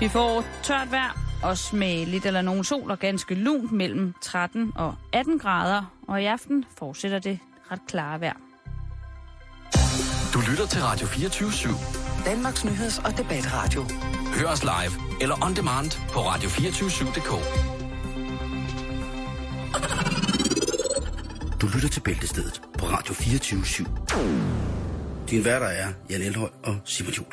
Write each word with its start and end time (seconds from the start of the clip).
Vi 0.00 0.08
får 0.08 0.44
tørt 0.62 0.90
vejr, 0.90 1.18
også 1.42 1.76
med 1.76 2.06
lidt 2.06 2.26
eller 2.26 2.42
nogen 2.42 2.64
sol 2.64 2.90
og 2.90 2.98
ganske 2.98 3.34
lunt 3.34 3.72
mellem 3.72 4.14
13 4.22 4.72
og 4.76 4.94
18 5.12 5.38
grader. 5.38 5.82
Og 6.08 6.22
i 6.22 6.24
aften 6.24 6.64
fortsætter 6.78 7.18
det 7.18 7.38
ret 7.72 7.80
klare 7.88 8.20
vejr. 8.20 8.36
Du 10.34 10.40
lytter 10.50 10.66
til 10.66 10.82
Radio 10.82 11.06
24 11.06 11.48
/7. 11.48 12.24
Danmarks 12.24 12.64
Nyheds- 12.64 13.06
og 13.06 13.18
Debatradio. 13.18 13.84
Hør 14.34 14.46
os 14.46 14.62
live 14.62 15.20
eller 15.20 15.44
on 15.46 15.56
demand 15.56 15.90
på 16.12 16.20
radio247.dk. 16.20 17.30
Du 21.60 21.66
lytter 21.74 21.88
til 21.88 22.00
Bæltestedet 22.00 22.62
på 22.78 22.86
Radio 22.86 23.14
24 23.14 23.60
/7. 23.60 23.88
Din 25.30 25.44
værter 25.44 25.66
er 25.66 25.88
Jan 26.10 26.22
Elhøj 26.22 26.48
og 26.64 26.76
Simon 26.84 27.12
Jul. 27.12 27.26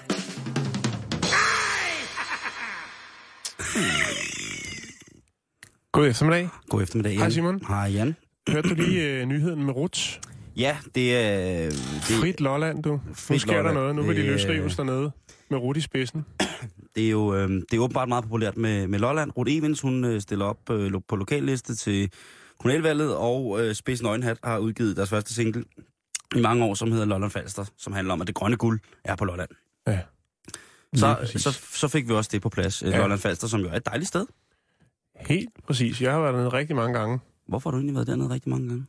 God 5.91 6.07
eftermiddag. 6.07 6.49
God 6.70 6.81
eftermiddag, 6.81 7.11
Jan. 7.11 7.20
Hej, 7.21 7.29
Simon. 7.29 7.61
Hej, 7.67 7.77
Jan. 7.91 8.16
Hørte 8.49 8.70
du 8.70 8.75
lige 8.75 9.09
øh, 9.09 9.25
nyheden 9.25 9.63
med 9.63 9.73
Ruts? 9.75 10.21
Ja, 10.57 10.77
det 10.95 11.16
er... 11.17 11.70
Det, 11.70 11.73
Frit 12.21 12.41
Lolland, 12.41 12.83
du. 12.83 12.91
Nu 12.91 13.02
Frit 13.13 13.41
sker 13.41 13.52
der 13.53 13.57
Lolland. 13.61 13.77
noget. 13.77 13.95
Nu 13.95 14.02
vil 14.02 14.16
de 14.16 14.21
Det, 14.21 14.27
øh, 14.27 14.31
løsrives 14.33 14.75
dernede 14.75 15.11
med 15.49 15.57
Rut 15.57 15.77
i 15.77 15.81
spidsen. 15.81 16.25
det 16.95 17.05
er 17.05 17.09
jo 17.09 17.35
øh, 17.35 17.49
det 17.49 17.73
er 17.73 17.80
åbenbart 17.80 18.07
meget 18.09 18.23
populært 18.23 18.57
med, 18.57 18.88
med 18.88 18.99
Lolland. 18.99 19.31
Ruth 19.38 19.52
Evens, 19.53 19.81
hun 19.81 20.05
øh, 20.05 20.21
stiller 20.21 20.45
op 20.45 20.69
øh, 20.71 20.91
på 21.07 21.16
lokalliste 21.16 21.75
til 21.75 22.11
kommunalvalget, 22.59 23.16
og 23.16 23.57
øh, 23.66 23.75
Spids 23.75 24.02
Nøgenhat 24.02 24.38
har 24.44 24.57
udgivet 24.57 24.97
deres 24.97 25.09
første 25.09 25.33
single 25.33 25.63
i 26.35 26.41
mange 26.41 26.66
år, 26.66 26.73
som 26.73 26.91
hedder 26.91 27.05
Lolland 27.05 27.31
Falster, 27.31 27.66
som 27.77 27.94
handler 27.94 28.13
om, 28.13 28.21
at 28.21 28.27
det 28.27 28.35
grønne 28.35 28.57
guld 28.57 28.80
er 29.03 29.16
på 29.16 29.25
Lolland. 29.25 29.49
Ja. 29.88 29.99
Så, 30.98 31.31
så, 31.35 31.52
så 31.52 31.88
fik 31.88 32.08
vi 32.08 32.13
også 32.13 32.30
det 32.34 32.41
på 32.41 32.49
plads. 32.49 32.84
Ja. 32.84 32.90
Ja. 32.90 32.98
Lolland 32.98 33.20
Falster, 33.20 33.48
som 33.48 33.59
jo 33.62 33.67
er 33.67 33.73
et 33.73 33.86
dejligt 33.86 34.08
sted. 34.08 34.26
Helt 35.20 35.50
præcis. 35.67 36.02
Jeg 36.02 36.11
har 36.11 36.19
været 36.22 36.33
dernede 36.33 36.50
rigtig 36.50 36.75
mange 36.75 37.00
gange. 37.00 37.19
Hvorfor 37.47 37.69
har 37.69 37.72
du 37.72 37.78
egentlig 37.78 37.95
været 37.95 38.08
dernede 38.08 38.30
rigtig 38.30 38.50
mange 38.50 38.67
gange? 38.67 38.86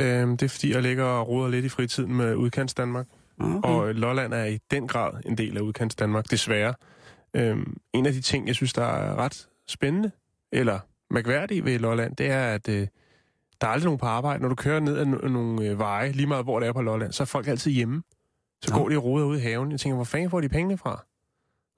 Øhm, 0.00 0.36
det 0.36 0.44
er 0.46 0.48
fordi, 0.48 0.72
jeg 0.72 0.82
ligger 0.82 1.04
og 1.04 1.28
roder 1.28 1.48
lidt 1.50 1.64
i 1.64 1.68
fritiden 1.68 2.14
med 2.14 2.34
udkants 2.34 2.74
Danmark. 2.74 3.06
Ah, 3.40 3.56
Okay. 3.56 3.68
Og 3.68 3.94
Lolland 3.94 4.34
er 4.34 4.44
i 4.44 4.58
den 4.70 4.88
grad 4.88 5.12
en 5.26 5.38
del 5.38 5.56
af 5.56 5.60
udkants 5.60 5.94
Danmark, 5.96 6.30
desværre. 6.30 6.74
Øhm, 7.34 7.76
en 7.92 8.06
af 8.06 8.12
de 8.12 8.20
ting, 8.20 8.46
jeg 8.46 8.54
synes, 8.54 8.72
der 8.72 8.84
er 8.84 9.14
ret 9.16 9.48
spændende, 9.68 10.10
eller 10.52 10.78
mærkværdige 11.10 11.64
ved 11.64 11.78
Lolland, 11.78 12.16
det 12.16 12.30
er, 12.30 12.54
at 12.54 12.68
øh, 12.68 12.86
der 13.60 13.66
er 13.66 13.70
aldrig 13.70 13.84
nogen 13.84 13.98
på 13.98 14.06
arbejde. 14.06 14.42
Når 14.42 14.48
du 14.48 14.54
kører 14.54 14.80
ned 14.80 14.98
ad 14.98 15.06
no- 15.06 15.28
nogle 15.28 15.66
øh, 15.68 15.78
veje, 15.78 16.12
lige 16.12 16.26
meget 16.26 16.44
hvor 16.44 16.60
det 16.60 16.68
er 16.68 16.72
på 16.72 16.82
Lolland, 16.82 17.12
så 17.12 17.22
er 17.22 17.24
folk 17.24 17.46
altid 17.46 17.70
hjemme. 17.70 18.02
Så 18.64 18.72
Nå. 18.72 18.78
går 18.78 18.88
de 18.88 18.96
og 18.96 19.04
roder 19.04 19.26
ude 19.26 19.38
i 19.38 19.42
haven. 19.42 19.70
Jeg 19.72 19.80
tænker, 19.80 19.94
hvor 19.96 20.04
fanden 20.04 20.30
får 20.30 20.40
de 20.40 20.48
pengene 20.48 20.78
fra? 20.78 21.04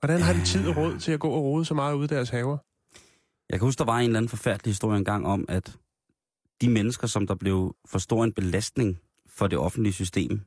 Hvordan 0.03 0.21
har 0.21 0.33
de 0.33 0.45
tid 0.45 0.69
og 0.69 0.77
råd 0.77 0.99
til 0.99 1.13
at 1.13 1.21
gå 1.21 1.29
og 1.31 1.43
rode 1.43 1.65
så 1.65 1.75
meget 1.75 1.95
ude 1.95 2.05
i 2.05 2.09
deres 2.09 2.31
haver? 2.31 2.59
Jeg 3.51 3.59
kan 3.59 3.67
huske, 3.67 3.79
der 3.79 3.85
var 3.85 3.99
en 3.99 4.05
eller 4.05 4.17
anden 4.19 4.29
forfærdelig 4.29 4.71
historie 4.71 4.99
engang 4.99 5.27
om, 5.27 5.45
at 5.49 5.77
de 6.61 6.69
mennesker, 6.71 7.07
som 7.07 7.27
der 7.27 7.35
blev 7.35 7.77
for 7.87 7.99
stor 7.99 8.25
en 8.25 8.33
belastning 8.33 8.99
for 9.27 9.47
det 9.47 9.59
offentlige 9.59 9.93
system 9.93 10.41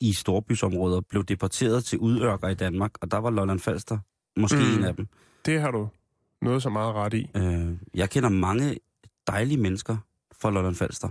i 0.00 0.12
storbysområder, 0.12 1.00
blev 1.00 1.24
deporteret 1.24 1.84
til 1.84 1.98
udørker 1.98 2.48
i 2.48 2.54
Danmark, 2.54 2.90
og 3.00 3.10
der 3.10 3.18
var 3.18 3.30
Lolland 3.30 3.60
Falster 3.60 3.98
måske 4.36 4.56
Mm. 4.56 4.78
en 4.78 4.84
af 4.84 4.96
dem. 4.96 5.08
Det 5.46 5.60
har 5.60 5.70
du 5.70 5.88
noget 6.42 6.62
så 6.62 6.68
meget 6.70 6.94
ret 6.94 7.14
i. 7.14 7.30
Øh, 7.36 7.76
jeg 7.94 8.10
kender 8.10 8.28
mange 8.28 8.76
dejlige 9.26 9.58
mennesker 9.58 9.96
fra 10.40 10.50
Lolland 10.50 10.74
Falster, 10.74 11.08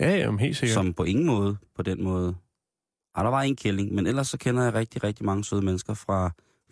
Ja, 0.00 0.16
jamen, 0.16 0.40
helt 0.40 0.56
sikkert. 0.56 0.74
som 0.74 0.92
på 0.92 1.04
ingen 1.04 1.26
måde, 1.26 1.56
på 1.76 1.82
den 1.82 2.04
måde... 2.04 2.36
Ah, 3.14 3.24
der 3.24 3.30
var 3.30 3.42
en 3.42 3.56
kælling, 3.56 3.94
men 3.94 4.06
ellers 4.06 4.28
så 4.28 4.38
kender 4.38 4.62
jeg 4.64 4.74
rigtig, 4.74 5.04
rigtig 5.04 5.24
mange 5.26 5.44
søde 5.44 5.62
mennesker 5.62 5.94
fra 5.94 6.30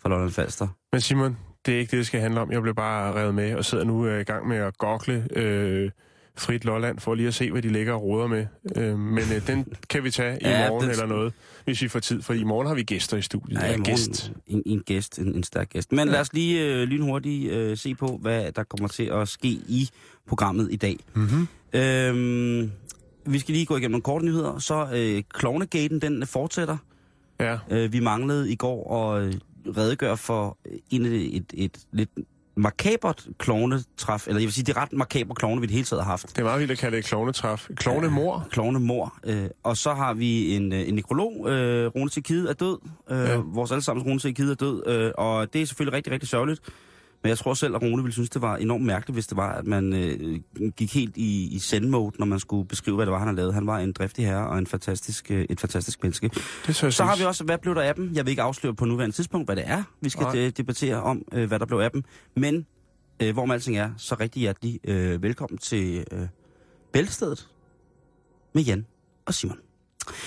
Lolland 0.09 0.31
Falster. 0.31 0.67
Men 0.91 1.01
Simon, 1.01 1.37
det 1.65 1.73
er 1.75 1.79
ikke 1.79 1.91
det, 1.91 1.97
det 1.97 2.07
skal 2.07 2.19
handle 2.21 2.39
om. 2.41 2.51
Jeg 2.51 2.61
blev 2.61 2.75
bare 2.75 3.13
revet 3.13 3.35
med 3.35 3.55
og 3.55 3.65
sidder 3.65 3.83
nu 3.83 4.05
øh, 4.07 4.21
i 4.21 4.23
gang 4.23 4.47
med 4.47 4.57
at 4.57 4.77
gokle 4.77 5.27
øh, 5.35 5.91
frit 6.37 6.65
Lolland 6.65 6.99
for 6.99 7.15
lige 7.15 7.27
at 7.27 7.33
se, 7.33 7.51
hvad 7.51 7.61
de 7.61 7.69
ligger 7.69 7.93
og 7.93 8.03
roder 8.03 8.27
med. 8.27 8.45
Øh, 8.75 8.99
men 8.99 9.23
øh, 9.35 9.47
den 9.47 9.65
kan 9.89 10.03
vi 10.03 10.11
tage 10.11 10.37
i 10.41 10.45
Ja, 10.47 10.69
morgen 10.69 10.89
eller 10.89 11.05
noget, 11.05 11.33
hvis 11.65 11.81
vi 11.81 11.87
får 11.87 11.99
tid. 11.99 12.21
For 12.21 12.33
i 12.33 12.43
morgen 12.43 12.67
har 12.67 12.75
vi 12.75 12.83
gæster 12.83 13.17
i 13.17 13.21
studiet. 13.21 13.59
Ja, 13.59 13.65
Ja, 13.65 13.73
i 13.73 13.77
morgen 13.77 13.83
gæst. 13.83 14.31
En, 14.47 14.63
en 14.65 14.83
gæst, 14.85 15.19
en, 15.19 15.35
en 15.35 15.43
stærk 15.43 15.69
gæst. 15.69 15.91
Men 15.91 16.07
lad 16.07 16.19
os 16.19 16.33
lige 16.33 16.65
øh, 16.65 16.83
lynhurtigt 16.83 17.51
øh, 17.51 17.77
se 17.77 17.95
på, 17.95 18.19
hvad 18.21 18.51
der 18.51 18.63
kommer 18.63 18.87
til 18.87 19.03
at 19.03 19.27
ske 19.27 19.47
i 19.49 19.89
programmet 20.27 20.67
i 20.71 20.75
dag. 20.75 20.97
Mm-hmm. 21.13 21.47
Øhm, 21.73 22.71
vi 23.25 23.39
skal 23.39 23.53
lige 23.53 23.65
gå 23.65 23.77
igennem 23.77 23.91
nogle 23.91 24.01
korte 24.01 24.25
nyheder. 24.25 24.59
Så 24.59 24.87
øh, 24.93 25.23
Klovnegaten, 25.29 26.01
den 26.01 26.27
fortsætter. 26.27 26.77
Ja, 27.39 27.57
Øh, 27.69 27.93
vi 27.93 27.99
manglede 27.99 28.51
i 28.51 28.55
går 28.55 29.11
at 29.13 29.23
øh, 29.23 29.33
redegøre 29.77 30.17
for 30.17 30.57
en, 30.89 31.05
et, 31.05 31.35
et, 31.35 31.45
et 31.53 31.77
lidt 31.91 32.09
makabert 32.55 33.27
klovnetræf, 33.37 34.27
eller 34.27 34.39
jeg 34.39 34.45
vil 34.47 34.53
sige, 34.53 34.65
det 34.65 34.77
er 34.77 34.81
ret 34.81 34.93
makaber 34.93 35.33
klovne, 35.33 35.61
vi 35.61 35.67
det 35.67 35.73
hele 35.73 35.85
taget 35.85 36.03
har 36.03 36.11
haft. 36.11 36.29
det 36.29 36.37
er 36.37 36.43
meget 36.43 36.59
vildt 36.59 36.71
at 36.71 36.77
kalde 36.77 36.97
det 36.97 37.05
klovnetræf. 37.05 37.67
Klovnemor. 37.75 38.47
Klovnemor. 38.51 39.17
Øh, 39.23 39.45
og 39.63 39.77
så 39.77 39.93
har 39.93 40.13
vi 40.13 40.55
en, 40.55 40.73
øh, 40.73 40.87
en 40.87 40.93
nekrolog, 40.95 41.49
øh, 41.49 41.87
Rune 41.87 42.09
Sekide 42.09 42.49
er 42.49 42.53
død. 42.53 42.77
Øh, 43.09 43.17
Ja. 43.17 43.31
ja. 43.31 43.37
Vores 43.45 43.71
allesammens 43.71 44.07
Rune 44.07 44.19
Sekide 44.19 44.51
er 44.51 44.55
død. 44.55 44.83
Øh, 44.87 45.11
og 45.17 45.53
det 45.53 45.61
er 45.61 45.65
selvfølgelig 45.65 45.93
rigtig, 45.97 46.13
rigtig 46.13 46.29
sørgeligt. 46.29 46.61
Men 47.23 47.29
jeg 47.29 47.37
tror 47.37 47.53
selv, 47.53 47.75
at 47.75 47.81
Rune 47.81 48.03
ville 48.03 48.13
synes, 48.13 48.29
det 48.29 48.41
var 48.41 48.57
enormt 48.57 48.85
mærkeligt, 48.85 49.15
hvis 49.15 49.27
det 49.27 49.37
var, 49.37 49.51
at 49.53 49.67
man 49.67 49.93
øh, 49.93 50.39
gik 50.77 50.93
helt 50.93 51.17
i, 51.17 51.55
i 51.55 51.59
send-mode, 51.59 52.15
når 52.19 52.25
man 52.25 52.39
skulle 52.39 52.67
beskrive, 52.67 52.95
hvad 52.95 53.05
det 53.05 53.11
var, 53.11 53.17
han 53.19 53.27
havde 53.27 53.35
lavet. 53.37 53.53
Han 53.53 53.67
var 53.67 53.79
en 53.79 53.91
driftig 53.91 54.25
herre 54.25 54.47
og 54.47 54.57
en 54.57 54.67
fantastisk, 54.67 55.31
øh, 55.31 55.45
et 55.49 55.59
fantastisk 55.59 56.03
menneske. 56.03 56.29
Det 56.67 56.75
Så 56.75 57.03
har 57.03 57.17
vi 57.17 57.23
også, 57.23 57.43
hvad 57.43 57.57
blev 57.57 57.75
der 57.75 57.81
af 57.81 57.95
dem? 57.95 58.11
Jeg 58.13 58.25
vil 58.25 58.29
ikke 58.29 58.41
afsløre 58.41 58.75
på 58.75 58.85
nuværende 58.85 59.15
tidspunkt, 59.15 59.47
hvad 59.47 59.55
det 59.55 59.63
er. 59.67 59.83
Vi 60.01 60.09
skal 60.09 60.23
Nej. 60.23 60.31
de- 60.35 60.51
debattere 60.51 61.01
om, 61.03 61.21
øh, 61.33 61.47
hvad 61.47 61.59
der 61.59 61.65
blev 61.65 61.77
af 61.77 61.91
dem. 61.91 62.03
Men 62.35 62.65
øh, 63.19 63.33
hvor 63.33 63.45
man 63.45 63.53
alting 63.53 63.77
er, 63.77 63.89
så 63.97 64.15
rigtig 64.19 64.39
hjertelig 64.39 64.79
øh, 64.83 65.23
velkommen 65.23 65.57
til 65.57 66.05
øh, 66.11 66.27
Bæltestedet 66.91 67.47
med 68.53 68.63
Jan 68.63 68.85
og 69.25 69.33
Simon. 69.33 69.57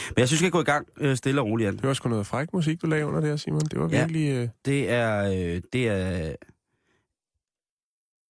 Men 0.08 0.18
jeg 0.18 0.28
synes, 0.28 0.40
vi 0.40 0.46
skal 0.46 0.50
gå 0.50 0.60
i 0.60 0.64
gang 0.64 0.86
øh, 0.98 1.16
stille 1.16 1.40
og 1.40 1.46
roligt, 1.46 1.66
Jan. 1.66 1.76
Det 1.76 1.82
var 1.88 1.94
sgu 1.94 2.08
noget 2.08 2.26
fræk 2.26 2.52
musik, 2.52 2.82
du 2.82 2.86
lavede 2.86 3.06
under 3.06 3.20
det 3.20 3.28
her, 3.28 3.36
Simon. 3.36 3.60
Det 3.60 3.80
var 3.80 3.86
virkelig... 3.86 4.30
Øh... 4.30 4.48
Det 4.64 4.90
er, 4.90 5.24
øh, 5.54 5.60
det 5.72 5.88
er... 5.88 6.34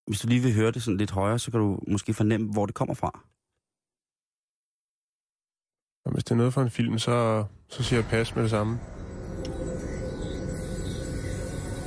Hvis 0.07 0.21
du 0.21 0.29
lige 0.29 0.41
vil 0.43 0.55
høre 0.55 0.71
det 0.71 0.83
sådan 0.83 0.97
lidt 0.99 1.11
højere, 1.11 1.39
så 1.39 1.51
kan 1.51 1.61
du 1.61 1.79
måske 1.89 2.15
fornemme, 2.15 2.53
hvor 2.53 2.67
det 2.67 2.75
kommer 2.75 2.95
fra. 2.95 3.21
Og 6.05 6.13
hvis 6.13 6.25
det 6.25 6.31
er 6.31 6.35
noget 6.37 6.55
for 6.55 6.63
en 6.63 6.71
film, 6.71 6.99
så, 6.99 7.45
så 7.69 7.83
siger 7.83 8.01
jeg 8.01 8.09
pas 8.11 8.35
med 8.35 8.43
det 8.43 8.51
samme. 8.51 8.79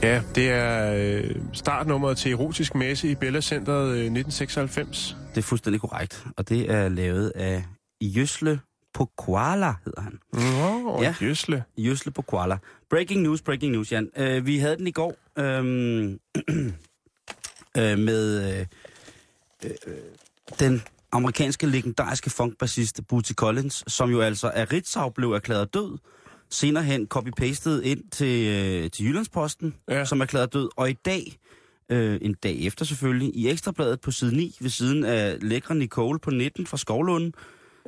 Ja, 0.04 0.22
det 0.36 0.50
er 0.52 0.94
øh, 0.96 1.36
startnummeret 1.54 2.18
til 2.18 2.32
Erotisk 2.32 2.76
Messe 2.76 3.12
i 3.12 3.16
Bella 3.16 3.42
Centeret 3.42 3.88
øh, 3.90 3.96
1996. 3.96 5.18
Det 5.30 5.38
er 5.38 5.42
fuldstændig 5.42 5.82
korrekt. 5.82 6.26
Og 6.38 6.50
det 6.50 6.72
er 6.72 6.90
lavet 6.90 7.30
af 7.36 7.64
Jøsle 8.02 8.60
Pokuala, 8.94 9.74
hedder 9.86 10.02
han. 10.02 10.20
Nå, 10.34 10.98
Ja. 10.98 11.04
ja. 11.04 11.16
jøsle. 11.22 11.64
Jøsle 11.78 12.12
på 12.12 12.22
koala. 12.22 12.58
Breaking 12.90 13.22
news, 13.22 13.42
breaking 13.42 13.72
news, 13.72 13.92
Jan. 13.92 14.10
Uh, 14.20 14.46
vi 14.46 14.58
havde 14.58 14.78
den 14.78 14.88
i 14.88 14.92
går 14.92 15.16
øhm, 15.40 16.20
øh, 17.78 18.00
med 18.00 18.54
øh, 18.60 18.66
øh, 19.64 19.94
den 20.60 20.82
amerikanske 21.12 21.68
legendariske 21.68 22.30
funkbassist 22.30 23.02
Bootsy 23.08 23.32
Collins, 23.34 23.84
som 23.88 24.10
jo 24.12 24.22
altså 24.22 24.48
af 24.50 24.72
Ritzau 24.74 25.10
blev 25.10 25.32
erklæret 25.32 25.74
død. 25.74 25.98
Senere 26.50 26.84
hen 26.84 27.08
copy-pastet 27.16 27.82
ind 27.82 28.04
til, 28.12 28.48
øh, 28.48 28.92
til 28.92 29.06
Jyllandsposten, 29.06 29.76
Ja. 29.90 30.06
som 30.06 30.20
er 30.20 30.24
erklæret 30.26 30.54
død. 30.54 30.70
Og 30.76 30.90
i 30.90 30.94
dag, 30.94 31.40
øh, 31.90 32.20
en 32.22 32.34
dag 32.34 32.60
efter 32.62 32.86
selvfølgelig, 32.86 33.36
i 33.36 33.50
Ekstrabladet 33.50 34.02
på 34.02 34.12
side 34.12 34.36
9, 34.38 34.58
ved 34.62 34.70
siden 34.70 35.04
af 35.04 35.38
lækre 35.42 35.76
Nicole 35.76 36.20
på 36.20 36.32
19 36.32 36.68
fra 36.68 36.78
Skovlunden, 36.78 37.34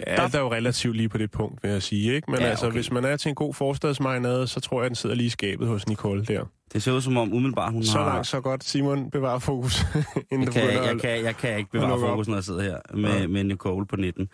Ja, 0.07 0.15
Der- 0.15 0.37
er 0.37 0.39
jo 0.41 0.51
relativt 0.51 0.95
lige 0.97 1.09
på 1.09 1.17
det 1.17 1.31
punkt, 1.31 1.63
vil 1.63 1.71
jeg 1.71 1.83
sige. 1.83 2.13
Ikke? 2.15 2.31
Men 2.31 2.39
Ja, 2.39 2.45
altså, 2.45 2.65
okay. 2.65 2.73
hvis 2.75 2.91
man 2.91 3.05
er 3.05 3.17
til 3.17 3.29
en 3.29 3.35
god 3.35 3.53
forstadsmarinade, 3.53 4.47
så 4.47 4.59
tror 4.59 4.81
jeg, 4.81 4.89
den 4.89 4.95
sidder 4.95 5.15
lige 5.15 5.27
i 5.27 5.29
skabet 5.29 5.67
hos 5.67 5.87
Nicole 5.87 6.25
der. 6.25 6.45
det 6.73 6.83
ser 6.83 6.91
ud 6.91 7.01
som 7.01 7.17
om 7.17 7.33
umiddelbart 7.33 7.73
hun 7.73 7.83
Så 7.83 7.97
har... 7.97 8.05
langt, 8.05 8.27
så 8.27 8.41
godt. 8.41 8.63
Simon, 8.63 9.11
bevar 9.11 9.39
fokus. 9.39 9.81
inden 10.31 10.43
Jeg 10.43 10.53
kan, 10.53 10.63
jeg, 10.73 10.83
at- 10.89 11.01
kan, 11.01 11.23
jeg 11.23 11.37
kan 11.37 11.57
ikke 11.57 11.71
bevare 11.71 11.99
fokus, 11.99 12.27
når 12.27 12.35
jeg 12.35 12.43
sidder 12.43 12.61
her 12.61 12.77
med, 12.93 13.19
Ja. 13.19 13.27
med 13.27 13.43
Nicole 13.43 13.85
på 13.85 13.95
19. 13.95 14.29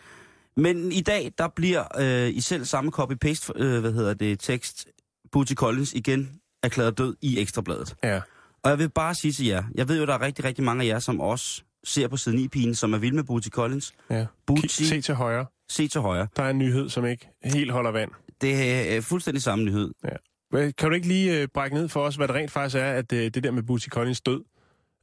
Men 0.57 0.91
i 0.91 1.01
dag, 1.01 1.31
der 1.37 1.47
bliver 1.55 1.83
øh, 1.99 2.29
i 2.35 2.41
selv 2.41 2.65
samme 2.65 2.91
copy-paste, 2.99 3.51
øh, 3.55 3.79
hvad 3.81 3.93
hedder 3.93 4.13
det, 4.13 4.39
tekst, 4.39 4.87
Booty 5.31 5.53
Collins 5.53 5.93
igen 5.93 6.29
erklæret 6.63 6.97
død 6.97 7.15
i 7.21 7.39
Ekstrabladet. 7.39 7.95
Ja. 8.03 8.21
Og 8.63 8.69
jeg 8.69 8.79
vil 8.79 8.89
bare 8.89 9.15
sige 9.15 9.31
til 9.31 9.45
jer, 9.45 9.63
jeg 9.75 9.89
ved 9.89 9.99
jo, 9.99 10.05
der 10.05 10.13
er 10.13 10.21
rigtig, 10.21 10.45
rigtig 10.45 10.63
mange 10.63 10.83
af 10.83 10.87
jer, 10.87 10.99
som 10.99 11.19
også 11.21 11.61
ser 11.83 12.07
på 12.07 12.17
side 12.17 12.35
9 12.35 12.47
pigen, 12.47 12.75
som 12.75 12.93
er 12.93 12.97
vild 12.97 13.13
med 13.13 13.23
Booty 13.23 13.47
Collins. 13.49 13.93
ja. 14.09 14.25
Booty, 14.47 14.67
se 14.67 15.01
til 15.01 15.15
højre. 15.15 15.45
Se 15.69 15.87
til 15.87 16.01
højre. 16.01 16.27
Der 16.35 16.43
er 16.43 16.49
en 16.49 16.57
nyhed, 16.57 16.89
som 16.89 17.05
ikke 17.05 17.29
helt 17.43 17.71
holder 17.71 17.91
vand. 17.91 18.11
Det 18.41 18.53
er 18.91 18.95
øh, 18.97 19.01
fuldstændig 19.03 19.43
samme 19.43 19.65
nyhed. 19.65 19.91
Hvad- 20.49 20.71
Kan 20.73 20.89
du 20.89 20.95
ikke 20.95 21.07
lige 21.07 21.41
øh, 21.41 21.47
brække 21.53 21.75
ned 21.75 21.89
for 21.89 21.99
os, 22.01 22.15
hvad 22.15 22.27
det 22.27 22.35
rent 22.35 22.51
faktisk 22.51 22.75
er, 22.75 22.91
at 22.91 23.13
øh, 23.13 23.19
det 23.33 23.43
der 23.43 23.51
med 23.51 23.63
Bootsy 23.63 23.87
Collins 23.89 24.21
død? 24.21 24.43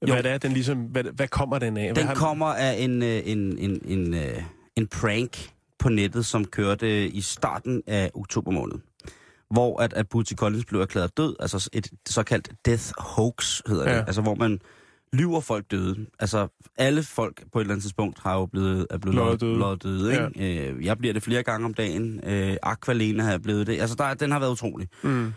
Jo. 0.09 0.13
Hvad 0.13 0.23
det 0.23 0.31
er, 0.33 0.39
den 0.39 0.53
ligesom, 0.53 0.79
hvad, 0.79 1.05
hvad 1.05 1.29
kommer 1.29 1.59
den 1.59 1.77
af? 1.77 1.87
Hvad 1.93 1.95
Den 1.95 2.07
har 2.07 2.15
kommer 2.15 2.47
af 2.47 2.77
en, 2.79 3.03
øh, 3.03 3.23
en, 3.25 3.59
en, 3.59 3.81
en, 3.85 4.15
øh, 4.15 4.43
en 4.77 4.87
prank 4.87 5.51
på 5.79 5.89
nettet, 5.89 6.27
som 6.27 6.45
kørte 6.45 7.09
i 7.09 7.21
starten 7.21 7.83
af 7.87 8.11
oktober 8.15 8.51
måned. 8.51 8.75
hvor 9.51 9.83
at, 9.83 9.93
at 9.93 10.09
Bootsy 10.09 10.33
Collins 10.35 10.65
blev 10.65 10.81
erklæret 10.81 11.17
død, 11.17 11.37
altså 11.41 11.69
et 11.73 11.89
såkaldt 12.09 12.53
death 12.65 12.93
hoax 12.99 13.61
hedder 13.67 13.91
Ja. 13.91 13.97
det, 13.99 14.05
altså 14.07 14.23
hvor 14.23 14.35
man 14.35 14.61
lyver 15.15 15.41
folk 15.41 15.71
døde. 15.71 16.07
Altså 16.19 16.49
alle 16.77 17.03
folk 17.03 17.43
på 17.53 17.59
et 17.59 17.63
eller 17.63 17.75
andet 17.75 17.83
tidspunkt 17.83 18.19
har 18.23 18.35
jo 18.35 18.47
blevet, 18.47 18.87
er 18.91 18.99
blevet 18.99 19.15
Løjet 19.15 19.41
døde. 19.41 19.59
løjet 19.59 19.83
døde 19.83 20.13
ikke? 20.13 20.69
Øh, 20.71 20.85
jeg 20.85 20.99
bliver 20.99 21.13
det 21.13 21.23
flere 21.23 21.43
gange 21.43 21.65
om 21.65 21.75
dagen. 21.75 22.21
Øh, 22.25 22.57
Aqualena 22.63 23.23
har 23.23 23.31
jeg 23.31 23.43
blevet 23.43 23.67
det. 23.67 23.81
Altså 23.81 23.97
der, 23.97 24.15
den 24.15 24.31
har 24.31 24.39
været 24.39 24.51
utrolig. 24.53 24.89
Mm. 25.03 25.33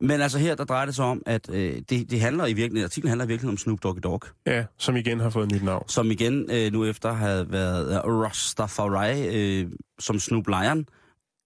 Men 0.00 0.20
altså 0.20 0.38
her, 0.38 0.54
der 0.54 0.64
drejer 0.64 0.86
det 0.86 0.94
sig 0.94 1.04
om, 1.04 1.22
at 1.26 1.50
øh, 1.52 1.82
det, 1.90 2.10
det 2.10 2.20
handler 2.20 2.46
i 2.46 2.52
virkeligheden, 2.52 2.84
artiklen 2.84 3.08
handler 3.08 3.24
i 3.24 3.28
virkeligheden 3.28 3.54
om 3.54 3.58
Snoop 3.58 3.82
Doggy 3.82 3.98
Dogg, 4.02 4.22
Ja, 4.46 4.64
som 4.78 4.96
igen 4.96 5.20
har 5.20 5.30
fået 5.30 5.46
et 5.46 5.52
nyt 5.52 5.62
navn. 5.62 5.88
som 5.88 6.10
igen 6.10 6.50
øh, 6.50 6.72
nu 6.72 6.84
efter 6.84 7.12
havde 7.12 7.52
været 7.52 7.90
øh, 7.90 7.96
Rastafari, 8.04 9.36
øh, 9.62 9.70
som 9.98 10.18
Snoop 10.18 10.48
Lion, 10.48 10.86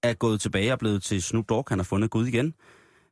er 0.02 0.14
gået 0.14 0.40
tilbage 0.40 0.72
og 0.72 0.78
blevet 0.78 1.02
til 1.02 1.22
Snoop 1.22 1.48
Dogg. 1.48 1.64
Han 1.68 1.78
har 1.78 1.84
fundet 1.84 2.10
Gud 2.10 2.26
igen. 2.26 2.54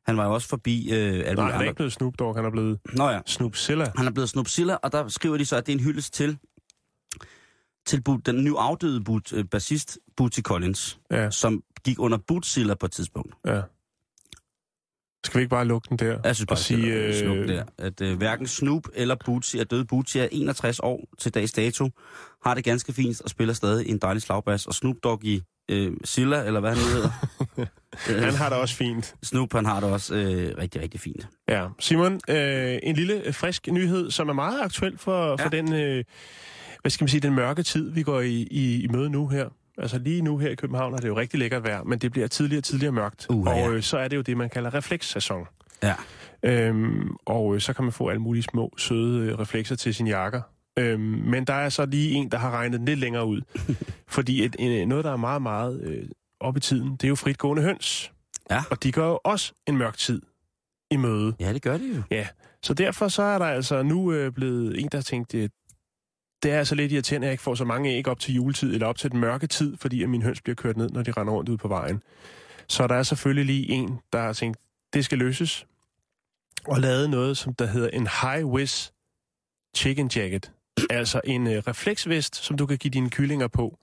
Han 0.07 0.17
var 0.17 0.25
jo 0.25 0.33
også 0.33 0.47
forbi 0.47 0.89
øh, 0.91 0.97
alle 0.97 1.33
Nej, 1.35 1.51
han 1.51 1.61
er 1.61 1.63
ikke 1.65 1.75
blevet 1.75 1.93
Snoop 1.93 2.13
Dogg, 2.19 2.35
han 2.35 2.45
er 2.45 2.49
blevet 2.51 2.79
Nå 2.93 3.09
ja, 3.09 3.19
Snoop 3.25 3.55
Silla. 3.55 3.91
han 3.95 4.07
er 4.07 4.11
blevet 4.11 4.29
Snoopzilla, 4.29 4.75
og 4.75 4.91
der 4.91 5.07
skriver 5.07 5.37
de 5.37 5.45
så, 5.45 5.55
at 5.55 5.65
det 5.65 5.73
er 5.73 5.77
en 5.77 5.83
hyldest 5.83 6.13
til, 6.13 6.37
til 7.85 8.01
Bu- 8.09 8.21
den 8.25 8.35
nu 8.35 8.55
afdøde 8.55 9.03
but, 9.03 9.33
øh, 9.33 9.45
bassist 9.45 9.99
Bootsy 10.17 10.39
Collins, 10.39 10.99
Ja, 11.11 11.31
som 11.31 11.63
gik 11.83 11.99
under 11.99 12.17
Bootzilla 12.27 12.73
på 12.75 12.85
et 12.85 12.91
tidspunkt. 12.91 13.35
ja. 13.45 13.61
Skal 15.25 15.37
vi 15.39 15.41
ikke 15.41 15.49
bare 15.49 15.65
lukke 15.65 15.87
den 15.89 15.97
der? 15.97 16.19
Jeg 16.23 16.35
synes 16.35 16.45
bare, 16.47 16.53
Og 16.53 16.57
sige, 16.57 17.19
smukt 17.19 17.39
øh, 17.39 17.47
der, 17.47 17.63
at 17.77 18.01
øh, 18.01 18.17
hverken 18.17 18.47
Snoop 18.47 18.87
eller 18.93 19.15
Bootsy 19.25 19.55
er 19.55 19.63
døde. 19.63 19.85
Bootsy 19.85 20.17
er 20.17 20.27
61 20.31 20.79
år 20.79 21.07
til 21.19 21.33
dags 21.33 21.51
dato, 21.51 21.89
har 22.45 22.53
det 22.53 22.63
ganske 22.63 22.93
fint 22.93 23.21
og 23.21 23.29
spiller 23.29 23.53
stadig 23.53 23.89
en 23.89 23.97
dejlig 23.97 24.21
slagbas. 24.21 24.67
Og 24.67 24.73
Snoop 24.73 24.95
Dogg 25.03 25.25
i 25.25 25.41
øh, 25.69 25.93
Silla, 26.03 26.43
eller 26.43 26.59
hvad 26.59 26.75
han 26.75 26.93
hedder. 26.93 27.09
Han 28.25 28.33
har 28.33 28.49
det 28.49 28.57
også 28.57 28.75
fint. 28.75 29.15
Snoop, 29.23 29.53
han 29.53 29.65
har 29.65 29.79
det 29.79 29.89
også 29.89 30.15
øh, 30.15 30.57
rigtig, 30.57 30.81
rigtig 30.81 30.99
fint. 30.99 31.27
Ja, 31.49 31.67
Simon, 31.79 32.19
øh, 32.29 32.79
en 32.83 32.95
lille 32.95 33.27
øh, 33.27 33.33
frisk 33.33 33.67
nyhed, 33.71 34.11
som 34.11 34.29
er 34.29 34.33
meget 34.33 34.61
aktuel 34.61 34.97
for, 34.97 35.29
ja. 35.29 35.45
for 35.45 35.49
den, 35.49 35.73
øh, 35.73 36.03
hvad 36.81 36.91
skal 36.91 37.03
man 37.03 37.09
sige, 37.09 37.21
den 37.21 37.35
mørke 37.35 37.63
tid, 37.63 37.91
vi 37.91 38.03
går 38.03 38.21
i, 38.21 38.47
i, 38.51 38.83
i 38.83 38.87
møde 38.87 39.09
nu 39.09 39.27
her. 39.27 39.49
Altså 39.77 39.97
lige 39.97 40.21
nu 40.21 40.37
her 40.37 40.49
i 40.49 40.55
København 40.55 40.93
er 40.93 40.97
det 40.97 41.07
jo 41.07 41.17
rigtig 41.17 41.39
lækkert 41.39 41.63
vejr, 41.63 41.83
men 41.83 41.99
det 41.99 42.11
bliver 42.11 42.27
tidligere 42.27 42.59
og 42.59 42.63
tidligere 42.63 42.91
mørkt. 42.91 43.27
Ja. 43.29 43.35
og 43.35 43.73
øh, 43.73 43.83
så 43.83 43.97
er 43.97 44.07
det 44.07 44.17
jo 44.17 44.21
det, 44.21 44.37
man 44.37 44.49
kalder 44.49 44.73
reflekssæson. 44.73 45.45
Ja. 45.83 45.95
Øhm, 46.43 47.15
og 47.25 47.55
øh, 47.55 47.61
så 47.61 47.73
kan 47.73 47.83
man 47.85 47.91
få 47.91 48.09
alle 48.09 48.21
mulige 48.21 48.43
små, 48.43 48.73
søde 48.77 49.31
øh, 49.31 49.39
reflekser 49.39 49.75
til 49.75 49.95
sine 49.95 50.09
jakker. 50.09 50.41
Øhm, 50.77 51.01
men 51.01 51.45
der 51.45 51.53
er 51.53 51.69
så 51.69 51.85
lige 51.85 52.11
en, 52.11 52.29
der 52.31 52.37
har 52.37 52.51
regnet 52.51 52.81
lidt 52.81 52.99
længere 52.99 53.25
ud. 53.25 53.41
fordi 54.15 54.45
et, 54.45 54.55
en, 54.59 54.87
noget, 54.87 55.05
der 55.05 55.11
er 55.11 55.17
meget, 55.17 55.41
meget 55.41 55.81
øh, 55.81 56.09
op 56.39 56.57
i 56.57 56.59
tiden, 56.59 56.91
det 56.91 57.03
er 57.03 57.09
jo 57.09 57.15
fritgående 57.15 57.63
høns. 57.63 58.11
Ja. 58.49 58.63
Og 58.71 58.83
de 58.83 58.91
gør 58.91 59.07
jo 59.07 59.19
også 59.23 59.53
en 59.67 59.77
mørk 59.77 59.97
tid 59.97 60.21
i 60.91 60.95
møde. 60.95 61.35
Ja, 61.39 61.53
det 61.53 61.61
gør 61.61 61.77
det 61.77 61.97
jo. 61.97 62.01
Ja, 62.11 62.27
så 62.63 62.73
derfor 62.73 63.07
så 63.07 63.21
er 63.21 63.37
der 63.37 63.45
altså 63.45 63.83
nu 63.83 64.11
øh, 64.13 64.31
blevet 64.31 64.79
en, 64.79 64.89
der 64.91 64.97
har 64.97 65.03
tænkt, 65.03 65.31
det, 65.31 65.51
er 66.45 66.57
altså 66.57 66.75
lidt 66.75 66.91
irriterende, 66.91 67.25
at 67.25 67.29
jeg 67.29 67.33
ikke 67.33 67.43
får 67.43 67.55
så 67.55 67.65
mange 67.65 67.89
æg 67.89 68.07
op 68.07 68.19
til 68.19 68.33
juletid, 68.33 68.73
eller 68.73 68.87
op 68.87 68.97
til 68.97 69.11
den 69.11 69.19
mørke 69.19 69.47
tid, 69.47 69.77
fordi 69.77 70.03
at 70.03 70.09
mine 70.09 70.23
høns 70.23 70.41
bliver 70.41 70.55
kørt 70.55 70.77
ned, 70.77 70.89
når 70.89 71.03
de 71.03 71.11
render 71.11 71.33
rundt 71.33 71.49
ude 71.49 71.57
på 71.57 71.67
vejen. 71.67 72.03
Så 72.67 72.87
der 72.87 72.95
er 72.95 73.03
selvfølgelig 73.03 73.45
lige 73.45 73.69
en, 73.69 73.99
der 74.13 74.21
har 74.21 74.33
tænkt, 74.33 74.57
det 74.93 75.05
skal 75.05 75.17
løses, 75.17 75.67
og 76.65 76.79
lavet 76.79 77.09
noget, 77.09 77.37
som 77.37 77.53
der 77.53 77.65
hedder 77.65 77.89
en 77.89 78.07
high-vis 78.21 78.93
chicken 79.75 80.11
jacket. 80.15 80.51
Altså 80.89 81.21
en 81.23 81.47
øh, 81.47 81.63
refleksvest, 81.67 82.35
som 82.35 82.57
du 82.57 82.65
kan 82.65 82.77
give 82.77 82.91
dine 82.91 83.09
kyllinger 83.09 83.47
på. 83.47 83.77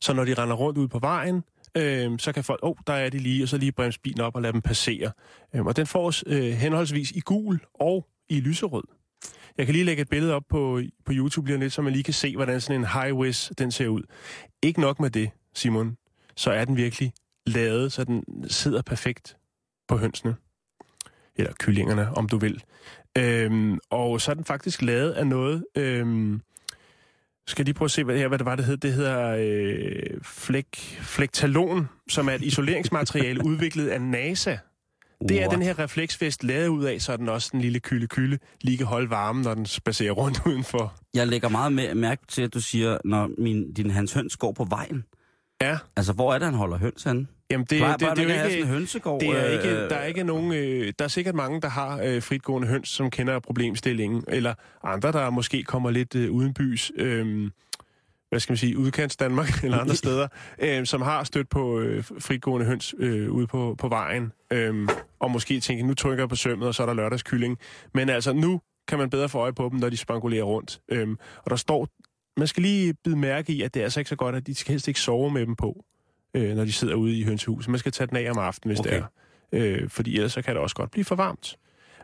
Så 0.00 0.12
når 0.12 0.24
de 0.24 0.34
render 0.34 0.56
rundt 0.56 0.78
ud 0.78 0.88
på 0.88 0.98
vejen, 0.98 1.44
øh, 1.76 2.18
så 2.18 2.32
kan 2.32 2.44
folk, 2.44 2.60
åh, 2.62 2.70
oh, 2.70 2.76
der 2.86 2.92
er 2.92 3.10
de 3.10 3.18
lige, 3.18 3.42
og 3.42 3.48
så 3.48 3.56
lige 3.56 3.72
bremse 3.72 4.00
bilen 4.00 4.20
op 4.20 4.34
og 4.34 4.42
lade 4.42 4.52
dem 4.52 4.62
passere. 4.62 5.12
Øh, 5.54 5.66
og 5.66 5.76
den 5.76 5.86
fås 5.86 6.24
øh, 6.26 6.52
henholdsvis 6.52 7.10
i 7.10 7.20
gul 7.20 7.60
og 7.74 8.06
i 8.28 8.40
lyserød. 8.40 8.84
Jeg 9.58 9.66
kan 9.66 9.72
lige 9.72 9.84
lægge 9.84 10.02
et 10.02 10.08
billede 10.08 10.34
op 10.34 10.42
på, 10.48 10.80
på 11.04 11.12
YouTube 11.14 11.48
lige 11.48 11.58
lidt, 11.58 11.72
så 11.72 11.82
man 11.82 11.92
lige 11.92 12.02
kan 12.02 12.14
se, 12.14 12.36
hvordan 12.36 12.60
sådan 12.60 12.80
en 12.80 12.86
high-vis 12.86 13.52
den 13.58 13.72
ser 13.72 13.88
ud. 13.88 14.02
Ikke 14.62 14.80
nok 14.80 15.00
med 15.00 15.10
det, 15.10 15.30
Simon, 15.54 15.96
så 16.36 16.50
er 16.50 16.64
den 16.64 16.76
virkelig 16.76 17.12
lavet, 17.46 17.92
så 17.92 18.04
den 18.04 18.24
sidder 18.48 18.82
perfekt 18.82 19.36
på 19.88 19.96
hønsene. 19.96 20.36
Eller 21.36 21.52
kyllingerne, 21.60 22.16
om 22.16 22.28
du 22.28 22.38
vil. 22.38 22.62
Øhm, 23.18 23.78
og 23.90 24.20
så 24.20 24.30
er 24.30 24.34
den 24.34 24.44
faktisk 24.44 24.82
lavet 24.82 25.12
af 25.12 25.26
noget... 25.26 25.64
Øhm, 25.76 26.40
skal 27.48 27.64
lige 27.64 27.74
prøve 27.74 27.86
at 27.86 27.90
se, 27.90 28.04
hvad, 28.04 28.18
her, 28.18 28.28
hvad 28.28 28.38
det 28.38 28.44
var, 28.44 28.56
det 28.56 28.64
hed? 28.64 28.76
Det 28.76 28.92
hedder 28.92 29.36
øh, 29.38 30.20
flek, 30.22 30.76
flektalon, 31.00 31.88
som 32.08 32.28
er 32.28 32.32
et 32.32 32.42
isoleringsmateriale 32.42 33.44
udviklet 33.50 33.88
af 33.88 34.00
NASA. 34.00 34.56
Det 35.28 35.42
er 35.42 35.48
den 35.48 35.62
her 35.62 35.78
refleksvest 35.78 36.44
lavet 36.44 36.68
ud 36.68 36.84
af, 36.84 37.00
så 37.00 37.16
den 37.16 37.28
også 37.28 37.48
den 37.52 37.60
lille 37.60 37.80
kylde-kylde 37.80 38.38
lige 38.60 38.76
kan 38.76 38.86
holde 38.86 39.10
varmen, 39.10 39.42
når 39.42 39.54
den 39.54 39.66
spacerer 39.66 40.12
rundt 40.12 40.40
udenfor. 40.46 40.94
Jeg 41.14 41.26
lægger 41.26 41.48
meget 41.48 41.72
med, 41.72 41.94
mærke 41.94 42.22
til, 42.28 42.42
at 42.42 42.54
du 42.54 42.60
siger, 42.60 42.98
når 43.04 43.30
min, 43.38 43.72
din 43.72 43.90
hans 43.90 44.12
høns 44.12 44.36
går 44.36 44.52
på 44.52 44.64
vejen. 44.64 45.04
Ja, 45.62 45.78
Altså, 45.96 46.12
hvor 46.12 46.34
er 46.34 46.38
det, 46.38 46.44
han 46.46 46.54
holder 46.54 46.78
høns 46.78 47.02
henne? 47.02 47.26
Jamen 47.50 47.66
det, 47.70 47.80
Det, 47.80 47.80
det, 47.80 48.00
det, 48.00 48.16
det, 48.16 48.16
det, 48.16 48.30
er 48.30 48.34
jo 48.34 48.38
sådan 48.38 48.52
en 48.52 48.58
ikke... 48.58 48.66
hønsegård. 48.66 49.20
Det 49.20 49.28
er 49.28 49.46
øh, 49.46 49.52
ikke, 49.52 49.88
der 49.88 49.96
er 49.96 50.04
ikke 50.04 50.24
nogen, 50.24 50.52
øh, 50.52 50.92
der 50.98 51.04
er 51.04 51.08
sikkert 51.08 51.34
mange, 51.34 51.60
der 51.60 51.68
har 51.68 52.00
øh, 52.04 52.22
fritgående 52.22 52.68
høns, 52.68 52.88
som 52.88 53.10
kender 53.10 53.38
problemstillingen, 53.38 54.24
eller 54.28 54.54
andre, 54.84 55.12
der 55.12 55.30
måske 55.30 55.62
kommer 55.62 55.90
lidt 55.90 56.14
øh, 56.14 56.30
uden 56.30 56.54
bys, 56.54 56.92
øh, 56.96 57.50
hvad 58.28 58.40
skal 58.40 58.52
man 58.52 58.58
sige, 58.58 58.78
udkants 58.78 59.16
Danmark 59.16 59.48
eller 59.64 59.78
andre 59.78 59.94
steder, 59.94 60.28
øh, 60.58 60.86
som 60.86 61.02
har 61.02 61.24
stødt 61.24 61.48
på 61.48 61.80
øh, 61.80 62.04
fritgående 62.04 62.66
høns 62.66 62.94
øh, 62.98 63.30
ude 63.30 63.46
på, 63.46 63.74
på 63.78 63.88
vejen, 63.88 64.32
øh, 64.50 64.88
og 65.20 65.30
måske 65.30 65.60
tænker, 65.60 65.84
nu 65.84 65.94
trykker 65.94 66.22
jeg 66.22 66.28
på 66.28 66.36
sømmet, 66.36 66.68
og 66.68 66.74
så 66.74 66.82
er 66.82 66.86
der 66.86 66.94
lørdagskylling. 66.94 67.58
Men 67.94 68.08
altså, 68.08 68.32
nu 68.32 68.60
kan 68.88 68.98
man 68.98 69.10
bedre 69.10 69.28
få 69.28 69.38
øje 69.38 69.52
på 69.52 69.68
dem, 69.72 69.78
når 69.78 69.88
de 69.88 69.96
spangulerer 69.96 70.44
rundt. 70.44 70.80
Øh, 70.88 71.08
og 71.44 71.50
der 71.50 71.56
står, 71.56 71.88
man 72.36 72.46
skal 72.46 72.62
lige 72.62 72.94
bide 73.04 73.16
mærke 73.16 73.52
i, 73.52 73.62
at 73.62 73.74
det 73.74 73.80
er 73.80 73.84
altså 73.84 74.00
ikke 74.00 74.08
så 74.08 74.16
godt, 74.16 74.34
at 74.34 74.46
de 74.46 74.54
skal 74.54 74.72
helst 74.72 74.88
ikke 74.88 75.00
sove 75.00 75.30
med 75.30 75.46
dem 75.46 75.56
på, 75.56 75.84
øh, 76.36 76.56
når 76.56 76.64
de 76.64 76.72
sidder 76.72 76.94
ude 76.94 77.18
i 77.18 77.24
hønsehuset. 77.24 77.68
Man 77.70 77.78
skal 77.78 77.92
tage 77.92 78.06
den 78.06 78.16
af 78.16 78.30
om 78.30 78.38
aftenen, 78.38 78.70
hvis 78.70 78.80
Okay. 78.80 78.90
det 78.90 79.04
er. 79.52 79.82
Øh, 79.82 79.88
fordi 79.88 80.16
ellers 80.16 80.32
så 80.32 80.42
kan 80.42 80.54
det 80.54 80.62
også 80.62 80.76
godt 80.76 80.90
blive 80.90 81.04
for 81.04 81.14
varmt. 81.14 81.56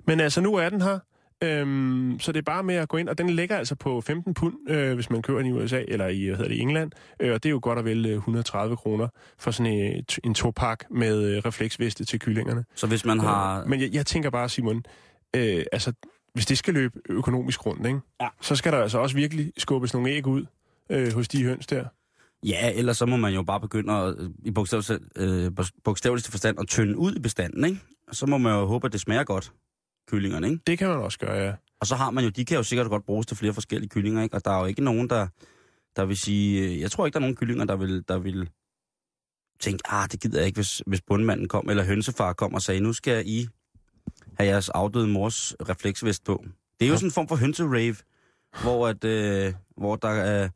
Men 0.06 0.20
altså, 0.20 0.40
nu 0.40 0.54
er 0.54 0.68
den 0.68 0.82
her. 0.82 0.98
Øhm, 1.44 2.16
så 2.20 2.32
det 2.32 2.38
er 2.38 2.42
bare 2.42 2.62
med 2.62 2.74
at 2.74 2.88
gå 2.88 2.96
ind, 2.96 3.08
og 3.08 3.18
den 3.18 3.30
ligger 3.30 3.56
altså 3.56 3.74
på 3.74 4.00
15 4.00 4.34
pund, 4.34 4.54
øh, 4.70 4.94
hvis 4.94 5.10
man 5.10 5.22
køber 5.22 5.38
den 5.42 5.48
i 5.48 5.52
USA, 5.52 5.82
eller 5.88 6.06
i, 6.06 6.24
hvad 6.26 6.36
hedder 6.36 6.50
det, 6.50 6.60
England. 6.60 6.92
Øh, 7.20 7.32
og 7.34 7.42
det 7.42 7.48
er 7.48 7.50
jo 7.50 7.58
godt 7.62 7.78
og 7.78 7.84
vel 7.84 8.06
øh, 8.06 8.12
130 8.16 8.76
kroner 8.76 9.08
for 9.38 9.50
sådan 9.50 9.72
en, 9.72 10.04
en 10.24 10.34
topak 10.34 10.84
med 10.90 11.22
øh, 11.24 11.38
refleksveste 11.44 12.04
til 12.04 12.20
kyllingerne. 12.20 12.64
Så 12.74 12.86
hvis 12.86 13.04
man 13.04 13.20
har... 13.20 13.60
Øh, 13.62 13.68
Men 13.68 13.80
jeg, 13.80 13.90
jeg 13.92 14.06
tænker 14.06 14.30
bare, 14.30 14.48
Simon, 14.48 14.84
øh, 15.36 15.64
altså, 15.72 15.92
hvis 16.34 16.46
det 16.46 16.58
skal 16.58 16.74
løbe 16.74 17.00
økonomisk 17.08 17.66
rundt, 17.66 17.86
ikke? 17.86 18.00
Ja. 18.20 18.28
så 18.40 18.56
skal 18.56 18.72
der 18.72 18.78
altså 18.78 18.98
også 18.98 19.16
virkelig 19.16 19.52
skubbes 19.58 19.94
nogle 19.94 20.10
æg 20.10 20.26
ud 20.26 20.44
øh, 20.90 21.12
hos 21.12 21.28
de 21.28 21.44
høns 21.44 21.66
der. 21.66 21.84
Ja, 22.46 22.72
ellers 22.74 22.96
så 22.96 23.06
må 23.06 23.16
man 23.16 23.34
jo 23.34 23.42
bare 23.42 23.60
begynde 23.60 23.92
at, 23.92 24.14
øh, 24.18 24.30
i 24.44 24.50
bogstavelig, 24.50 25.00
øh, 25.16 25.52
bogstaveligste 25.84 26.30
forstand 26.30 26.60
at 26.60 26.68
tynde 26.68 26.96
ud 26.98 27.14
i 27.14 27.18
bestanden, 27.20 27.64
ikke? 27.64 27.80
Og 28.08 28.14
så 28.16 28.26
må 28.26 28.38
man 28.38 28.52
jo 28.52 28.66
håbe, 28.66 28.86
at 28.86 28.92
det 28.92 29.00
smager 29.00 29.24
godt, 29.24 29.52
kyllingerne, 30.10 30.46
ikke? 30.50 30.60
Det 30.66 30.78
kan 30.78 30.88
man 30.88 30.96
også 30.98 31.18
gøre, 31.18 31.34
ja. 31.46 31.52
Og 31.80 31.86
så 31.86 31.94
har 31.96 32.10
man 32.10 32.24
jo, 32.24 32.30
de 32.30 32.44
kan 32.44 32.56
jo 32.56 32.62
sikkert 32.62 32.88
godt 32.88 33.04
bruges 33.04 33.26
til 33.26 33.36
flere 33.36 33.54
forskellige 33.54 33.88
kyllinger, 33.88 34.22
ikke? 34.22 34.36
Og 34.36 34.44
der 34.44 34.50
er 34.50 34.60
jo 34.60 34.66
ikke 34.66 34.84
nogen, 34.84 35.10
der, 35.10 35.26
der 35.96 36.04
vil 36.04 36.16
sige... 36.16 36.62
øh, 36.68 36.80
Jeg 36.80 36.90
tror 36.90 37.06
ikke, 37.06 37.14
der 37.14 37.18
er 37.18 37.26
nogen 37.26 37.36
kyllinger, 37.36 37.64
der 37.64 37.76
vil, 37.76 38.04
der 38.08 38.18
vil 38.18 38.48
tænke, 39.60 39.82
ah, 39.92 40.08
det 40.12 40.20
gider 40.20 40.38
jeg 40.38 40.46
ikke, 40.46 40.56
hvis, 40.56 40.82
hvis 40.86 41.00
bundmanden 41.00 41.48
kom, 41.48 41.70
eller 41.70 41.84
hønsefar 41.84 42.32
kom 42.32 42.54
og 42.54 42.62
sagde, 42.62 42.80
nu 42.80 42.92
skal 42.92 43.22
I 43.26 43.48
have 44.34 44.48
jeres 44.48 44.68
afdøde 44.68 45.06
mors 45.08 45.54
refleksvest 45.68 46.24
på. 46.24 46.44
Det 46.80 46.84
er 46.84 46.88
jo 46.88 46.92
Ja. 46.92 46.96
sådan 46.98 47.08
en 47.08 47.12
form 47.12 47.28
for 47.28 47.36
hønserave, 47.36 47.96
hvor, 48.62 48.88
at, 48.88 49.04
øh, 49.04 49.54
hvor 49.76 49.96
der 49.96 50.08
er... 50.08 50.48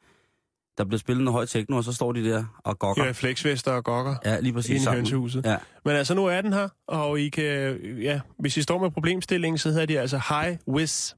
Der 0.78 0.84
bliver 0.84 0.98
spillet 0.98 1.24
noget 1.24 1.32
højt 1.32 1.48
techno, 1.48 1.76
og 1.76 1.84
så 1.84 1.92
står 1.92 2.12
de 2.12 2.24
der 2.24 2.44
og 2.64 2.78
gokker. 2.78 3.04
Ja, 3.04 3.10
refleksvester 3.10 3.72
og 3.72 3.84
gokker. 3.84 4.16
Ja, 4.24 4.40
lige 4.40 4.52
præcis 4.52 4.82
Inde 4.82 4.92
i 4.92 4.96
hønsehuset. 4.96 5.44
Ja. 5.44 5.56
Men 5.84 5.96
altså, 5.96 6.14
nu 6.14 6.26
er 6.26 6.40
den 6.40 6.52
her, 6.52 6.68
og 6.88 7.20
I 7.20 7.28
kan, 7.28 7.78
ja, 8.00 8.20
hvis 8.38 8.56
I 8.56 8.62
står 8.62 8.78
med 8.78 8.90
problemstillingen, 8.90 9.58
så 9.58 9.68
hedder 9.68 9.86
de 9.86 10.00
altså 10.00 10.20
High 10.28 10.56
Whiz 10.68 11.14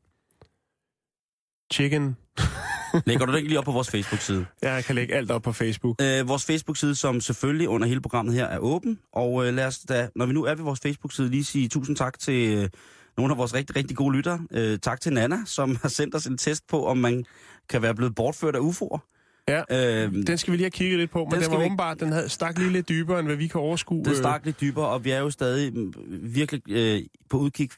Chicken. 1.72 2.16
Lægger 3.06 3.26
du 3.26 3.32
det 3.32 3.38
ikke 3.38 3.48
lige 3.48 3.58
op 3.58 3.64
på 3.64 3.72
vores 3.72 3.90
Facebook-side? 3.90 4.46
Jeg 4.62 4.84
kan 4.84 4.94
lægge 4.94 5.14
alt 5.14 5.30
op 5.30 5.42
på 5.42 5.52
Facebook. 5.52 6.02
Øh, 6.02 6.28
vores 6.28 6.44
Facebook-side, 6.44 6.94
som 6.94 7.20
selvfølgelig 7.20 7.68
under 7.68 7.86
hele 7.88 8.00
programmet 8.00 8.34
her 8.34 8.44
er 8.44 8.58
åben. 8.58 8.98
Og 9.12 9.46
øh, 9.46 9.54
lad 9.54 9.66
os 9.66 9.78
da, 9.78 10.08
når 10.16 10.26
vi 10.26 10.32
nu 10.32 10.44
er 10.44 10.54
ved 10.54 10.64
vores 10.64 10.80
Facebook-side, 10.80 11.28
lige 11.28 11.44
sige 11.44 11.68
tusind 11.68 11.96
tak 11.96 12.18
til 12.18 12.58
øh, 12.58 12.68
nogle 13.16 13.32
af 13.32 13.38
vores 13.38 13.54
rigtig, 13.54 13.76
rigtig 13.76 13.96
gode 13.96 14.16
lyttere. 14.16 14.40
Øh, 14.50 14.78
tak 14.78 15.00
til 15.00 15.12
Nana, 15.12 15.38
som 15.44 15.76
har 15.82 15.88
sendt 15.88 16.14
os 16.14 16.26
en 16.26 16.38
test 16.38 16.66
på, 16.68 16.86
om 16.86 16.98
man 16.98 17.24
kan 17.68 17.82
være 17.82 17.94
blevet 17.94 18.14
bortført 18.14 18.56
af 18.56 18.60
UFO'er. 18.60 19.17
Ja, 19.48 20.04
Øh, 20.04 20.12
den 20.26 20.38
skal 20.38 20.52
vi 20.52 20.56
lige 20.56 20.64
have 20.64 20.70
kigget 20.70 20.98
lidt 20.98 21.10
på, 21.10 21.24
men 21.24 21.32
Den 21.32 21.42
den, 21.42 21.50
var 21.50 21.58
vi- 21.58 21.64
åbenbart, 21.64 22.00
den 22.00 22.12
havde 22.12 22.28
stak 22.28 22.58
lige 22.58 22.70
lidt 22.72 22.88
dybere, 22.88 23.18
end 23.18 23.28
hvad 23.28 23.36
vi 23.36 23.46
kan 23.46 23.60
overskue. 23.60 24.04
den 24.04 24.10
øh. 24.12 24.16
stak 24.16 24.44
lidt 24.44 24.60
dybere, 24.60 24.86
og 24.88 25.04
vi 25.04 25.10
er 25.10 25.18
jo 25.18 25.30
stadig 25.30 25.74
mm, 25.74 25.94
virkelig 26.22 26.62
øh, 26.68 27.02
på 27.30 27.38
udkig 27.38 27.70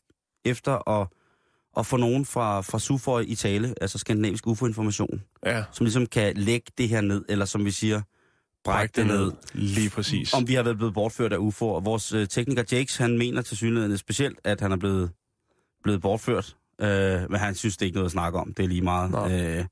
efter 0.45 0.89
at, 1.01 1.09
at 1.79 1.87
få 1.87 1.97
nogen 1.97 2.25
fra, 2.27 2.61
fra 2.61 2.79
SUFOR 2.79 3.21
i 3.21 3.35
tale, 3.35 3.75
altså 3.81 3.99
skandinavisk 3.99 4.47
UFO-information, 4.47 5.23
Ja, 5.47 5.65
som 5.73 5.85
ligesom 5.85 6.07
kan 6.07 6.37
lægge 6.37 6.67
det 6.79 6.89
her 6.89 7.01
ned, 7.01 7.25
eller 7.29 7.45
som 7.45 7.65
vi 7.65 7.71
siger, 7.71 8.03
bræk 8.65 8.97
det 8.97 9.07
ned. 9.07 9.33
Lige 9.53 9.91
præcis. 9.91 10.35
Om 10.35 10.49
vi 10.49 10.55
har 10.55 10.63
været 10.63 10.77
blevet 10.77 10.95
bortført 10.95 11.33
af 11.33 11.37
UFO'er. 11.39 11.63
Og 11.65 11.85
vores 11.85 12.13
øh, 12.13 12.29
tekniker 12.29 12.63
Jakes, 12.73 12.97
han 12.97 13.19
mener 13.19 13.43
til 13.43 13.57
synligheden 13.57 13.99
specielt, 13.99 14.39
at 14.45 14.61
han 14.61 14.73
er 14.73 14.77
blevet, 14.77 15.11
blevet 15.83 16.01
bortført. 16.03 16.57
Øh, 16.81 17.31
men 17.31 17.35
han 17.41 17.55
synes, 17.55 17.77
det 17.77 17.83
er 17.83 17.87
ikke 17.87 17.97
noget 17.97 18.07
at 18.07 18.13
snakke 18.13 18.39
om. 18.39 18.55
Det 18.55 18.65
er 18.65 18.69
lige 18.69 18.83
meget. 18.83 19.11
Nå. 19.11 19.29
Øh, 19.29 19.65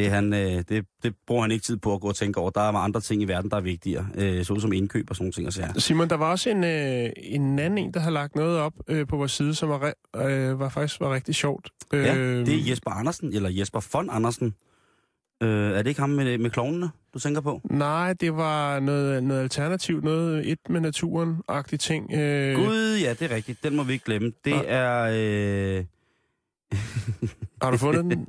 det, 0.00 0.10
han, 0.10 0.32
øh, 0.32 0.64
det, 0.68 0.86
det 1.02 1.14
bruger 1.26 1.42
han 1.42 1.50
ikke 1.50 1.62
tid 1.62 1.76
på 1.76 1.94
at 1.94 2.00
gå 2.00 2.08
og 2.08 2.16
tænke 2.16 2.40
over. 2.40 2.50
Der 2.50 2.60
er 2.60 2.72
andre 2.72 3.00
ting 3.00 3.22
i 3.22 3.24
verden, 3.24 3.50
der 3.50 3.56
er 3.56 3.60
vigtigere. 3.60 4.06
Øh, 4.14 4.44
såsom 4.44 4.72
indkøb 4.72 5.10
og 5.10 5.16
sådan 5.16 5.32
ting. 5.32 5.46
Og 5.46 5.52
sager. 5.52 5.78
Simon, 5.78 6.10
der 6.10 6.16
var 6.16 6.30
også 6.30 6.50
en, 6.50 6.64
øh, 6.64 7.10
en 7.16 7.58
anden 7.58 7.78
en, 7.78 7.94
der 7.94 8.00
har 8.00 8.10
lagt 8.10 8.36
noget 8.36 8.58
op 8.58 8.72
øh, 8.88 9.06
på 9.06 9.16
vores 9.16 9.32
side, 9.32 9.54
som 9.54 9.68
var, 9.68 9.92
øh, 10.16 10.60
var 10.60 10.68
faktisk 10.68 11.00
var 11.00 11.14
rigtig 11.14 11.34
sjovt. 11.34 11.68
Ja, 11.92 12.16
Øh, 12.16 12.46
det 12.46 12.54
er 12.54 12.70
Jesper 12.70 12.90
Andersen, 12.90 13.32
eller 13.34 13.50
Jesper 13.50 13.88
von 13.92 14.10
Andersen. 14.10 14.54
Øh, 15.42 15.70
er 15.70 15.82
det 15.82 15.86
ikke 15.86 16.00
ham 16.00 16.10
med, 16.10 16.38
med 16.38 16.50
klovnene, 16.50 16.90
du 17.14 17.18
tænker 17.18 17.40
på? 17.40 17.60
Nej, 17.70 18.12
det 18.12 18.36
var 18.36 18.80
noget, 18.80 19.22
noget 19.24 19.42
alternativt, 19.42 20.04
noget 20.04 20.50
et 20.50 20.58
med 20.68 20.80
naturen-agtigt 20.80 21.82
ting. 21.82 22.12
Øh, 22.12 22.56
Gud, 22.56 22.98
ja, 23.02 23.10
det 23.10 23.22
er 23.32 23.34
rigtigt. 23.34 23.64
Den 23.64 23.76
må 23.76 23.82
vi 23.82 23.92
ikke 23.92 24.04
glemme. 24.04 24.32
Det 24.44 24.52
Nå. 24.54 24.62
er... 24.66 25.02
Øh, 25.78 25.84
Har 27.62 27.70
du 27.70 27.76
fundet 27.76 28.04
den? 28.04 28.26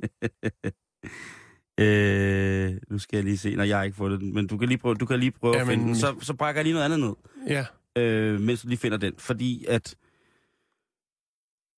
øh, 1.80 2.72
nu 2.90 2.98
skal 2.98 3.16
jeg 3.16 3.24
lige 3.24 3.38
se, 3.38 3.54
når 3.56 3.64
jeg 3.64 3.76
har 3.76 3.84
ikke 3.84 3.96
fundet 3.96 4.20
den. 4.20 4.34
Men 4.34 4.46
du 4.46 4.58
kan 4.58 4.68
lige 4.68 4.78
prøve, 4.78 4.94
du 4.94 5.06
kan 5.06 5.20
lige 5.20 5.30
prøve 5.30 5.56
Jamen- 5.56 5.68
at 5.70 5.74
finde 5.74 5.84
den. 5.86 5.96
Så, 5.96 6.14
så 6.20 6.34
brækker 6.34 6.58
jeg 6.58 6.64
lige 6.64 6.72
noget 6.74 6.84
andet 6.84 7.00
ned, 7.00 7.12
Ja. 7.48 7.64
øh, 8.02 8.40
mens 8.40 8.62
du 8.62 8.68
lige 8.68 8.78
finder 8.78 8.98
den. 8.98 9.12
Fordi 9.18 9.64
at 9.68 9.94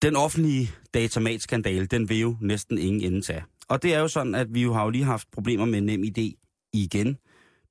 den 0.03 0.17
offentlige 0.17 0.71
datamatskandale, 0.95 1.87
den 1.87 2.09
vil 2.09 2.21
jo 2.21 2.37
næsten 2.41 2.79
ingen 2.79 3.03
ende 3.03 3.21
tage. 3.21 3.45
Og 3.69 3.83
det 3.83 3.95
er 3.95 3.99
jo 4.01 4.09
sådan, 4.09 4.35
at 4.35 4.55
vi 4.55 4.63
jo 4.63 4.73
har 4.73 4.85
jo 4.85 4.91
lige 4.91 5.05
haft 5.05 5.31
problemer 5.31 5.65
med 5.65 5.81
NemID 5.81 6.33
igen, 6.73 7.19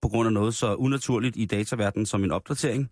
på 0.02 0.08
grund 0.10 0.28
af 0.28 0.34
noget 0.34 0.56
så 0.56 0.76
unaturligt 0.76 1.38
i 1.38 1.46
dataverdenen 1.46 2.06
som 2.06 2.24
en 2.24 2.32
opdatering. 2.32 2.90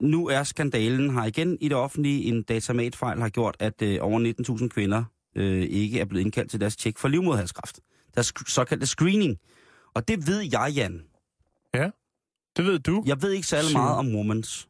Nu 0.00 0.26
er 0.28 0.42
skandalen 0.42 1.10
her 1.10 1.24
igen 1.24 1.58
i 1.60 1.68
det 1.68 1.76
offentlige. 1.76 2.24
En 2.24 2.42
datamatfejl 2.42 3.20
har 3.20 3.28
gjort, 3.28 3.56
at 3.58 3.82
øh, 3.82 3.98
over 4.00 4.32
19.000 4.60 4.68
kvinder 4.68 5.04
øh, 5.36 5.62
ikke 5.62 6.00
er 6.00 6.04
blevet 6.04 6.24
indkaldt 6.24 6.50
til 6.50 6.60
deres 6.60 6.76
tjek 6.76 6.98
for 6.98 7.08
livmoderhalskræft. 7.08 7.80
Deres 8.14 8.32
sk- 8.32 8.50
såkaldte 8.52 8.86
screening. 8.86 9.38
Og 9.94 10.08
det 10.08 10.26
ved 10.26 10.40
jeg, 10.40 10.72
Jan. 10.76 11.02
Det 12.56 12.64
ved 12.64 12.78
du. 12.78 13.02
Jeg 13.06 13.22
ved 13.22 13.30
ikke 13.32 13.46
særlig 13.46 13.72
meget 13.72 13.96
om 13.96 14.14
womans. 14.14 14.68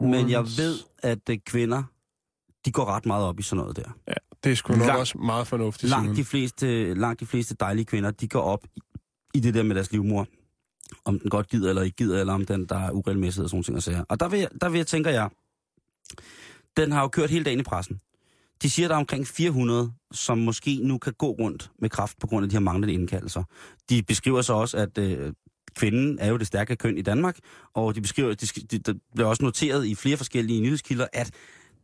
Men 0.00 0.30
jeg 0.30 0.44
ved, 0.44 0.78
at 0.98 1.28
øh, 1.30 1.38
kvinder, 1.46 1.82
de 2.64 2.72
går 2.72 2.84
ret 2.84 3.06
meget 3.06 3.24
op 3.26 3.40
i 3.40 3.42
sådan 3.42 3.60
noget 3.60 3.76
der. 3.76 3.90
Det 4.44 4.52
er 4.52 4.56
sgu 4.56 4.72
nok 4.72 4.86
Langt- 4.86 5.00
også 5.00 5.18
meget 5.18 5.46
fornuftigt. 5.46 5.90
Langt 5.90 6.16
de, 6.16 6.24
fleste, 6.24 6.94
langt 6.94 7.20
de 7.20 7.26
fleste 7.26 7.54
dejlige 7.60 7.84
kvinder, 7.84 8.10
de 8.10 8.28
går 8.28 8.40
op 8.42 8.64
i, 8.76 8.80
i 9.34 9.40
det 9.40 9.54
der 9.54 9.62
med 9.62 9.74
deres 9.74 9.92
livmor. 9.92 10.26
Om 11.04 11.18
den 11.20 11.30
godt 11.30 11.48
gider 11.48 11.68
eller 11.68 11.82
ikke 11.82 11.96
gider, 11.96 12.20
eller 12.20 12.32
om 12.34 12.46
den 12.46 12.66
der 12.66 12.78
er 12.78 12.90
uregelmæssig 12.90 13.42
og 13.42 13.48
sådan 13.50 13.56
nogle 13.56 13.64
ting 13.64 13.76
at 13.76 13.82
sige. 13.82 14.04
Og 14.08 14.20
der 14.20 14.28
vil, 14.28 14.38
jeg, 14.40 14.48
der 14.60 14.68
vil 14.68 14.78
jeg, 14.78 14.86
tænker 14.86 15.10
jeg, 15.10 15.30
den 16.76 16.92
har 16.92 17.00
jo 17.02 17.08
kørt 17.08 17.30
hele 17.30 17.44
dagen 17.44 17.60
i 17.60 17.62
pressen. 17.62 18.00
De 18.62 18.70
siger, 18.70 18.88
der 18.88 18.94
er 18.94 18.98
omkring 18.98 19.26
400, 19.26 19.92
som 20.12 20.38
måske 20.38 20.80
nu 20.82 20.98
kan 20.98 21.12
gå 21.12 21.30
rundt 21.30 21.70
med 21.78 21.90
kraft 21.90 22.18
på 22.20 22.26
grund 22.26 22.44
af 22.44 22.50
de 22.50 22.54
her 22.54 22.60
manglende 22.60 22.94
indkaldelser. 22.94 23.42
De 23.90 24.02
beskriver 24.02 24.42
så 24.42 24.52
også, 24.52 24.76
at 24.76 24.98
øh, 24.98 25.32
kvinden 25.76 26.18
er 26.18 26.28
jo 26.28 26.36
det 26.36 26.46
stærke 26.46 26.76
køn 26.76 26.98
i 26.98 27.02
Danmark, 27.02 27.38
og 27.74 27.94
de 27.94 28.00
beskriver, 28.00 28.34
de, 28.34 28.46
de, 28.46 28.78
der 28.78 28.94
bliver 29.14 29.28
også 29.28 29.44
noteret 29.44 29.86
i 29.86 29.94
flere 29.94 30.16
forskellige 30.16 30.60
nyhedskilder, 30.60 31.06
at 31.12 31.30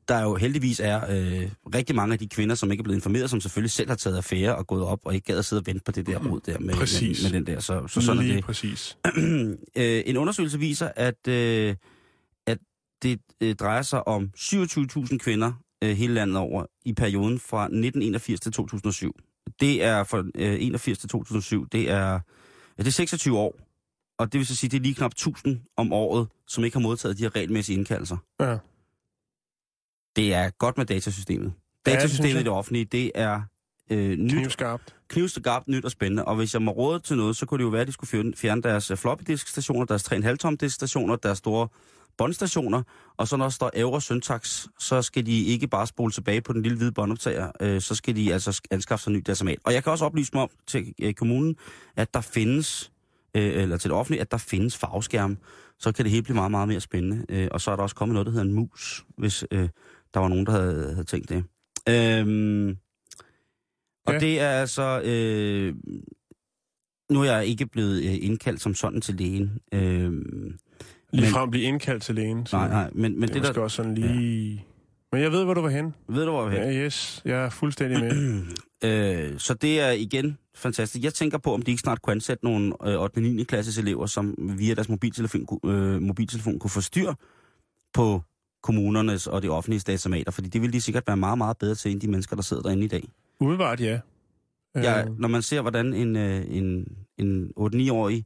der 0.09 0.23
jo 0.23 0.35
heldigvis 0.35 0.81
er 0.81 0.97
øh, 1.11 1.51
rigtig 1.75 1.97
mange 1.97 2.13
af 2.13 2.19
de 2.19 2.29
kvinder, 2.29 2.55
som 2.55 2.71
ikke 2.71 2.81
er 2.81 2.85
blevet 2.85 2.97
informeret, 2.97 3.31
som 3.31 3.41
selvfølgelig 3.41 3.71
selv 3.71 3.89
har 3.89 3.97
taget 3.97 4.17
affære 4.17 4.57
og 4.57 4.67
gået 4.67 4.83
op 4.85 5.01
og 5.05 5.15
ikke 5.15 5.25
gad 5.27 5.39
at 5.39 5.45
sidde 5.45 5.61
og 5.61 5.67
vente 5.67 5.83
på 5.85 5.93
det 5.93 6.07
der 6.07 6.19
råd 6.19 6.41
der 6.47 6.59
med, 6.59 6.75
Præcis. 6.75 7.23
med, 7.23 7.31
med 7.31 7.41
den 7.41 7.47
der. 7.47 7.61
Så, 7.61 7.87
så 7.87 8.01
sådan 8.01 8.23
Lige 8.23 8.33
er 8.33 8.37
det. 8.37 8.45
præcis. 8.45 8.99
øh, 9.77 10.03
en 10.07 10.17
undersøgelse 10.17 10.59
viser, 10.59 10.91
at, 10.97 11.29
øh, 11.29 11.75
at 12.47 12.59
det 13.03 13.21
øh, 13.41 13.55
drejer 13.55 13.83
sig 13.83 14.09
om 14.09 14.31
27.000 14.37 15.19
kvinder 15.19 15.53
øh, 15.85 15.97
hele 15.97 16.15
landet 16.15 16.37
over 16.37 16.67
i 16.85 16.93
perioden 16.93 17.39
fra 17.41 17.63
1981 17.65 18.41
til 18.41 18.53
2007. 18.53 19.13
Det 19.61 19.85
er 19.85 20.05
fra 20.05 20.19
øh, 20.19 20.57
81 20.61 20.99
til 20.99 21.09
2007, 21.09 21.67
det 21.73 21.91
er, 21.91 22.11
ja, 22.13 22.19
det 22.79 22.87
er 22.87 22.91
26 22.91 23.39
år. 23.39 23.59
Og 24.19 24.33
det 24.33 24.39
vil 24.39 24.47
så 24.47 24.57
sige, 24.57 24.71
det 24.71 24.77
er 24.77 24.81
lige 24.81 24.95
knap 24.95 25.11
1000 25.11 25.61
om 25.77 25.93
året, 25.93 26.29
som 26.47 26.65
ikke 26.65 26.77
har 26.77 26.83
modtaget 26.83 27.19
de 27.19 27.23
her 27.23 27.37
regelmæssige 27.37 27.77
indkaldelser. 27.79 28.17
Ja. 28.41 28.59
Det 30.17 30.35
er 30.35 30.51
godt 30.51 30.79
med 30.79 30.87
datasystemet. 30.87 31.53
Ja, 31.87 31.93
Datasystemet 31.95 32.31
jeg. 32.33 32.41
i 32.41 32.45
det 32.45 32.53
offentlige, 32.53 32.85
det 32.85 33.13
er 33.15 33.43
øh, 33.91 34.11
nyt, 34.19 34.33
Knivskarpt. 34.33 34.97
knivskarpt, 35.09 35.69
nyt 35.69 35.85
og 35.85 35.91
spændende. 35.91 36.25
Og 36.25 36.37
hvis 36.37 36.55
jeg 36.55 36.63
må 36.63 36.71
råde 36.71 37.01
til 37.01 37.17
noget, 37.17 37.37
så 37.37 37.47
kunne 37.47 37.59
det 37.59 37.65
jo 37.65 37.69
være, 37.69 37.81
at 37.81 37.87
de 37.87 37.93
skulle 37.93 38.09
fjerne- 38.11 38.37
fjerne 38.37 38.63
deres 38.63 38.91
øh, 38.91 38.97
floppy 38.97 39.23
disk 39.27 39.49
stationer, 39.49 39.85
deres 39.85 40.13
3,5 40.13 40.37
tom 40.37 40.57
disk 40.57 40.75
stationer, 40.75 41.17
deres 41.17 41.39
store 41.39 41.69
båndstationer, 42.19 42.83
og 43.17 43.29
så 43.29 43.37
når 43.37 43.45
der 43.45 43.51
står 43.51 43.71
Euro 43.77 44.01
Syntax, 44.01 44.67
så 44.79 45.03
skal 45.03 45.27
de 45.27 45.45
ikke 45.45 45.69
bare 45.69 45.87
spole 45.87 46.13
tilbage 46.13 46.41
på 46.41 46.53
den 46.53 46.63
lille 46.63 46.79
hvide 46.79 46.93
båndoptager, 46.93 47.51
øh, 47.61 47.81
så 47.81 47.95
skal 47.95 48.17
de 48.17 48.33
altså 48.33 48.51
sk- 48.51 48.67
anskaffe 48.71 49.03
sig 49.03 49.11
en 49.11 49.17
ny 49.17 49.23
datamat. 49.27 49.59
Og 49.65 49.73
jeg 49.73 49.83
kan 49.85 49.93
også 49.93 50.05
oplyse 50.05 50.31
mig 50.35 50.43
om 50.43 50.51
til 50.67 50.95
øh, 51.03 51.15
kommunen, 51.15 51.57
at 51.97 52.15
der 52.15 52.21
findes, 52.21 52.93
øh, 53.35 53.63
eller 53.63 53.77
til 53.77 53.91
det 53.91 53.97
offentlige, 53.99 54.21
at 54.21 54.31
der 54.31 54.37
findes 54.39 54.77
farveskærme, 54.77 55.37
så 55.79 55.93
kan 55.93 56.05
det 56.05 56.13
hele 56.13 56.23
blive 56.23 56.35
meget, 56.35 56.51
meget 56.51 56.69
mere 56.69 56.81
spændende. 56.81 57.25
Øh, 57.29 57.49
og 57.51 57.61
så 57.61 57.71
er 57.71 57.77
der 57.77 57.83
også 57.83 57.97
kommet 57.97 58.13
noget, 58.15 58.27
der 58.27 58.33
hedder 58.33 58.45
en 58.47 58.53
mus, 58.55 59.05
hvis 59.19 59.45
øh, 59.51 59.69
der 60.15 60.21
var 60.21 60.29
nogen, 60.29 60.47
der 60.47 60.53
havde, 60.53 60.91
havde 60.93 61.05
tænkt 61.05 61.29
det. 61.29 61.45
Øhm, 61.89 62.77
og 64.07 64.13
Ja. 64.13 64.19
det 64.19 64.41
er 64.41 64.49
altså... 64.51 65.01
Øh, 65.05 65.75
nu 67.11 67.21
er 67.23 67.25
jeg 67.33 67.47
ikke 67.47 67.67
blevet 67.67 68.05
øh, 68.05 68.17
indkaldt 68.21 68.61
som 68.61 68.75
sådan 68.75 69.01
til 69.01 69.15
lægen. 69.15 69.59
Øh, 69.75 70.13
Lige 71.13 71.23
Men- 71.25 71.33
frem 71.33 71.51
blive 71.51 71.65
indkaldt 71.65 72.03
til 72.03 72.15
lægen. 72.15 72.47
så 72.47 72.57
nej, 72.57 72.69
nej, 72.69 72.91
men, 72.95 73.21
men 73.21 73.29
det, 73.29 73.35
det, 73.43 73.49
er 73.49 73.53
der... 73.53 73.61
også 73.61 73.77
sådan 73.77 73.95
lige... 73.95 74.65
Men 75.13 75.23
jeg 75.23 75.33
ved, 75.33 75.45
hvor 75.45 75.55
du 75.55 75.61
var 75.61 75.69
hen. 75.69 75.95
Ved 76.09 76.25
du, 76.25 76.31
hvor 76.31 76.51
jeg 76.51 76.59
er 76.59 76.71
Ja, 76.71 76.85
yes. 76.87 77.23
Jeg 77.25 77.45
er 77.45 77.51
fuldstændig 77.51 78.01
med. 78.01 78.43
øh, 78.85 79.39
Så 79.39 79.55
det 79.55 79.81
er 79.81 79.91
igen 79.91 80.39
fantastisk. 80.55 81.05
Jeg 81.05 81.15
tænker 81.15 81.39
på, 81.39 81.55
om 81.55 81.63
de 81.63 81.71
ikke 81.71 81.81
snart 81.81 82.03
kunne 82.03 82.13
ansætte 82.13 82.45
nogle 82.45 82.73
øh, 82.87 83.01
8. 83.01 83.17
og 83.19 83.23
9. 83.23 83.43
klasses 83.45 83.79
elever, 83.79 84.07
som 84.07 84.35
via 84.39 84.75
deres 84.75 84.89
mobiltelefon, 84.89 85.47
øh, 85.65 86.03
mobiltelefon 86.03 86.59
kunne 86.59 86.71
få 86.71 86.81
styr 86.81 87.13
på 87.95 88.23
kommunernes 88.63 89.27
og 89.27 89.43
det 89.43 89.51
offentlige 89.51 89.81
datamater, 89.87 90.31
fordi 90.33 90.49
det 90.49 90.61
ville 90.63 90.73
de 90.73 90.81
sikkert 90.81 91.03
være 91.07 91.17
meget, 91.17 91.39
meget 91.39 91.57
bedre 91.59 91.75
til, 91.75 91.91
end 91.91 92.01
de 92.01 92.09
mennesker, 92.09 92.37
der 92.37 92.43
sidder 92.43 92.63
derinde 92.63 92.85
i 92.85 92.89
dag. 92.89 93.09
Udvart, 93.41 93.81
ja. 93.81 94.01
Ja, 94.75 95.01
Øh, 95.03 95.19
når 95.19 95.29
man 95.29 95.43
ser, 95.43 95.61
hvordan 95.61 95.95
en, 95.95 96.17
øh, 96.17 96.45
en, 96.49 96.87
en 97.19 97.51
8-9-årig 97.61 98.25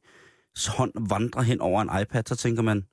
hånd 0.69 0.93
vandrer 1.09 1.43
hen 1.43 1.61
over 1.61 1.83
en 1.83 2.03
iPad, 2.03 2.23
så 2.27 2.37
tænker 2.37 2.63
man, 2.63 2.85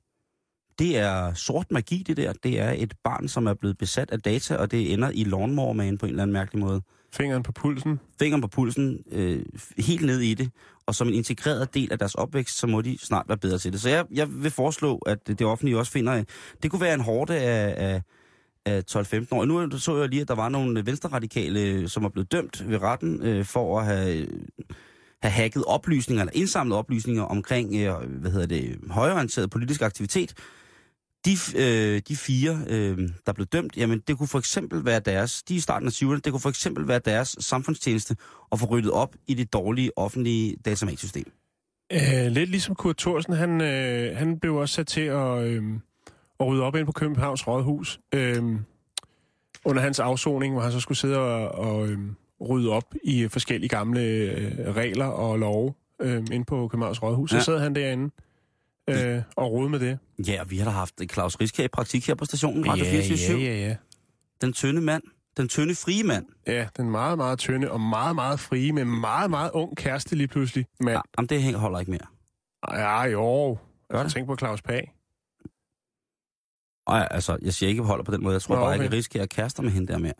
det 0.78 0.98
er 0.98 1.34
sort 1.34 1.66
magi, 1.70 2.04
det 2.06 2.16
der. 2.16 2.32
Det 2.32 2.60
er 2.60 2.70
et 2.70 2.94
barn, 3.04 3.28
som 3.28 3.46
er 3.46 3.54
blevet 3.54 3.78
besat 3.78 4.10
af 4.10 4.20
data, 4.20 4.56
og 4.56 4.70
det 4.70 4.92
ender 4.92 5.10
i 5.10 5.24
lawnmower 5.24 5.72
man 5.72 5.98
på 5.98 6.06
en 6.06 6.10
eller 6.10 6.22
anden 6.22 6.32
mærkelig 6.32 6.60
måde. 6.60 6.82
Fingeren 7.12 7.42
på 7.42 7.52
pulsen. 7.52 8.00
Fingeren 8.18 8.40
på 8.40 8.48
pulsen, 8.48 8.98
øh, 9.12 9.42
helt 9.78 10.06
ned 10.06 10.20
i 10.20 10.34
det, 10.34 10.50
og 10.86 10.94
som 10.94 11.08
en 11.08 11.14
integreret 11.14 11.74
del 11.74 11.92
af 11.92 11.98
deres 11.98 12.14
opvækst, 12.14 12.58
så 12.58 12.66
må 12.66 12.80
de 12.80 12.98
snart 12.98 13.28
være 13.28 13.38
bedre 13.38 13.58
til 13.58 13.72
det. 13.72 13.80
Så 13.80 13.88
jeg, 13.88 14.04
jeg 14.10 14.42
vil 14.42 14.50
foreslå, 14.50 14.98
at 14.98 15.28
det 15.28 15.42
offentlige 15.42 15.78
også 15.78 15.92
finder, 15.92 16.24
det 16.62 16.70
kunne 16.70 16.80
være 16.80 16.94
en 16.94 17.00
hårde 17.00 17.38
af, 17.38 17.74
af, 17.76 18.02
af 18.66 18.82
12-15 18.90 19.26
år. 19.32 19.44
Nu 19.44 19.78
så 19.78 19.96
jeg 19.96 20.08
lige, 20.08 20.22
at 20.22 20.28
der 20.28 20.34
var 20.34 20.48
nogle 20.48 20.86
venstreradikale, 20.86 21.88
som 21.88 22.04
er 22.04 22.08
blevet 22.08 22.32
dømt 22.32 22.70
ved 22.70 22.82
retten 22.82 23.22
øh, 23.22 23.44
for 23.44 23.80
at 23.80 23.86
have, 23.86 24.26
have 25.22 25.32
hacket 25.32 25.64
oplysninger, 25.64 26.22
eller 26.22 26.32
indsamlet 26.34 26.78
oplysninger 26.78 27.22
omkring, 27.22 27.74
øh, 27.74 28.20
hvad 28.20 28.30
hedder 28.30 28.46
det, 28.46 28.78
højorienteret 28.90 29.50
politisk 29.50 29.82
aktivitet. 29.82 30.34
De, 31.24 31.36
øh, 31.56 32.02
de 32.08 32.16
fire, 32.16 32.58
øh, 32.66 33.08
der 33.26 33.32
blev 33.32 33.46
dømt, 33.46 33.76
jamen 33.76 34.02
det 34.08 34.18
kunne 34.18 34.28
for 34.28 34.38
eksempel 34.38 34.84
være 34.84 35.00
deres, 35.00 35.42
de 35.42 35.54
i 35.54 35.60
starten 35.60 35.88
af 35.88 35.92
20'erne, 35.92 36.20
det 36.24 36.32
kunne 36.32 36.40
for 36.40 36.48
eksempel 36.48 36.88
være 36.88 36.98
deres 36.98 37.36
samfundstjeneste 37.40 38.16
at 38.52 38.60
få 38.60 38.66
ryddet 38.66 38.90
op 38.90 39.14
i 39.26 39.34
det 39.34 39.52
dårlige 39.52 39.98
offentlige 39.98 40.56
datamatsystem. 40.64 41.32
Øh, 41.92 42.26
lidt 42.26 42.50
ligesom 42.50 42.74
Kurt 42.74 42.96
Thorsen, 42.96 43.32
han, 43.32 43.60
øh, 43.60 44.16
han 44.16 44.38
blev 44.38 44.54
også 44.54 44.74
sat 44.74 44.86
til 44.86 45.00
at, 45.00 45.42
øh, 45.42 45.62
at 46.40 46.46
rydde 46.46 46.62
op 46.62 46.76
ind 46.76 46.86
på 46.86 46.92
Københavns 46.92 47.46
Rådhus. 47.48 48.00
Øh, 48.14 48.42
under 49.64 49.82
hans 49.82 50.00
afsoning, 50.00 50.54
hvor 50.54 50.62
han 50.62 50.72
så 50.72 50.80
skulle 50.80 50.98
sidde 50.98 51.18
og, 51.18 51.48
og 51.48 51.88
øh, 51.88 51.98
rydde 52.48 52.70
op 52.70 52.94
i 53.04 53.28
forskellige 53.28 53.68
gamle 53.68 54.00
øh, 54.00 54.74
regler 54.76 55.04
og 55.06 55.38
love 55.38 55.74
øh, 56.00 56.22
ind 56.32 56.44
på 56.44 56.68
Københavns 56.68 57.02
Rådhus. 57.02 57.30
Så 57.30 57.36
Ja. 57.36 57.42
sad 57.42 57.58
han 57.58 57.74
derinde 57.74 58.10
øh, 58.90 59.22
og 59.36 59.50
rode 59.52 59.68
med 59.68 59.80
det. 59.80 59.98
Ja, 60.26 60.40
og 60.40 60.50
vi 60.50 60.58
har 60.58 60.64
da 60.64 60.70
haft 60.70 60.94
Claus 61.12 61.36
Riske 61.40 61.64
i 61.64 61.68
praktik 61.68 62.06
her 62.06 62.14
på 62.14 62.24
stationen, 62.24 62.68
Radio 62.68 62.84
24 62.84 63.38
ja, 63.38 63.68
ja. 63.68 63.76
Den 64.40 64.52
tynde 64.52 64.80
mand, 64.80 65.02
den 65.36 65.48
tynde 65.48 65.74
frie 65.74 66.02
mand. 66.04 66.26
Ja, 66.46 66.68
den 66.76 66.90
meget, 66.90 67.18
meget 67.18 67.38
tynde 67.38 67.70
og 67.70 67.80
meget, 67.80 68.14
meget 68.14 68.40
frie, 68.40 68.72
med 68.72 68.84
meget, 68.84 69.30
meget 69.30 69.50
ung 69.50 69.76
kæreste 69.76 70.16
lige 70.16 70.28
pludselig. 70.28 70.66
Men, 70.80 70.88
Ja, 70.88 71.00
jamen, 71.18 71.28
det 71.28 71.42
hænger- 71.42 71.58
holder 71.60 71.78
ikke 71.78 71.90
mere. 71.90 72.06
ja, 72.78 73.02
jo. 73.02 73.58
Altså, 73.90 74.14
tænk 74.16 74.26
på 74.26 74.36
Claus 74.36 74.62
Pag. 74.62 74.92
Ej, 76.86 77.08
altså, 77.10 77.38
jeg 77.42 77.54
siger 77.54 77.68
ikke, 77.70 77.80
at 77.80 77.86
holder 77.86 78.04
på 78.04 78.12
den 78.12 78.22
måde. 78.22 78.32
Jeg 78.32 78.42
tror 78.42 78.54
Nå, 78.54 78.60
bare 78.60 78.68
okay. 78.68 78.74
ikke, 78.82 78.86
at 78.86 78.92
Riske 78.92 79.18
er 79.18 79.26
kærester 79.26 79.62
med 79.62 79.70
hende 79.70 79.92
der 79.92 79.98
mere. 79.98 80.12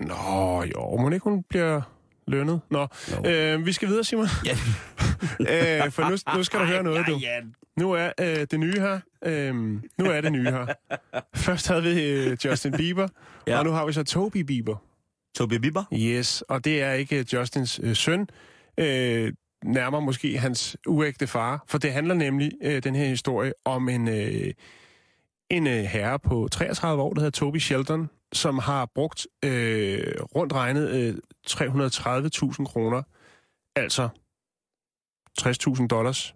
Nå, 0.00 0.62
jo, 0.74 0.96
må 0.96 1.10
ikke 1.10 1.24
hun 1.24 1.42
bliver 1.48 1.80
lønnet. 2.26 2.60
Nå, 2.70 2.86
Jo. 3.24 3.30
øh, 3.30 3.66
vi 3.66 3.72
skal 3.72 3.88
videre, 3.88 4.04
Simon. 4.04 4.26
Ja. 4.44 4.50
øh, 5.84 5.90
for 5.92 6.10
nu, 6.10 6.36
nu 6.38 6.44
skal 6.44 6.60
du 6.60 6.64
høre 6.64 6.82
noget, 6.82 7.06
du. 7.06 7.20
Nu 7.76 7.92
er 7.92 8.12
øh, 8.20 8.46
det 8.50 8.60
nye 8.60 8.80
her. 8.80 9.00
Øh, 9.24 9.54
nu 9.98 10.04
er 10.10 10.20
det 10.20 10.32
nye 10.32 10.44
her. 10.50 10.66
Først 11.36 11.68
havde 11.68 11.82
vi 11.82 12.02
øh, 12.02 12.36
Justin 12.44 12.72
Bieber, 12.72 13.08
Ja. 13.46 13.58
og 13.58 13.64
nu 13.64 13.70
har 13.70 13.86
vi 13.86 13.92
så 13.92 14.02
Toby 14.04 14.36
Bieber. 14.36 14.76
Toby 15.36 15.54
Bieber? 15.54 15.84
Yes, 15.92 16.42
og 16.48 16.64
det 16.64 16.82
er 16.82 16.92
ikke 16.92 17.26
Justins 17.32 17.80
øh, 17.82 17.96
søn. 17.96 18.28
Øh, 18.78 19.32
nærmere 19.64 20.02
måske 20.02 20.38
hans 20.38 20.76
uægte 20.86 21.26
far. 21.26 21.64
For 21.68 21.78
det 21.78 21.92
handler 21.92 22.14
nemlig, 22.14 22.52
øh, 22.62 22.82
den 22.82 22.94
her 22.94 23.06
historie, 23.06 23.52
om 23.64 23.88
en, 23.88 24.08
øh, 24.08 24.52
en 25.50 25.66
øh, 25.66 25.72
herre 25.84 26.18
på 26.18 26.48
33 26.52 27.02
år, 27.02 27.12
der 27.14 27.20
hedder 27.20 27.38
Toby 27.38 27.56
Sheldon, 27.58 28.10
som 28.32 28.58
har 28.58 28.88
brugt 28.94 29.26
øh, 29.44 30.14
rundt 30.34 30.52
regnet 30.52 30.90
øh, 30.90 31.14
330.000 31.50 32.64
kroner, 32.64 33.02
altså 33.76 34.08
60.000 35.40 35.86
dollars, 35.86 36.34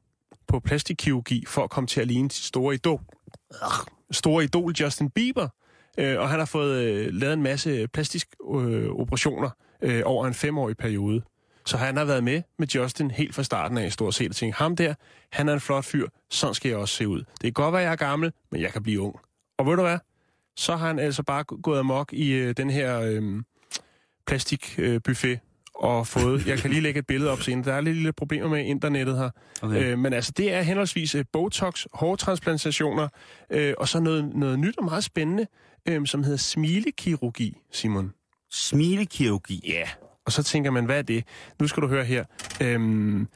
på 0.48 0.60
plastikkirurgi 0.60 1.44
for 1.46 1.64
at 1.64 1.70
komme 1.70 1.86
til 1.86 2.00
at 2.00 2.06
ligne 2.06 2.30
sit 2.30 2.44
store 2.44 2.74
idol, 2.74 3.00
store 4.10 4.44
idol 4.44 4.72
Justin 4.72 5.10
Bieber. 5.10 5.48
Øh, 5.98 6.18
og 6.18 6.28
han 6.28 6.38
har 6.38 6.46
fået 6.46 6.82
øh, 6.82 7.14
lavet 7.14 7.32
en 7.32 7.42
masse 7.42 7.88
plastisk 7.88 8.28
øh, 8.54 8.88
operationer 8.88 9.50
øh, 9.82 10.02
over 10.04 10.26
en 10.26 10.34
femårig 10.34 10.76
periode. 10.76 11.22
Så 11.66 11.76
han 11.76 11.96
har 11.96 12.04
været 12.04 12.24
med 12.24 12.42
med 12.58 12.66
Justin 12.68 13.10
helt 13.10 13.34
fra 13.34 13.42
starten 13.42 13.78
af 13.78 13.92
stort 13.92 14.14
set 14.14 14.28
og 14.28 14.36
tænkt, 14.36 14.56
ham 14.56 14.76
der, 14.76 14.94
han 15.32 15.48
er 15.48 15.52
en 15.52 15.60
flot 15.60 15.84
fyr, 15.84 16.08
sådan 16.30 16.54
skal 16.54 16.68
jeg 16.68 16.78
også 16.78 16.94
se 16.94 17.08
ud. 17.08 17.18
Det 17.18 17.42
kan 17.42 17.52
godt 17.52 17.72
være, 17.72 17.82
jeg 17.82 17.92
er 17.92 17.96
gammel, 17.96 18.32
men 18.50 18.60
jeg 18.60 18.72
kan 18.72 18.82
blive 18.82 19.00
ung. 19.00 19.16
Og 19.58 19.66
ved 19.66 19.76
du 19.76 19.82
hvad? 19.82 19.98
Så 20.56 20.76
har 20.76 20.86
han 20.86 20.98
altså 20.98 21.22
bare 21.22 21.44
gået 21.44 21.78
amok 21.78 22.12
i 22.12 22.32
øh, 22.32 22.54
den 22.56 22.70
her 22.70 23.00
øh, 23.00 23.42
plastikbuffet 24.26 24.84
øh, 24.84 25.00
buffet 25.04 25.40
og 25.74 26.06
fået, 26.06 26.46
jeg 26.46 26.58
kan 26.58 26.70
lige 26.70 26.80
lægge 26.80 26.98
et 26.98 27.06
billede 27.06 27.30
op 27.30 27.42
senere, 27.42 27.64
der 27.64 27.72
er 27.76 27.80
lidt 27.80 27.96
lille 27.96 28.12
problemer 28.12 28.48
med 28.48 28.64
internettet 28.64 29.18
her. 29.18 29.30
Okay. 29.62 29.92
Øh, 29.92 29.98
men 29.98 30.12
altså, 30.12 30.32
det 30.36 30.52
er 30.52 30.62
henholdsvis 30.62 31.14
øh, 31.14 31.24
Botox, 31.32 31.86
hårtransplantationer, 31.92 33.08
øh, 33.50 33.74
og 33.78 33.88
så 33.88 34.00
noget, 34.00 34.34
noget 34.34 34.58
nyt 34.58 34.78
og 34.78 34.84
meget 34.84 35.04
spændende, 35.04 35.46
øh, 35.88 36.06
som 36.06 36.24
hedder 36.24 36.38
smilekirurgi, 36.38 37.56
Simon. 37.72 38.12
Smilekirurgi. 38.50 39.60
Ja. 39.66 39.88
Og 40.26 40.32
så 40.32 40.42
tænker 40.42 40.70
man, 40.70 40.84
hvad 40.84 40.98
er 40.98 41.02
det? 41.02 41.24
Nu 41.60 41.68
skal 41.68 41.82
du 41.82 41.88
høre 41.88 42.04
her. 42.04 42.24
Øhm, 42.62 43.28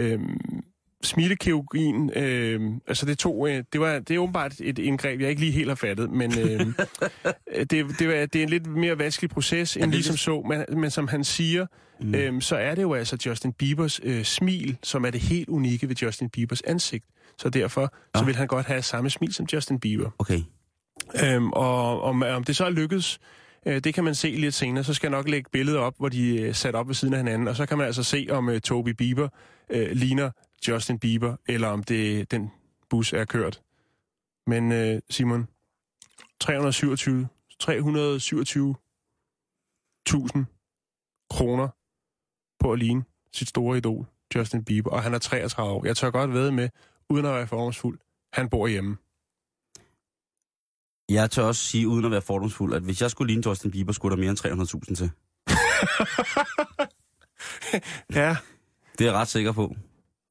øhm, 0.00 0.64
smilekirurgien, 1.04 2.10
øhm, 2.16 2.80
altså 2.86 3.06
det 3.06 3.18
to, 3.18 3.46
øh, 3.46 3.64
det, 3.72 3.80
var, 3.80 3.98
det 3.98 4.14
er 4.14 4.18
åbenbart 4.18 4.54
et 4.60 4.78
indgreb, 4.78 5.20
jeg 5.20 5.28
ikke 5.28 5.40
lige 5.40 5.52
helt 5.52 5.68
har 5.68 5.74
fattet, 5.74 6.10
men 6.10 6.38
øhm, 6.38 6.74
det, 7.70 7.70
det, 7.70 8.00
er, 8.02 8.26
det 8.26 8.36
er 8.36 8.42
en 8.42 8.48
lidt 8.48 8.66
mere 8.66 8.98
vanskelig 8.98 9.30
proces, 9.30 9.76
end 9.76 9.90
ligesom 9.90 10.16
så, 10.16 10.42
men, 10.48 10.80
men 10.80 10.90
som 10.90 11.08
han 11.08 11.24
siger, 11.24 11.66
mm. 12.00 12.14
øhm, 12.14 12.40
så 12.40 12.56
er 12.56 12.74
det 12.74 12.82
jo 12.82 12.94
altså 12.94 13.16
Justin 13.26 13.52
Biebers 13.52 14.00
øh, 14.02 14.24
smil, 14.24 14.76
som 14.82 15.04
er 15.04 15.10
det 15.10 15.20
helt 15.20 15.48
unikke 15.48 15.88
ved 15.88 15.96
Justin 15.96 16.30
Biebers 16.30 16.60
ansigt. 16.60 17.04
Så 17.38 17.48
derfor 17.48 17.80
Ja. 18.14 18.18
så 18.18 18.24
vil 18.24 18.36
han 18.36 18.46
godt 18.46 18.66
have 18.66 18.82
samme 18.82 19.10
smil 19.10 19.34
som 19.34 19.46
Justin 19.52 19.80
Bieber. 19.80 20.10
Okay. 20.18 20.40
Øhm, 21.24 21.52
og 21.52 22.02
om, 22.02 22.22
om 22.22 22.44
det 22.44 22.56
så 22.56 22.64
er 22.64 22.70
lykkedes, 22.70 23.18
øh, 23.66 23.80
det 23.84 23.94
kan 23.94 24.04
man 24.04 24.14
se 24.14 24.30
lidt 24.30 24.54
senere. 24.54 24.84
Så 24.84 24.94
skal 24.94 25.06
jeg 25.08 25.18
nok 25.18 25.28
lægge 25.28 25.50
billeder 25.52 25.78
op, 25.80 25.94
hvor 25.98 26.08
de 26.08 26.46
er 26.48 26.52
sat 26.52 26.74
op 26.74 26.88
ved 26.88 26.94
siden 26.94 27.14
af 27.14 27.20
hinanden. 27.20 27.48
Og 27.48 27.56
så 27.56 27.66
kan 27.66 27.78
man 27.78 27.86
altså 27.86 28.02
se, 28.02 28.26
om 28.30 28.48
øh, 28.48 28.60
Toby 28.60 28.88
Bieber 28.88 29.28
øh, 29.70 29.90
ligner 29.92 30.30
Justin 30.68 30.98
Bieber, 30.98 31.36
eller 31.46 31.68
om 31.68 31.82
det 31.82 32.30
den 32.30 32.50
bus 32.90 33.12
er 33.12 33.24
kørt. 33.24 33.62
Men 34.46 34.72
øh, 34.72 35.00
Simon, 35.10 35.48
327 36.40 37.28
327.000 37.62 37.68
kroner 41.30 41.68
på 42.60 42.72
at 42.72 42.78
ligne 42.78 43.04
sit 43.32 43.48
store 43.48 43.76
idol, 43.78 44.06
Justin 44.34 44.64
Bieber. 44.64 44.90
Og 44.90 45.02
han 45.02 45.14
er 45.14 45.18
33 45.18 45.72
år. 45.72 45.86
Jeg 45.86 45.96
tør 45.96 46.10
godt 46.10 46.32
ved 46.32 46.50
med, 46.50 46.68
uden 47.08 47.26
at 47.26 47.34
være 47.34 47.46
fordomsfuld, 47.46 47.98
han 48.32 48.48
bor 48.48 48.66
hjemme. 48.66 48.96
Jeg 51.08 51.30
tør 51.30 51.42
også 51.42 51.64
sige, 51.64 51.88
uden 51.88 52.04
at 52.04 52.10
være 52.10 52.22
fordomsfuld, 52.22 52.74
at 52.74 52.82
hvis 52.82 53.02
jeg 53.02 53.10
skulle 53.10 53.32
ligne 53.32 53.48
Justin 53.48 53.70
Bieber, 53.70 53.92
skulle 53.92 54.16
der 54.16 54.22
mere 54.22 54.30
end 54.30 54.38
300.000 54.88 54.94
til. 54.94 55.10
Ja, 58.14 58.36
Det 58.98 59.06
er 59.06 59.10
jeg 59.10 59.14
ret 59.14 59.28
sikker 59.28 59.52
på. 59.52 59.76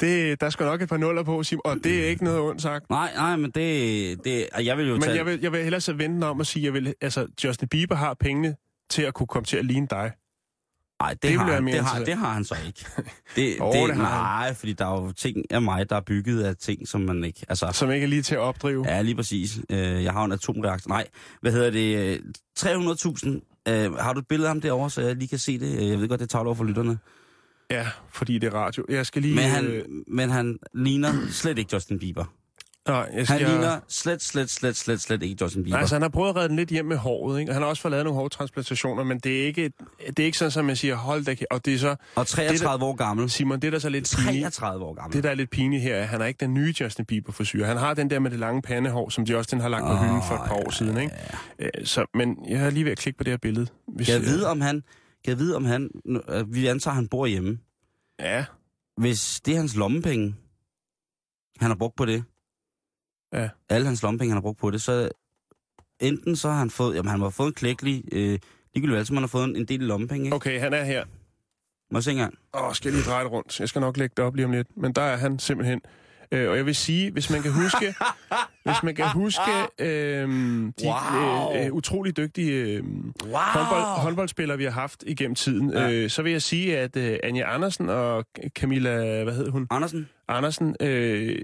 Det, 0.04 0.42
der 0.42 0.50
skal 0.50 0.66
nok 0.66 0.82
et 0.82 0.90
par 0.90 0.98
nuller 0.98 1.24
på, 1.24 1.44
Sim, 1.44 1.60
og 1.66 1.76
det 1.84 2.04
er 2.04 2.08
ikke 2.10 2.24
noget 2.24 2.40
ondt 2.40 2.62
sagt. 2.62 2.90
Nej, 2.90 3.12
nej, 3.16 3.36
men 3.36 3.52
det... 3.52 4.24
det 4.24 4.48
jeg 4.60 4.78
vil 4.78 4.88
jo 4.88 4.94
Men 4.94 5.02
tage... 5.02 5.16
jeg 5.18 5.26
vil, 5.26 5.40
jeg 5.42 5.52
vil 5.52 5.62
hellere 5.64 5.82
så 5.82 5.94
vente 5.94 6.26
om 6.26 6.42
at 6.42 6.48
sige, 6.48 6.66
jeg 6.66 6.74
vil, 6.74 6.94
altså, 7.02 7.28
Justin 7.44 7.68
Bieber 7.68 7.96
har 7.96 8.14
pengene 8.20 8.56
til 8.90 9.02
at 9.02 9.14
kunne 9.14 9.28
komme 9.28 9.46
til 9.46 9.58
at 9.58 9.66
ligne 9.66 9.88
dig. 9.90 10.12
Nej, 11.02 11.10
det, 11.14 11.24
det 11.24 11.32
har, 11.40 11.52
han, 11.52 11.66
det, 11.68 11.80
har, 11.80 12.04
det 12.04 12.14
har 12.18 12.34
han 12.34 12.44
så 12.46 12.56
ikke. 12.68 12.86
Det, 13.36 13.62
Åh, 13.62 13.74
det, 13.74 13.90
det 13.90 13.96
har 13.96 14.04
han. 14.06 14.46
nej, 14.48 14.54
fordi 14.54 14.74
der 14.74 14.86
er 14.86 15.02
jo 15.02 15.12
ting 15.12 15.38
af 15.52 15.62
mig, 15.62 15.90
der 15.90 15.96
er 15.96 16.02
bygget 16.02 16.44
af 16.44 16.56
ting, 16.56 16.88
som 16.88 17.02
man 17.02 17.24
ikke... 17.24 17.46
Altså, 17.50 17.70
Som 17.74 17.92
ikke 17.92 18.04
er 18.04 18.08
lige 18.08 18.22
til 18.22 18.36
at 18.36 18.42
opdrive. 18.42 18.86
ja, 18.88 19.02
lige 19.02 19.16
præcis. 19.16 19.60
Øh, 19.70 20.04
jeg 20.04 20.14
har 20.14 20.26
en 20.26 20.32
atomreaktor. 20.32 20.90
Nej, 20.90 21.08
hvad 21.42 21.52
hedder 21.52 21.70
det? 21.72 21.98
øh, 21.98 22.20
300.000. 22.60 23.64
Øh, 23.70 23.94
har 23.94 24.14
du 24.14 24.20
et 24.20 24.28
billede 24.28 24.48
af 24.48 24.54
ham 24.54 24.62
derovre, 24.62 24.90
så 24.90 25.02
jeg 25.02 25.16
lige 25.16 25.28
kan 25.28 25.40
se 25.40 25.60
det? 25.60 25.78
Øh, 25.82 25.90
Jeg 25.90 26.00
ved 26.00 26.08
godt, 26.08 26.20
det 26.20 26.26
er 26.26 26.28
tavle 26.30 26.48
over 26.48 26.56
for 26.56 26.64
lytterne. 26.64 26.98
Ja, 27.72 27.88
fordi 28.12 28.38
det 28.40 28.48
er 28.48 28.54
radio. 28.54 28.86
Jeg 28.90 29.06
skal 29.06 29.22
lige... 29.22 29.36
Men 29.36 29.44
han, 29.44 29.66
øh, 29.66 29.84
men 30.08 30.30
han 30.30 30.58
ligner 30.74 31.14
slet 31.32 31.58
ikke 31.58 31.70
Justin 31.74 32.00
Bieber. 32.00 32.26
nej, 32.88 32.96
jeg 32.98 33.08
Han 33.16 33.26
skal, 33.26 33.40
ligner 33.40 33.80
slet, 33.88 34.22
slet, 34.22 34.50
slet, 34.50 34.76
slet, 34.78 35.02
slet 35.02 35.24
ikke 35.24 35.38
Justin 35.44 35.64
Bieber. 35.64 35.78
Altså, 35.78 35.96
han 35.96 36.02
har 36.02 36.10
prøvet 36.10 36.30
at 36.30 36.36
redde 36.36 36.50
den 36.50 36.56
lidt 36.56 36.70
hjem 36.70 36.86
med 36.86 36.98
håret, 36.98 37.40
ikke? 37.40 37.52
Og 37.52 37.56
han 37.56 37.62
har 37.62 37.70
også 37.70 37.82
fået 37.82 37.92
lavet 37.92 38.06
nogle 38.06 38.20
hårtransplantationer, 38.20 39.04
men 39.04 39.20
det 39.20 39.42
er 39.42 39.46
ikke, 39.46 39.72
det 40.08 40.20
er 40.20 40.26
ikke 40.26 40.38
sådan, 40.38 40.52
som 40.52 40.66
man 40.66 40.76
siger, 40.76 40.96
hold 40.96 41.26
da, 41.26 41.36
og 41.52 41.66
det 41.66 41.74
er 41.74 41.78
så, 41.78 41.96
og 42.16 42.28
33 42.28 42.86
år 42.86 42.96
gammel. 42.96 43.30
Simon, 43.30 43.60
det 43.60 43.68
er 43.68 43.72
der 43.72 43.80
så 43.80 43.90
lidt 43.90 44.16
pinligt. 44.18 44.54
33 44.54 44.86
år 44.86 44.94
gammel. 44.94 45.16
Det, 45.16 45.24
der 45.24 45.30
er 45.30 45.34
lidt 45.36 45.50
pinligt 45.50 45.84
her, 45.84 45.96
er, 45.96 46.02
at 46.02 46.08
han 46.08 46.22
er 46.22 46.26
ikke 46.26 46.40
den 46.40 46.54
nye 46.54 46.74
Justin 46.82 47.06
Bieber 47.06 47.32
frisyr. 47.32 47.66
Han 47.66 47.78
har 47.78 47.94
den 47.94 48.10
der 48.10 48.20
med 48.20 48.32
det 48.32 48.40
lange 48.40 48.62
pandehår, 48.62 49.10
som 49.10 49.24
Justin 49.24 49.60
har 49.62 49.70
lagt 49.70 49.84
på 49.84 49.92
Åh, 49.92 50.00
hylden 50.00 50.22
for 50.28 50.36
et 50.36 50.42
par 50.48 50.56
år 50.56 50.70
siden, 50.72 50.98
ikke? 50.98 51.16
Øh, 51.60 51.70
Så, 51.84 52.06
men 52.14 52.38
jeg 52.50 52.60
er 52.62 52.70
lige 52.70 52.86
ved 52.86 52.92
at 52.92 52.98
klikke 52.98 53.18
på 53.18 53.24
det 53.24 53.32
her 53.32 53.38
billede. 53.38 53.68
Hvis, 53.96 54.10
jeg 54.10 54.22
vide, 54.22 54.48
om 54.50 54.62
han... 54.62 54.84
Kan 55.24 55.32
jeg 55.32 55.40
vide, 55.40 55.56
om 55.56 55.66
han... 55.66 55.90
øh, 56.30 56.54
Vi 56.54 56.68
antager, 56.68 56.92
at 56.92 56.96
han 56.96 57.08
bor 57.08 57.26
hjemme. 57.26 57.60
Ja, 58.20 58.46
Hvis 58.98 59.42
det 59.46 59.54
er 59.54 59.58
hans 59.58 59.76
lommepenge, 59.76 60.36
han 61.60 61.70
har 61.70 61.76
brugt 61.76 61.96
på 61.96 62.06
det, 62.06 62.24
Ja. 63.34 63.50
alle 63.70 63.86
hans 63.88 64.04
lommepenge, 64.04 64.30
han 64.32 64.38
har 64.38 64.42
brugt 64.42 64.60
på 64.60 64.72
det, 64.72 64.82
så 64.82 65.10
enten 66.00 66.36
så 66.36 66.50
har 66.50 66.58
han 66.58 66.70
fået, 66.70 66.96
jamen 66.96 67.10
han 67.12 67.20
har 67.22 67.30
fået 67.30 67.48
en 67.48 67.54
klækkelig, 67.54 68.04
øh, 68.12 68.40
ligegyldigt 68.74 68.92
hvad, 68.98 69.06
så 69.06 69.14
man 69.14 69.24
har 69.24 69.28
fået 69.28 69.44
en, 69.44 69.56
en 69.56 69.66
del 69.66 69.80
lommepenge, 69.80 70.26
ikke? 70.26 70.36
okay, 70.36 70.60
han 70.60 70.74
er 70.74 70.84
her. 70.84 71.06
Må 71.92 71.98
jeg 72.00 72.04
se 72.04 72.12
engang? 72.12 72.38
Åh, 72.54 72.74
skal 72.74 72.90
jeg 72.90 72.96
lige 73.02 73.10
dreje 73.12 73.24
det 73.24 73.32
rundt? 73.32 73.60
Jeg 73.60 73.70
skal 73.70 73.80
nok 73.82 73.98
lægge 73.98 74.14
det 74.18 74.26
op 74.26 74.36
lige 74.36 74.46
om 74.46 74.52
lidt. 74.52 74.78
Men 74.78 74.94
der 74.94 75.02
er 75.02 75.18
han 75.18 75.40
simpelthen. 75.40 75.82
Øh, 76.34 76.50
og 76.50 76.58
jeg 76.58 76.66
vil 76.66 76.76
sige, 76.76 77.12
hvis 77.12 77.30
man 77.30 77.42
kan 77.42 77.52
huske, 77.52 77.96
hvis 78.66 78.84
man 78.84 78.96
kan 78.96 79.06
huske 79.10 79.42
øh, 79.80 80.28
de 80.28 80.74
Wow. 80.86 81.56
øh, 81.56 81.66
øh, 81.66 81.72
utrolig 81.74 82.18
dygtige 82.18 82.52
øh, 82.52 82.84
Wow! 82.84 83.34
håndbold, 83.34 83.84
håndboldspillere, 84.02 84.58
vi 84.58 84.64
har 84.64 84.72
haft 84.72 85.04
igennem 85.08 85.36
tiden, 85.36 85.70
Ja. 85.74 85.92
øh, 85.92 86.10
så 86.10 86.22
vil 86.22 86.32
jeg 86.32 86.42
sige, 86.42 86.78
at 86.78 86.96
øh, 86.98 87.18
Anja 87.24 87.54
Andersen 87.56 87.90
og 87.90 88.26
Camilla, 88.50 89.24
hvad 89.24 89.34
hed 89.36 89.50
hun? 89.50 89.68
Andersen? 89.70 90.10
Andersen 90.28 90.76
øh, 90.80 91.36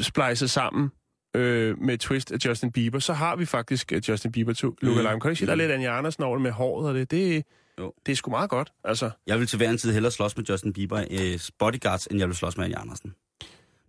splejset 0.00 0.50
sammen 0.50 0.90
øh, 1.36 1.78
med 1.82 1.98
twist 1.98 2.32
af 2.32 2.36
Justin 2.46 2.72
Bieber, 2.72 2.98
så 2.98 3.12
har 3.12 3.36
vi 3.36 3.44
faktisk 3.44 3.92
øh, 3.92 4.02
Justin 4.08 4.32
Bieber 4.32 4.52
to 4.52 4.74
Luca 4.82 4.94
Mm. 4.94 5.06
Lime. 5.06 5.08
Kan 5.10 5.20
du 5.20 5.28
ikke 5.28 5.38
sige, 5.38 5.46
der 5.46 5.52
er 5.52 5.56
lidt 5.56 5.70
Anja 5.70 5.98
Andersen 5.98 6.22
over 6.22 6.38
med 6.38 6.50
håret 6.50 6.88
og 6.88 6.94
det? 6.94 7.10
Det, 7.10 7.44
Jo. 7.78 7.92
det 8.06 8.12
er 8.12 8.16
sgu 8.16 8.30
meget 8.30 8.50
godt, 8.50 8.72
altså. 8.84 9.10
Jeg 9.26 9.38
vil 9.38 9.46
til 9.46 9.56
hver 9.56 9.70
en 9.70 9.78
tid 9.78 9.92
hellere 9.92 10.12
slås 10.12 10.36
med 10.36 10.44
Justin 10.44 10.72
Bieber 10.72 11.04
øh, 11.10 11.38
bodyguards, 11.58 12.06
end 12.06 12.18
jeg 12.18 12.28
vil 12.28 12.36
slås 12.36 12.56
med 12.56 12.64
Anja 12.64 12.80
Andersen. 12.80 13.14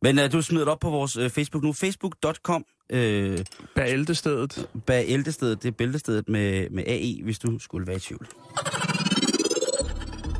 Men 0.01 0.19
øh, 0.19 0.31
du 0.31 0.41
smider 0.41 0.65
det 0.65 0.71
op 0.71 0.79
på 0.79 0.89
vores 0.89 1.17
øh, 1.17 1.29
Facebook 1.29 1.63
nu. 1.63 1.73
Facebook.com 1.73 2.65
øh, 2.89 3.39
Bag 3.75 3.89
ældestedet. 3.89 4.69
bag 4.85 5.05
ældestedet, 5.07 5.63
det 5.63 5.67
er 5.67 5.71
bæltestedet 5.71 6.29
med, 6.29 6.69
med 6.69 6.83
AE, 6.87 7.23
hvis 7.23 7.39
du 7.39 7.59
skulle 7.59 7.87
være 7.87 7.95
i 7.95 7.99
tvivl. 7.99 8.27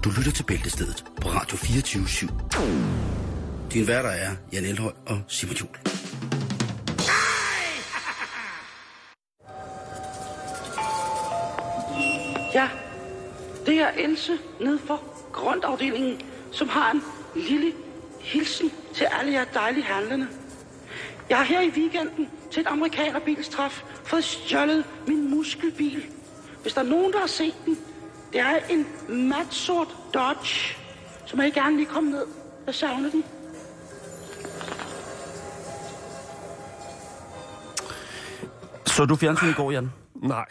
Du 0.04 0.10
lytter 0.17 0.32
til 0.32 0.43
Bæltestedet 0.43 1.06
på 1.22 1.30
Radio 1.30 1.58
24 1.58 2.04
/7. 2.04 2.34
Din 3.74 3.88
værter 3.88 4.10
er 4.10 4.36
Jan 4.54 4.65
Elhøj 4.65 4.91
og 5.06 5.22
Simon 5.28 5.56
Juhl. 5.56 5.78
Ja, 12.54 12.70
det 13.65 13.80
er 13.80 13.89
Else 13.98 14.38
nede 14.62 14.80
for 14.88 15.02
grøntafdelingen, 15.32 16.22
som 16.52 16.70
har 16.70 16.91
en 16.91 17.02
lille 17.36 17.72
hilsen 18.28 18.72
til 18.94 19.08
alle 19.20 19.34
jer 19.34 19.46
dejlige 19.54 19.84
handlende. 19.84 20.28
Jeg 21.30 21.38
har 21.38 21.46
her 21.46 21.62
i 21.62 21.70
weekenden 21.70 22.30
til 22.52 22.62
et 22.62 22.68
amerikanerbilstræf 22.68 23.84
fået 24.04 24.24
stjålet 24.24 24.86
min 25.08 25.30
muskelbil. 25.30 26.06
Hvis 26.62 26.74
der 26.74 26.82
er 26.82 26.86
nogen, 26.86 27.13
der 27.13 27.20
har 27.20 27.28
set 27.28 27.56
den, 27.66 27.78
det 28.34 28.40
er 28.42 28.60
en 28.70 28.86
mat 29.30 29.54
sort 29.54 29.88
Dodge, 30.13 30.78
som 31.26 31.40
jeg 31.40 31.54
gerne 31.54 31.78
lige 31.78 31.86
komme 31.86 32.12
ned. 32.12 32.26
Jeg 32.66 32.76
savner 32.76 33.12
den. 33.12 33.24
Så 38.86 39.06
du 39.06 39.16
fjernsyn 39.16 39.50
i 39.50 39.54
går, 39.54 39.72
Jan? 39.72 39.90
Nej. 40.16 40.46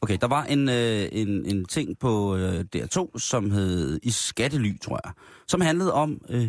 Okay, 0.00 0.18
der 0.20 0.26
var 0.26 0.44
en, 0.44 0.68
øh, 0.68 1.08
en, 1.12 1.46
en 1.46 1.64
ting 1.64 1.98
på 1.98 2.36
øh, 2.36 2.64
DR2, 2.76 3.18
som 3.18 3.50
hed 3.50 4.00
I 4.02 4.10
Skattely, 4.10 4.78
tror 4.78 5.00
jeg, 5.04 5.12
som 5.48 5.60
handlede 5.60 5.92
om 5.92 6.20
øh, 6.28 6.46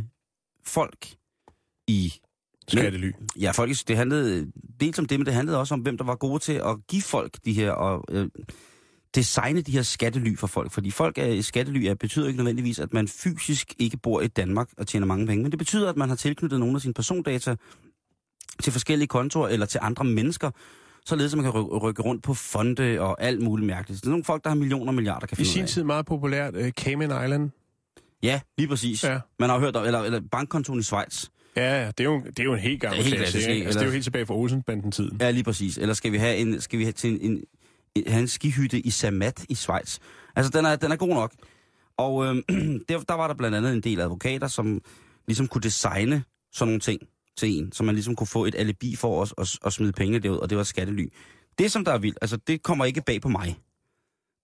folk 0.67 1.07
i... 1.87 2.13
Skattely. 2.67 3.11
Ja, 3.39 3.51
folk, 3.51 3.71
i- 3.71 3.83
det 3.87 3.97
handlede 3.97 4.51
dels 4.79 4.99
om 4.99 5.05
det, 5.05 5.19
men 5.19 5.25
det 5.25 5.33
handlede 5.33 5.59
også 5.59 5.73
om, 5.73 5.79
hvem 5.79 5.97
der 5.97 6.03
var 6.05 6.15
gode 6.15 6.39
til 6.39 6.53
at 6.53 6.87
give 6.87 7.01
folk 7.01 7.37
de 7.45 7.53
her, 7.53 7.71
og 7.71 8.03
øh, 8.11 8.27
designe 9.15 9.61
de 9.61 9.71
her 9.71 9.81
skattely 9.81 10.35
for 10.37 10.47
folk. 10.47 10.71
Fordi 10.71 10.91
folk 10.91 11.17
er 11.17 11.25
i 11.25 11.41
skattely 11.41 11.83
er, 11.85 11.93
betyder 11.95 12.27
ikke 12.27 12.37
nødvendigvis, 12.37 12.79
at 12.79 12.93
man 12.93 13.07
fysisk 13.07 13.73
ikke 13.79 13.97
bor 13.97 14.21
i 14.21 14.27
Danmark 14.27 14.69
og 14.77 14.87
tjener 14.87 15.07
mange 15.07 15.27
penge, 15.27 15.41
men 15.43 15.51
det 15.51 15.59
betyder, 15.59 15.89
at 15.89 15.97
man 15.97 16.09
har 16.09 16.15
tilknyttet 16.15 16.59
nogle 16.59 16.75
af 16.75 16.81
sine 16.81 16.93
persondata 16.93 17.55
til 18.63 18.71
forskellige 18.73 19.07
kontorer 19.07 19.49
eller 19.49 19.65
til 19.65 19.79
andre 19.83 20.05
mennesker, 20.05 20.51
således 21.05 21.33
at 21.33 21.37
man 21.37 21.51
kan 21.51 21.61
ry- 21.61 21.77
rykke 21.83 22.01
rundt 22.01 22.23
på 22.23 22.33
fonde 22.33 23.01
og 23.01 23.21
alt 23.23 23.41
muligt 23.41 23.67
mærkeligt. 23.67 24.01
Det 24.01 24.07
er 24.07 24.11
nogle 24.11 24.23
folk, 24.23 24.43
der 24.43 24.49
har 24.49 24.55
millioner 24.55 24.87
og 24.87 24.93
milliarder, 24.95 25.27
kan 25.27 25.35
I 25.35 25.37
finde 25.37 25.49
ud 25.49 25.53
sin 25.53 25.67
tid 25.67 25.83
meget 25.83 26.05
populært 26.05 26.55
uh, 26.55 26.69
Cayman 26.69 27.23
Island. 27.25 27.49
Ja, 28.23 28.41
lige 28.57 28.67
præcis. 28.67 29.03
Ja. 29.03 29.19
Man 29.39 29.49
har 29.49 29.55
jo 29.55 29.61
hørt 29.61 29.75
om, 29.75 29.85
eller, 29.85 29.99
eller 29.99 30.21
bankkontoen 30.31 30.79
i 30.79 30.83
Schweiz. 30.83 31.25
Ja, 31.55 31.87
det 31.87 31.99
er 31.99 32.03
jo, 32.03 32.21
det 32.25 32.39
er 32.39 32.43
jo 32.43 32.53
en 32.53 32.59
helt 32.59 32.81
gammel 32.81 32.99
er 32.99 33.03
klasse, 33.03 33.17
klassisk? 33.17 33.49
Altså, 33.49 33.49
det 33.49 33.65
er 33.65 33.73
jo 33.73 33.79
Eller- 33.79 33.91
helt 33.91 34.03
tilbage 34.03 34.25
fra 34.25 34.33
Olsenbanden-tiden. 34.35 35.17
Ja, 35.21 35.31
lige 35.31 35.43
præcis. 35.43 35.77
Eller 35.77 35.93
skal 35.93 36.11
vi 36.11 36.17
have 36.17 36.37
en, 36.37 36.61
skal 36.61 36.79
vi 36.79 36.83
have 36.83 36.91
til 36.93 37.11
en, 37.11 37.31
en, 37.31 37.43
en, 37.95 38.07
have 38.11 38.21
en 38.21 38.27
skihytte 38.27 38.79
i 38.79 38.89
Samat 38.89 39.45
i 39.49 39.55
Schweiz? 39.55 39.99
Altså, 40.35 40.51
den 40.51 40.65
er, 40.65 40.75
den 40.75 40.91
er 40.91 40.95
god 40.95 41.09
nok. 41.09 41.33
Og 41.97 42.25
øh, 42.25 42.35
der, 42.89 42.99
der 42.99 43.13
var 43.13 43.27
der 43.27 43.35
blandt 43.35 43.57
andet 43.57 43.73
en 43.73 43.81
del 43.81 43.99
advokater, 43.99 44.47
som 44.47 44.81
ligesom 45.27 45.47
kunne 45.47 45.61
designe 45.61 46.23
sådan 46.53 46.67
nogle 46.67 46.79
ting 46.79 47.01
til 47.37 47.49
en, 47.49 47.71
så 47.71 47.83
man 47.83 47.95
ligesom 47.95 48.15
kunne 48.15 48.27
få 48.27 48.45
et 48.45 48.55
alibi 48.55 48.95
for 48.95 49.21
os 49.21 49.33
at, 49.37 49.59
at 49.65 49.73
smide 49.73 49.91
penge 49.91 50.19
derud, 50.19 50.37
og 50.37 50.49
det 50.49 50.57
var 50.57 50.63
skattely. 50.63 51.07
Det, 51.59 51.71
som 51.71 51.85
der 51.85 51.91
er 51.91 51.97
vildt, 51.97 52.17
altså 52.21 52.37
det 52.37 52.63
kommer 52.63 52.85
ikke 52.85 53.01
bag 53.05 53.21
på 53.21 53.29
mig. 53.29 53.55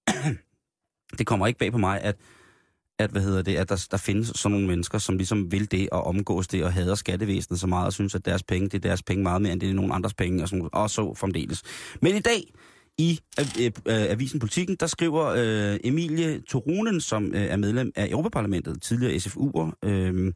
det 1.18 1.28
kommer 1.28 1.48
ikke 1.48 1.60
bag 1.60 1.72
på 1.72 1.78
mig, 1.78 2.02
at, 2.02 2.16
at, 3.04 3.12
hvad 3.12 3.22
hedder 3.22 3.42
det, 3.42 3.56
at 3.56 3.70
der, 3.70 3.88
der 3.92 3.98
findes 3.98 4.32
sådan 4.36 4.52
nogle 4.52 4.68
mennesker, 4.68 4.98
som 4.98 5.18
ligesom 5.18 5.52
vil 5.52 5.72
det 5.72 5.90
og 5.90 6.04
omgås 6.04 6.48
det 6.48 6.64
og 6.64 6.74
hader 6.74 6.96
skattevæsenet 6.96 7.60
så 7.60 7.68
meget 7.68 7.86
og 7.86 7.94
synes, 7.94 8.16
at 8.16 8.26
deres 8.26 8.44
penge, 8.44 8.70
det 8.70 8.74
er 8.74 8.80
deres 8.90 9.04
penge 9.04 9.24
meget 9.24 9.42
mere, 9.42 9.54
end 9.54 9.62
det 9.62 9.70
er 9.70 9.74
nogen 9.74 9.92
andres 9.92 10.14
penge 10.14 10.44
og, 10.44 10.50
sådan, 10.50 10.70
og 10.74 10.90
så 10.90 11.14
fremdeles. 11.14 11.64
Men 12.02 12.16
i 12.16 12.20
dag, 12.20 12.44
i 12.98 13.20
øh, 13.40 13.46
øh, 13.60 13.66
øh 13.66 14.12
Avisen 14.12 14.40
Politikken, 14.40 14.76
der 14.80 14.88
skriver 14.88 15.26
øh, 15.26 15.80
Emilie 15.84 16.42
Torunen, 16.42 17.02
som 17.02 17.34
øh, 17.34 17.42
er 17.42 17.56
medlem 17.56 17.92
af 17.96 18.08
Europaparlamentet, 18.10 18.82
tidligere 18.82 19.16
SFU'er, 19.16 19.90
øh, 19.90 20.34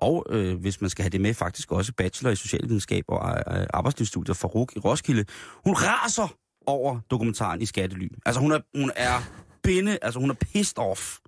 og 0.00 0.26
øh, 0.30 0.60
hvis 0.60 0.80
man 0.80 0.90
skal 0.90 1.02
have 1.02 1.10
det 1.10 1.20
med, 1.20 1.34
faktisk 1.34 1.72
også 1.72 1.92
bachelor 1.92 2.30
i 2.30 2.36
socialvidenskab 2.36 3.04
og 3.08 3.28
øh, 3.28 3.60
øh 3.60 3.66
arbejdslivsstudier 3.74 4.34
fra 4.34 4.48
RUG 4.48 4.68
i 4.76 4.78
Roskilde. 4.78 5.24
Hun 5.64 5.74
raser 5.74 6.34
over 6.66 7.00
dokumentaren 7.10 7.62
i 7.62 7.66
Skattely. 7.66 8.08
Altså 8.26 8.40
hun 8.40 8.52
er, 8.52 8.58
hun 8.74 8.90
er 8.96 9.22
binde, 9.62 9.98
altså 10.02 10.20
hun 10.20 10.30
er 10.30 10.34
pissed 10.34 10.78
off. 10.78 11.18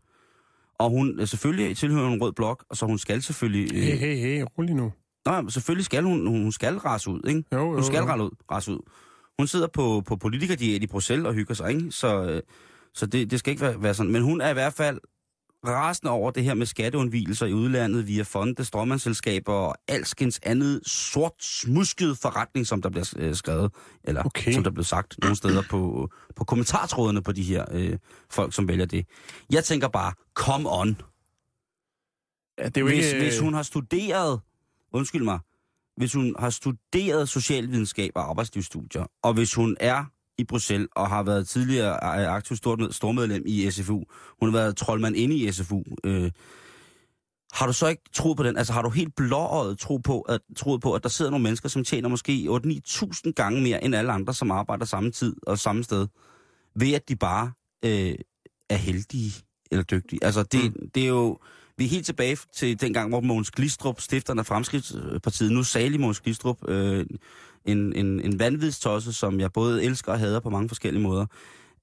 Og 0.79 0.91
hun 0.91 1.21
øh, 1.21 1.27
selvfølgelig 1.29 1.77
tilhører 1.77 2.09
en 2.09 2.23
rød 2.23 2.33
blok, 2.33 2.65
og 2.71 2.77
så 2.77 2.87
hun 2.87 2.99
skal 2.99 3.23
selvfølgelig... 3.23 3.75
Øh, 3.75 3.83
Hey, 3.83 3.97
hey, 3.97 4.17
hey, 4.17 4.45
rolig 4.59 4.75
nu. 4.75 4.93
Nej, 5.27 5.43
selvfølgelig 5.49 5.85
skal 5.85 6.03
hun, 6.05 6.27
hun, 6.27 6.53
skal 6.53 6.77
rase 6.77 7.11
ud, 7.11 7.21
ikke? 7.29 7.45
Jo, 7.53 7.59
jo, 7.59 7.73
Hun 7.75 7.85
skal 7.85 7.99
jo. 7.99 8.05
rase 8.05 8.23
ud, 8.23 8.31
rase 8.51 8.73
ud. 8.73 8.79
Hun 9.39 9.47
sidder 9.47 9.67
på, 9.67 10.03
på 10.07 10.17
politikerdiæt 10.17 10.83
i 10.83 10.87
Bruxelles 10.87 11.27
og 11.27 11.35
hygger 11.35 11.55
sig, 11.55 11.71
ikke? 11.71 11.91
Så, 11.91 12.25
øh, 12.25 12.43
så 12.95 13.07
det, 13.07 13.31
det 13.31 13.39
skal 13.39 13.51
ikke 13.51 13.63
være, 13.63 13.83
være 13.83 13.95
sådan. 13.95 14.13
Men 14.13 14.23
hun 14.23 14.41
er 14.41 14.49
i 14.51 14.53
hvert 14.53 14.73
fald 14.73 15.01
rasende 15.73 16.11
over 16.13 16.31
det 16.31 16.45
her 16.45 16.55
med 16.55 16.67
skatteundvielser 16.67 17.47
i 17.47 17.53
udlandet 17.53 18.07
via 18.07 18.23
fonde, 18.23 18.65
strømmandsselskaber 18.65 19.53
og 19.53 19.75
alskens 19.89 20.41
andet 20.43 20.81
sort 20.87 21.33
smusket 21.41 22.19
forretning, 22.19 22.67
som 22.67 22.83
der 22.83 22.89
bliver 22.91 23.15
øh, 23.17 23.35
skrevet, 23.35 23.73
eller 24.05 24.23
Okay. 24.25 24.53
som 24.53 24.65
der 24.65 24.71
bliver 24.71 24.85
sagt 24.85 25.17
nogle 25.23 25.37
steder 25.37 25.63
på, 25.71 26.09
på 26.37 26.45
kommentartrådene 26.45 27.23
på 27.23 27.33
de 27.33 27.43
her 27.43 27.65
øh, 27.73 27.99
folk, 28.31 28.55
som 28.55 28.69
vælger 28.69 28.87
det. 28.87 29.07
Jeg 29.53 29.65
tænker 29.65 29.89
bare, 29.89 30.13
come 30.35 30.71
on. 30.73 31.01
Ja, 32.59 32.65
det 32.65 32.77
er 32.77 32.81
jo 32.81 32.87
Hvis, 32.87 33.07
ikke... 33.07 33.17
øh, 33.17 33.23
hvis 33.23 33.39
hun 33.39 33.55
har 33.55 33.63
studeret, 33.63 34.41
undskyld 34.93 35.23
mig, 35.25 35.39
hvis 35.97 36.13
hun 36.13 36.35
har 36.39 36.51
studeret 36.51 37.29
socialvidenskab 37.29 38.13
og 38.15 38.29
arbejdslivsstudier, 38.31 39.05
og 39.23 39.35
hvis 39.35 39.55
hun 39.55 39.77
er 39.81 40.05
i 40.39 40.45
Bruxelles 40.45 40.89
og 40.97 41.09
har 41.09 41.23
været 41.23 41.49
tidligere 41.49 41.93
øh, 41.93 42.35
aktiv 42.35 42.57
stormed- 42.57 42.93
stormedlem 42.93 43.43
i 43.47 43.71
SFU, 43.71 44.03
hun 44.41 44.49
har 44.49 44.59
været 44.59 44.77
troldmand 44.77 45.17
inde 45.17 45.35
i 45.35 45.53
SFU, 45.53 45.83
øh, 46.05 46.31
har 47.53 47.67
du 47.67 47.73
så 47.73 47.87
ikke 47.87 48.03
troet 48.13 48.37
på 48.37 48.43
den? 48.43 48.57
Altså 48.57 48.73
har 48.73 48.83
du 48.83 48.91
helt 48.91 49.17
blåøjet 49.17 49.79
tro 49.79 49.97
på, 49.97 50.21
at, 50.21 50.41
troet 50.57 50.81
på, 50.81 50.93
at 50.95 51.03
der 51.03 51.09
sidder 51.09 51.31
nogle 51.31 51.43
mennesker, 51.43 51.69
som 51.69 51.85
tjener 51.85 52.09
måske 52.09 52.49
8-9.000 52.51 53.33
gange 53.33 53.63
mere 53.63 53.85
end 53.85 53.95
alle 53.95 54.13
andre, 54.13 54.35
som 54.35 54.51
arbejder 54.51 54.85
samme 54.85 55.11
tid 55.11 55.37
og 55.43 55.59
samme 55.59 55.85
sted, 55.85 56.07
ved 56.77 56.93
at 56.93 57.09
de 57.09 57.17
bare 57.17 57.53
øh, 57.85 58.15
er 58.71 58.77
heldige 58.77 59.33
eller 59.71 59.83
dygtige? 59.83 60.25
Altså 60.25 60.43
det, 60.43 60.65
mm. 60.65 60.91
det 60.95 61.03
er 61.03 61.09
jo... 61.09 61.39
Vi 61.79 61.85
er 61.85 61.89
helt 61.89 62.07
tilbage 62.07 62.37
til 62.53 62.81
dengang, 62.81 63.09
hvor 63.09 63.21
Mogens 63.21 63.51
Glistrup, 63.51 64.01
stifteren 64.01 64.39
af 64.39 64.47
Fremskridtspartiet, 64.47 65.53
nu 65.53 65.63
salig 65.63 66.01
Måns 66.01 66.21
Glistrup, 66.21 66.69
øh, 66.69 67.07
en, 67.65 67.93
en, 67.97 68.21
en 68.21 68.39
vanvidstosse, 68.39 69.13
som 69.13 69.41
jeg 69.41 69.53
både 69.53 69.85
elsker 69.85 70.13
og 70.13 70.19
hader 70.19 70.41
på 70.41 70.51
mange 70.51 70.69
forskellige 70.69 71.03
måder, 71.03 71.27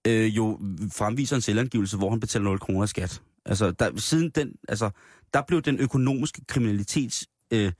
øh, 0.07 0.35
jo 0.37 0.59
fremviser 0.93 1.35
en 1.35 1.41
selvangivelse, 1.41 1.97
hvor 1.97 2.09
han 2.09 2.19
betaler 2.19 2.43
0 2.43 2.59
kroner 2.59 2.83
i 2.83 2.87
skat. 2.87 3.21
Altså, 3.45 3.71
der, 3.71 3.97
siden 3.97 4.29
den, 4.29 4.55
altså, 4.67 4.89
der 5.33 5.41
blev 5.47 5.61
den 5.61 5.79
økonomiske 5.79 6.41
kriminalitets 6.47 7.27
øh, 7.53 7.71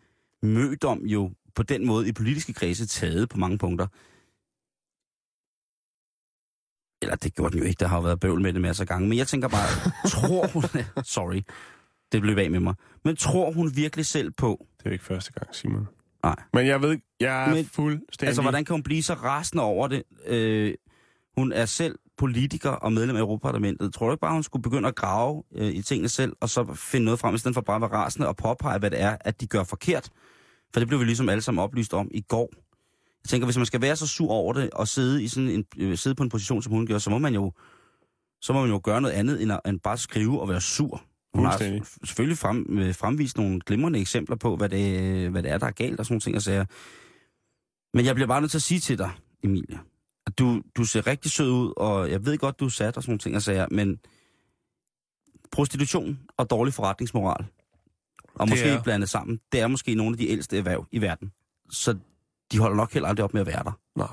mødom 0.44 1.00
jo 1.00 1.32
på 1.56 1.64
den 1.64 1.88
måde 1.88 2.08
i 2.08 2.12
politiske 2.12 2.54
kredse 2.54 2.88
taget 2.88 3.30
på 3.30 3.38
mange 3.38 3.58
punkter. 3.58 3.88
Eller 7.02 7.16
det 7.16 7.36
gjorde 7.36 7.52
den 7.52 7.60
jo 7.60 7.66
ikke, 7.66 7.80
der 7.80 7.88
har 7.88 7.98
jo 7.98 8.04
været 8.04 8.20
bøvl 8.20 8.42
med 8.42 8.54
det 8.54 8.62
masser 8.62 8.84
af 8.84 8.88
gange. 8.88 9.10
Men 9.10 9.18
jeg 9.18 9.28
tænker 9.28 9.48
bare, 9.48 9.68
tror 10.10 10.48
hun... 10.48 10.64
Sorry, 11.16 11.42
det 12.12 12.22
blev 12.22 12.38
af 12.38 12.52
med 12.52 12.60
mig. 12.60 12.74
Men 13.06 13.16
tror 13.16 13.52
hun 13.52 13.72
virkelig 13.76 14.06
selv 14.06 14.32
på... 14.32 14.66
Det 14.78 14.86
er 14.86 14.90
jo 14.90 14.94
ikke 14.94 15.06
første 15.06 15.32
gang, 15.32 15.56
Simon. 15.56 15.88
Nej. 16.24 16.36
Men 16.54 16.68
jeg 16.68 16.82
ved, 16.82 16.98
jeg 17.20 17.46
er 17.50 17.54
Men- 17.56 17.66
fuldstændig... 17.66 18.28
Altså, 18.28 18.42
hvordan 18.42 18.66
kan 18.66 18.74
hun 18.74 18.84
blive 18.84 19.04
så 19.04 19.14
rasende 19.14 19.64
over 19.64 19.88
det? 19.88 20.04
Øh, 20.28 20.74
hun 21.38 21.52
er 21.52 21.66
selv 21.66 22.00
politiker 22.18 22.70
og 22.70 22.94
medlem 22.94 23.16
af 23.16 23.20
Europaparlamentet. 23.20 23.94
Tror 23.94 24.06
du 24.06 24.12
ikke 24.14 24.22
bare, 24.22 24.34
hun 24.34 24.44
skulle 24.44 24.64
begynde 24.64 24.88
at 24.88 24.96
grave 24.96 25.44
øh, 25.56 25.68
i 25.68 25.82
tingene 25.82 26.10
selv, 26.10 26.34
og 26.40 26.50
så 26.50 26.74
finde 26.74 27.06
noget 27.06 27.20
frem, 27.20 27.36
i 27.36 27.38
stedet 27.38 27.56
for 27.56 27.62
bare 27.62 27.76
at 27.76 27.82
være 27.82 27.92
rasende 27.92 28.28
og 28.28 28.38
påpege, 28.38 28.80
hvad 28.80 28.92
det 28.92 29.02
er, 29.02 29.18
at 29.22 29.42
de 29.42 29.48
gør 29.48 29.64
forkert? 29.64 30.10
For 30.74 30.80
det 30.80 30.88
blev 30.88 31.00
vi 31.00 31.06
ligesom 31.06 31.30
alle 31.30 31.42
sammen 31.42 31.64
oplyst 31.64 31.94
om 31.94 32.08
i 32.12 32.22
går. 32.22 32.50
Jeg 33.24 33.30
tænker, 33.30 33.46
hvis 33.46 33.58
man 33.58 33.66
skal 33.66 33.82
være 33.82 33.96
så 33.96 34.08
sur 34.08 34.32
over 34.32 34.54
det, 34.54 34.70
og 34.70 34.88
sidde, 34.88 35.24
i 35.24 35.28
sådan 35.28 35.50
en, 35.50 35.66
øh, 35.78 35.98
sidde 35.98 36.16
på 36.16 36.24
en 36.24 36.30
position, 36.30 36.62
som 36.62 36.74
hun 36.74 36.88
gør, 36.88 36.98
så 36.98 37.10
må 37.10 37.18
man 37.18 37.34
jo, 37.34 37.52
så 38.42 38.54
må 38.54 38.62
man 38.62 38.70
jo 38.70 38.82
gøre 38.84 39.02
noget 39.02 39.16
andet, 39.16 39.42
end, 39.42 39.52
at, 39.52 39.60
end 39.68 39.80
bare 39.80 39.98
skrive 39.98 40.42
og 40.42 40.50
være 40.50 40.62
sur. 40.62 41.04
F- 41.82 41.98
selvfølgelig 42.06 42.38
frem, 42.38 42.80
øh, 42.80 42.96
fremvist 42.96 43.38
nogle 43.38 43.60
glimrende 43.66 44.00
eksempler 44.00 44.36
på, 44.36 44.56
hvad 44.56 44.70
det, 44.70 45.02
øh, 45.02 45.32
hvad 45.32 45.44
det 45.44 45.52
er, 45.52 45.58
der 45.58 45.68
er 45.68 45.72
galt 45.72 46.00
og 46.00 46.06
sådan 46.06 46.14
nogle 46.14 46.22
ting 46.22 46.36
og 46.36 46.42
sager. 46.42 46.66
Men 47.94 48.06
jeg 48.06 48.16
bliver 48.16 48.28
bare 48.28 48.42
nødt 48.42 48.52
til 48.52 48.58
at 48.58 48.62
sige 48.62 48.80
til 48.80 48.98
dig, 48.98 49.12
Emilie, 49.44 49.80
at 50.28 50.40
du, 50.40 50.62
du 50.78 50.84
ser 50.84 51.08
rigtig 51.08 51.32
sød 51.32 51.52
ud, 51.52 51.74
og 51.78 52.12
jeg 52.12 52.26
ved 52.26 52.38
godt, 52.38 52.60
du 52.60 52.66
er 52.66 52.70
sat 52.70 52.98
og 52.98 53.04
sådan 53.04 53.12
nogle 53.12 53.20
ting 53.20 53.36
og 53.36 53.42
sager, 53.42 53.68
men 53.72 54.00
prostitution 55.52 56.20
og 56.38 56.50
dårlig 56.50 56.74
forretningsmoral, 56.74 57.46
og 58.36 58.40
Det 58.48 58.50
måske 58.50 58.66
er- 58.66 58.84
blandet 58.84 59.10
sammen, 59.10 59.40
det 59.52 59.60
er 59.62 59.68
måske 59.68 59.96
nogle 59.96 60.14
af 60.14 60.18
de 60.18 60.30
ældste 60.30 60.58
erhverv 60.58 60.86
i 60.92 61.02
verden. 61.02 61.32
Så 61.70 61.98
de 62.52 62.60
holder 62.60 62.76
nok 62.78 62.94
heller 62.94 63.10
aldrig 63.10 63.24
op 63.24 63.34
med 63.34 63.42
at 63.42 63.48
være 63.48 63.64
der. 63.64 63.80
Nej. 63.96 64.08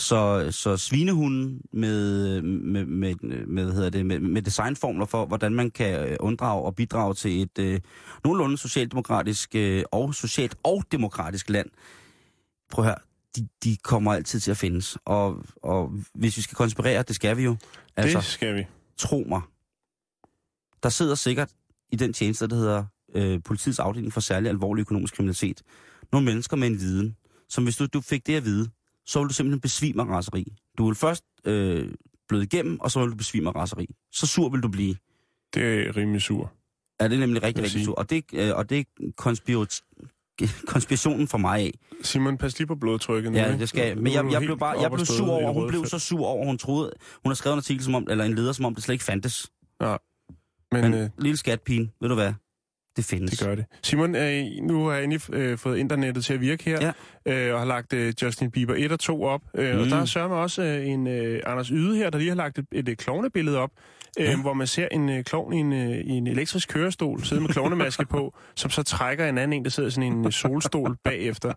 Så, 0.00 0.48
så 0.50 0.76
svinehunden 0.76 1.60
med, 1.72 2.42
med, 2.42 2.84
med, 2.84 3.14
med, 3.46 3.64
hvad 3.64 3.74
hedder 3.74 3.90
det, 3.90 4.06
med, 4.06 4.20
med 4.20 4.42
designformler 4.42 5.06
for, 5.06 5.26
hvordan 5.26 5.54
man 5.54 5.70
kan 5.70 6.08
øh, 6.08 6.16
unddrage 6.20 6.62
og 6.62 6.74
bidrage 6.74 7.14
til 7.14 7.42
et 7.42 7.58
øh, 7.58 7.80
nogenlunde 8.24 8.58
socialdemokratisk 8.58 9.54
øh, 9.54 9.84
og 9.92 10.14
socialt 10.14 10.56
og 10.62 10.84
demokratisk 10.92 11.50
land. 11.50 11.70
Prøv 12.70 12.84
at 12.84 12.88
høre, 12.88 12.98
de, 13.36 13.48
de 13.64 13.76
kommer 13.76 14.12
altid 14.12 14.40
til 14.40 14.50
at 14.50 14.56
findes. 14.56 14.98
Og, 15.04 15.44
og 15.62 15.92
hvis 16.14 16.36
vi 16.36 16.42
skal 16.42 16.56
konspirere, 16.56 17.02
det 17.02 17.16
skal 17.16 17.36
vi 17.36 17.42
jo. 17.42 17.56
Altså, 17.96 18.18
det 18.18 18.26
skal 18.26 18.54
vi. 18.54 18.66
tro 18.96 19.24
mig. 19.28 19.40
Der 20.82 20.88
sidder 20.88 21.14
sikkert 21.14 21.50
i 21.92 21.96
den 21.96 22.12
tjeneste, 22.12 22.48
der 22.48 22.56
hedder 22.56 22.84
øh, 23.14 23.42
politiets 23.44 23.78
afdeling 23.78 24.12
for 24.12 24.20
særlig 24.20 24.48
alvorlig 24.48 24.80
økonomisk 24.80 25.14
kriminalitet, 25.14 25.62
nogle 26.12 26.24
mennesker 26.24 26.56
med 26.56 26.68
en 26.68 26.80
viden, 26.80 27.16
som 27.48 27.64
hvis 27.64 27.76
du, 27.76 27.86
du 27.86 28.00
fik 28.00 28.26
det 28.26 28.34
at 28.34 28.44
vide, 28.44 28.70
så 29.06 29.18
vil 29.20 29.28
du 29.28 29.34
simpelthen 29.34 29.60
besvime 29.60 30.02
af 30.02 30.06
raseri. 30.06 30.44
Du 30.78 30.86
vil 30.86 30.94
først 30.94 31.24
øh, 31.44 31.88
bløde 32.28 32.44
igennem, 32.44 32.80
og 32.80 32.90
så 32.90 33.00
vil 33.00 33.10
du 33.10 33.16
besvime 33.16 33.48
af 33.48 33.54
raseri. 33.54 33.86
Så 34.12 34.26
sur 34.26 34.48
vil 34.48 34.60
du 34.60 34.68
blive. 34.68 34.96
Det 35.54 35.62
er 35.88 35.96
rimelig 35.96 36.22
sur. 36.22 36.52
Er 37.00 37.08
det 37.08 37.18
nemlig 37.18 37.42
rigtig, 37.42 37.64
rigtig 37.64 37.84
sur. 37.84 37.94
Og 37.94 38.10
det, 38.10 38.24
øh, 38.32 38.56
og 38.56 38.70
det 38.70 38.78
er 38.78 38.84
konspirat- 39.20 39.82
konspirationen 40.72 41.28
for 41.28 41.38
mig 41.38 41.60
af. 41.60 41.72
Simon, 42.02 42.38
pas 42.38 42.58
lige 42.58 42.66
på 42.66 42.74
blodtrykket 42.74 43.32
nu. 43.32 43.38
Ja, 43.38 43.52
det 43.58 43.68
skal 43.68 43.96
Men 43.96 44.06
er 44.06 44.10
jeg, 44.10 44.32
jeg 44.32 44.40
blev 44.40 44.58
bare 44.58 44.80
jeg 44.80 44.90
blev 44.90 45.06
sur 45.06 45.30
over, 45.30 45.52
hun 45.52 45.68
blev 45.68 45.86
så 45.86 45.98
sur 45.98 46.26
over, 46.26 46.46
hun 46.46 46.58
troede, 46.58 46.92
hun 47.24 47.30
har 47.30 47.34
skrevet 47.34 47.54
en 47.54 47.58
artikel 47.58 47.84
som 47.84 47.94
om, 47.94 48.06
eller 48.10 48.24
en 48.24 48.34
leder 48.34 48.52
som 48.52 48.64
om, 48.64 48.74
det 48.74 48.84
slet 48.84 48.92
ikke 48.92 49.04
fandtes. 49.04 49.50
Men, 49.80 50.82
Men 50.90 50.94
øh, 50.94 51.10
lille 51.18 51.36
skatpine, 51.36 51.88
ved 52.00 52.08
du 52.08 52.14
hvad? 52.14 52.32
Det 52.96 53.04
findes. 53.04 53.30
Det 53.30 53.46
gør 53.48 53.54
det. 53.54 53.64
Simon, 53.82 54.10
nu 54.62 54.84
har 54.86 54.94
jeg 54.94 55.04
endelig 55.04 55.34
øh, 55.34 55.58
fået 55.58 55.78
internettet 55.78 56.24
til 56.24 56.34
at 56.34 56.40
virke 56.40 56.64
her, 56.64 56.92
øh, 57.26 57.52
og 57.54 57.58
har 57.58 57.66
lagt 57.66 57.92
øh, 57.92 58.12
Justin 58.22 58.50
Bieber 58.50 58.74
1 58.78 58.92
og 58.92 59.00
2 59.00 59.22
op. 59.22 59.40
Øh, 59.54 59.74
mm. 59.74 59.80
Og 59.80 59.86
der 59.86 59.96
er 59.96 60.04
sørme 60.04 60.34
også 60.34 60.62
øh, 60.62 60.86
en 60.88 61.06
øh, 61.06 61.40
Anders 61.46 61.68
Yde 61.68 61.96
her, 61.96 62.10
der 62.10 62.18
lige 62.18 62.28
har 62.28 62.36
lagt 62.36 62.58
et, 62.58 62.66
et, 62.72 62.88
et 62.88 62.98
klovnebillede 62.98 63.58
op, 63.58 63.70
øh, 64.18 64.24
Ja. 64.24 64.36
hvor 64.36 64.52
man 64.54 64.66
ser 64.66 64.88
en 64.92 65.08
øh, 65.08 65.24
klovn 65.24 65.52
i 65.52 65.56
en, 65.56 65.72
øh, 65.72 65.88
i 65.90 66.10
en 66.10 66.26
elektrisk 66.26 66.68
kørestol, 66.68 67.24
sidde 67.24 67.42
med 67.42 67.48
klovnemaske 67.50 68.04
på, 68.06 68.34
som 68.56 68.70
så 68.70 68.82
trækker 68.82 69.26
en 69.28 69.38
anden 69.38 69.52
en, 69.52 69.64
der 69.64 69.70
sidder 69.70 69.88
i 69.88 69.92
sådan 69.92 70.12
en 70.12 70.32
solstol 70.32 70.96
bagefter. 71.04 71.52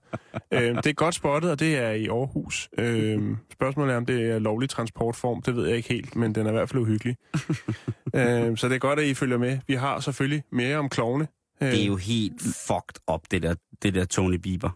Øh, 0.53 0.75
det 0.75 0.85
er 0.85 0.93
godt 0.93 1.15
spottet, 1.15 1.51
og 1.51 1.59
det 1.59 1.77
er 1.77 1.91
i 1.91 2.07
Aarhus. 2.07 2.69
Øh, 2.77 3.21
spørgsmålet 3.53 3.93
er, 3.93 3.97
om 3.97 4.05
det 4.05 4.31
er 4.31 4.39
lovlig 4.39 4.69
transportform. 4.69 5.41
Det 5.41 5.55
ved 5.55 5.67
jeg 5.67 5.77
ikke 5.77 5.89
helt, 5.89 6.15
men 6.15 6.35
den 6.35 6.45
er 6.45 6.49
i 6.49 6.53
hvert 6.53 6.69
fald 6.69 6.81
uhyggelig. 6.81 7.15
øh, 8.15 8.57
så 8.57 8.67
det 8.69 8.75
er 8.75 8.79
godt, 8.79 8.99
at 8.99 9.05
I 9.05 9.13
følger 9.13 9.37
med. 9.37 9.59
Vi 9.67 9.73
har 9.73 9.99
selvfølgelig 9.99 10.43
mere 10.51 10.77
om 10.77 10.89
klovne. 10.89 11.27
Øh, 11.63 11.71
Det 11.71 11.81
er 11.81 11.85
jo 11.85 11.95
helt 11.95 12.41
fucked 12.41 13.13
up, 13.13 13.21
det 13.31 13.43
der, 13.43 13.55
det 13.81 13.93
der 13.95 14.05
Tony 14.05 14.35
Bieber. 14.35 14.69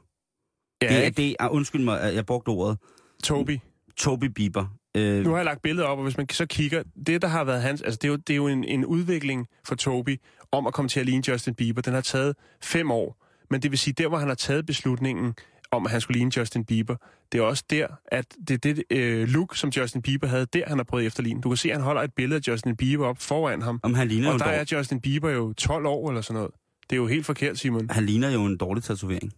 ja, 0.81 0.87
det, 0.87 0.97
er, 0.97 1.01
ikke? 1.01 1.17
det 1.21 1.35
er, 1.39 1.47
undskyld 1.49 1.83
mig, 1.83 2.13
jeg 2.15 2.25
brugte 2.25 2.49
ordet. 2.49 2.77
Toby. 3.23 3.59
Toby 3.97 4.25
Bieber. 4.25 4.65
Øh, 4.97 5.23
Nu 5.23 5.29
har 5.29 5.37
jeg 5.37 5.45
lagt 5.45 5.61
billedet 5.61 5.85
op, 5.89 5.97
og 5.97 6.03
hvis 6.03 6.17
man 6.17 6.29
så 6.29 6.45
kigger, 6.45 6.83
det 7.07 7.21
der 7.21 7.27
har 7.27 7.43
været 7.43 7.61
hans, 7.61 7.81
altså 7.81 7.97
det 8.01 8.07
er 8.07 8.11
jo, 8.11 8.15
det 8.15 8.33
er 8.33 8.37
jo 8.37 8.47
en, 8.47 8.63
en 8.63 8.85
udvikling 8.85 9.47
for 9.67 9.75
Toby 9.75 10.21
om 10.51 10.67
at 10.67 10.73
komme 10.73 10.89
til 10.89 10.99
at 10.99 11.05
ligne 11.05 11.23
Justin 11.29 11.55
Bieber. 11.55 11.81
Den 11.81 11.93
har 11.93 12.01
taget 12.01 12.35
fem 12.63 12.91
år, 12.91 13.23
men 13.49 13.61
det 13.61 13.71
vil 13.71 13.79
sige, 13.79 13.93
der 13.93 14.07
hvor 14.07 14.17
han 14.17 14.27
har 14.27 14.35
taget 14.35 14.65
beslutningen 14.65 15.35
om, 15.71 15.85
at 15.85 15.91
han 15.91 16.01
skulle 16.01 16.15
ligne 16.17 16.31
Justin 16.37 16.65
Bieber, 16.65 16.95
det 17.31 17.37
er 17.37 17.41
også 17.41 17.63
der, 17.69 17.87
at 18.05 18.25
det 18.47 18.53
er 18.53 18.73
det 18.73 18.83
øh, 18.89 19.27
look, 19.27 19.55
som 19.55 19.69
Justin 19.69 20.01
Bieber 20.01 20.27
havde, 20.27 20.45
der 20.45 20.63
han 20.67 20.77
har 20.77 20.83
prøvet 20.83 21.05
efterligne. 21.05 21.41
Du 21.41 21.49
kan 21.49 21.57
se, 21.57 21.69
at 21.69 21.75
han 21.75 21.83
holder 21.83 22.01
et 22.01 22.13
billede 22.13 22.41
af 22.45 22.51
Justin 22.51 22.75
Bieber 22.75 23.07
op 23.07 23.17
foran 23.19 23.61
ham, 23.61 23.79
om 23.83 23.93
han 23.93 24.07
ligner, 24.07 24.33
og 24.33 24.39
der 24.39 24.45
dog, 24.45 24.53
er 24.53 24.65
Justin 24.77 25.01
Bieber 25.01 25.29
jo 25.29 25.53
12 25.53 25.85
år 25.85 26.09
eller 26.09 26.21
sådan 26.21 26.35
noget. 26.35 26.51
Det 26.89 26.95
er 26.95 26.97
jo 26.97 27.07
helt 27.07 27.25
forkert, 27.25 27.57
Simon. 27.57 27.89
han 27.89 28.05
ligner 28.05 28.29
jo 28.29 28.45
en 28.45 28.57
dårlig 28.57 28.83
tatovering. 28.83 29.33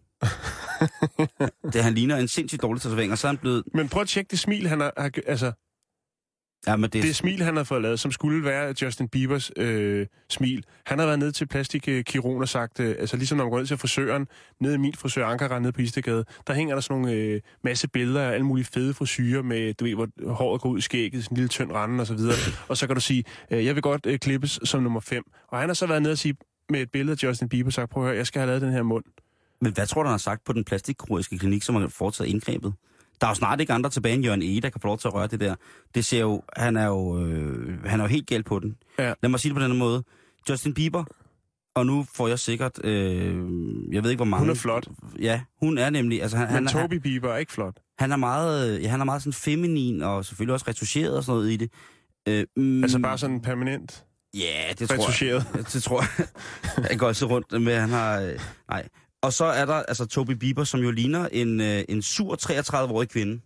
det, 1.73 1.83
han 1.83 1.93
ligner 1.93 2.17
en 2.17 2.27
sindssygt 2.27 2.62
dårlig 2.62 2.81
tatovering, 2.81 3.12
og 3.12 3.17
så 3.17 3.27
er 3.27 3.31
han 3.31 3.38
blevet... 3.38 3.63
Men 3.73 3.89
prøv 3.89 4.01
at 4.01 4.07
tjekke 4.07 4.31
det 4.31 4.39
smil, 4.39 4.67
han 4.67 4.79
har, 4.79 4.93
har 4.97 5.12
altså 5.27 5.51
Ja, 6.67 6.75
men 6.75 6.89
det, 6.89 7.03
det 7.03 7.15
smil, 7.15 7.41
han 7.41 7.55
har 7.55 7.63
fået 7.63 7.81
lavet, 7.81 7.99
som 7.99 8.12
skulle 8.12 8.45
være 8.45 8.73
Justin 8.81 9.07
Biebers 9.07 9.51
øh, 9.55 10.07
smil. 10.29 10.63
Han 10.85 10.99
har 10.99 11.05
været 11.05 11.19
ned 11.19 11.31
til 11.31 11.47
plastikkirurgen 11.47 12.41
og 12.41 12.49
sagt, 12.49 12.79
øh, 12.79 12.95
altså 12.99 13.17
ligesom 13.17 13.38
når 13.38 13.45
man 13.45 13.51
går 13.51 13.57
ned 13.57 13.65
til 13.65 13.77
frisøren, 13.77 14.27
nede 14.62 14.75
i 14.75 14.77
min 14.77 14.93
frisør 14.93 15.25
Ankara 15.25 15.59
nede 15.59 15.71
på 15.71 15.81
Istegade, 15.81 16.25
der 16.47 16.53
hænger 16.53 16.75
der 16.75 16.81
sådan 16.81 17.01
nogle 17.01 17.17
øh, 17.17 17.41
masse 17.63 17.88
billeder 17.88 18.21
af 18.21 18.33
alle 18.33 18.45
mulige 18.45 18.65
fede 18.65 18.93
frisyrer 18.93 19.41
med, 19.41 19.73
du 19.73 19.85
ved, 19.85 19.95
hvor 19.95 20.33
håret 20.33 20.62
går 20.62 20.69
ud 20.69 20.77
i 20.77 20.81
skægget, 20.81 21.23
sådan 21.23 21.35
en 21.35 21.38
lille 21.38 21.49
tynd 21.49 21.71
rande 21.71 22.01
og 22.01 22.07
så 22.07 22.13
videre. 22.13 22.35
og 22.69 22.77
så 22.77 22.88
kan 22.88 22.95
du 22.95 23.01
sige, 23.01 23.23
øh, 23.51 23.65
jeg 23.65 23.75
vil 23.75 23.81
godt 23.81 24.05
øh, 24.05 24.19
klippes 24.19 24.59
som 24.63 24.83
nummer 24.83 24.99
5. 24.99 25.23
Og 25.47 25.59
han 25.59 25.69
har 25.69 25.73
så 25.73 25.85
været 25.85 26.01
nede 26.01 26.12
og 26.12 26.17
sige, 26.17 26.35
med 26.69 26.82
et 26.82 26.91
billede 26.91 27.17
af 27.21 27.27
Justin 27.27 27.49
Bieber, 27.49 27.71
sagt, 27.71 27.89
prøv 27.91 28.03
at 28.03 28.08
høre, 28.10 28.17
jeg 28.17 28.27
skal 28.27 28.39
have 28.39 28.47
lavet 28.47 28.62
den 28.62 28.71
her 28.71 28.84
mund. 28.84 29.03
Men 29.62 29.73
hvad 29.73 29.88
tror 29.88 30.03
du, 30.03 30.08
han 30.08 30.13
har 30.13 30.17
sagt 30.17 30.43
på 30.45 30.53
den 30.53 30.63
plastikkirurgiske 30.63 31.38
klinik, 31.38 31.63
som 31.63 31.75
har 31.75 31.88
foretaget 31.88 32.29
indgrebet? 32.29 32.73
Der 33.21 33.27
er 33.27 33.32
jo 33.32 33.36
snart 33.36 33.60
ikke 33.62 33.73
andre 33.73 33.89
tilbage 33.89 34.15
end 34.15 34.23
Jørgen 34.23 34.41
E., 34.41 34.60
der 34.60 34.69
kan 34.69 34.82
få 34.82 34.88
lov 34.88 34.97
til 34.97 35.08
at 35.08 35.13
røre 35.13 35.27
det 35.27 35.39
der. 35.39 35.55
Det 35.95 36.05
ser 36.05 36.19
jo, 36.19 36.41
han 36.58 36.77
er 36.77 36.86
jo, 36.86 37.25
øh, 37.25 37.84
han 37.86 37.99
er 37.99 38.03
jo 38.03 38.08
helt 38.08 38.27
galt 38.27 38.45
på 38.45 38.60
den. 38.60 38.75
Ja. 38.99 39.13
Lad 39.23 39.29
mig 39.29 39.39
sige 39.39 39.49
det 39.49 39.62
på 39.62 39.63
den 39.67 39.77
måde. 39.77 40.03
Justin 40.49 40.73
Bieber, 40.73 41.03
og 41.75 41.86
nu 41.86 42.05
får 42.15 42.27
jeg 42.27 42.39
sikkert, 42.39 42.86
øh, 42.86 43.36
jeg 43.91 44.03
ved 44.03 44.10
ikke 44.12 44.19
hvor 44.19 44.25
mange... 44.25 44.41
Hun 44.41 44.49
er 44.49 44.53
flot. 44.55 44.88
Ja, 45.19 45.41
hun 45.62 45.77
er 45.77 45.89
nemlig, 45.89 46.21
altså 46.21 46.38
han, 46.38 46.47
Men 46.47 46.53
han, 46.53 46.67
han, 46.67 46.82
Toby 46.82 46.93
Bieber 46.93 47.29
er 47.34 47.38
ikke 47.38 47.51
flot. 47.51 47.73
han 47.99 48.12
er 48.12 48.15
meget, 48.17 48.75
øh, 48.77 48.84
ja, 48.84 48.89
han 48.89 49.01
er 49.01 49.05
meget 49.05 49.21
sådan 49.21 49.34
feminin, 49.34 50.01
og 50.01 50.25
selvfølgelig 50.25 50.53
også 50.53 50.65
retuscheret 50.67 51.17
og 51.17 51.23
sådan 51.23 51.38
noget 51.38 51.51
i 51.51 51.55
det. 51.55 51.71
Øh, 52.27 52.45
mm, 52.55 52.84
Altså 52.84 52.99
bare 52.99 53.17
sådan 53.17 53.41
permanent 53.41 54.05
Ja, 54.34 54.74
det 54.80 54.89
tror 54.89 55.26
jeg. 55.34 55.44
Det 55.74 55.84
tror 55.84 56.02
jeg. 56.02 56.28
Han 56.89 56.98
går 56.98 57.08
altid 57.08 57.28
rundt 57.28 57.62
med, 57.62 57.76
han 57.80 57.89
har... 57.89 58.20
øh, 58.22 58.39
Nej. 58.70 58.88
Og 59.22 59.34
så 59.34 59.46
er 59.46 59.65
der 59.65 59.74
altså 59.74 60.06
Toby 60.06 60.32
Bieber, 60.32 60.63
som 60.63 60.80
jo 60.80 60.92
ligner 60.92 61.28
en, 61.32 61.62
øh, 61.62 61.84
en 61.89 62.02
sur 62.02 62.36
33-årig 62.42 63.10
kvinde. 63.10 63.34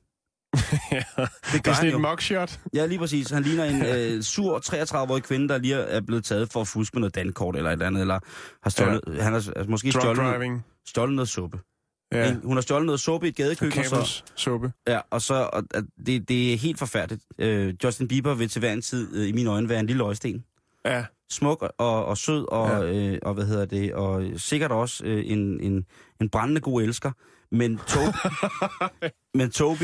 ja. 0.91 1.03
Det 1.17 1.29
Det 1.53 1.67
er 1.67 1.73
sådan 1.73 1.93
et 1.93 2.01
mugshot. 2.01 2.59
Ja, 2.73 2.85
lige 2.85 2.99
præcis. 2.99 3.29
Han 3.29 3.43
ligner 3.43 3.63
en 3.65 3.85
øh, 3.85 4.23
sur 4.23 4.59
33-årig 4.59 5.23
kvinde, 5.23 5.49
der 5.49 5.57
lige 5.57 5.75
er 5.75 6.01
blevet 6.01 6.25
taget 6.25 6.51
for 6.51 6.61
at 6.61 6.67
fuske 6.67 6.95
med 6.95 6.99
noget 7.01 7.15
dankort 7.15 7.55
eller 7.55 7.69
et 7.69 7.73
eller 7.73 7.87
andet, 7.87 8.01
eller 8.01 8.19
har 8.63 8.69
stjålet... 8.69 9.01
Ja. 9.07 9.11
Han 9.21 9.23
har 9.23 9.33
altså, 9.33 9.53
måske 9.67 9.91
Drunk 9.91 10.01
stjålet, 10.03 10.33
driving. 10.33 10.63
stjålet 10.87 11.15
noget 11.15 11.29
suppe. 11.29 11.59
Ja. 12.13 12.27
Ja. 12.27 12.35
Hun 12.43 12.57
har 12.57 12.61
stjålet 12.61 12.85
noget 12.85 12.99
suppe 12.99 13.27
i 13.27 13.29
et 13.29 13.35
gadekøkken, 13.35 13.79
og 13.79 13.85
så, 14.07 14.23
suppe. 14.35 14.71
ja, 14.87 14.99
og 15.09 15.21
så 15.21 15.49
og, 15.53 15.63
det, 16.05 16.29
det 16.29 16.53
er 16.53 16.57
helt 16.57 16.79
forfærdeligt. 16.79 17.23
Øh, 17.39 17.73
Justin 17.83 18.07
Bieber 18.07 18.33
vil 18.33 18.49
til 18.49 18.59
hver 18.59 18.73
en 18.73 18.81
tid, 18.81 19.15
øh, 19.15 19.27
i 19.27 19.31
mine 19.31 19.49
øjne, 19.49 19.69
være 19.69 19.79
en 19.79 19.87
lille 19.87 20.03
øjesten. 20.03 20.43
Ja. 20.85 21.05
smuk 21.31 21.63
og, 21.77 22.05
og 22.05 22.17
sød, 22.17 22.45
og, 22.51 22.69
ja. 22.69 22.93
øh, 23.11 23.19
og 23.21 23.33
hvad 23.33 23.45
hedder 23.45 23.65
det, 23.65 23.93
og 23.93 24.23
sikkert 24.37 24.71
også 24.71 25.05
øh, 25.05 25.23
en, 25.25 25.59
en, 25.59 25.85
en 26.21 26.29
brændende 26.29 26.61
god 26.61 26.81
elsker. 26.83 27.11
Men, 27.51 27.77
Toby, 27.87 28.15
men 29.37 29.51
Toby, 29.51 29.83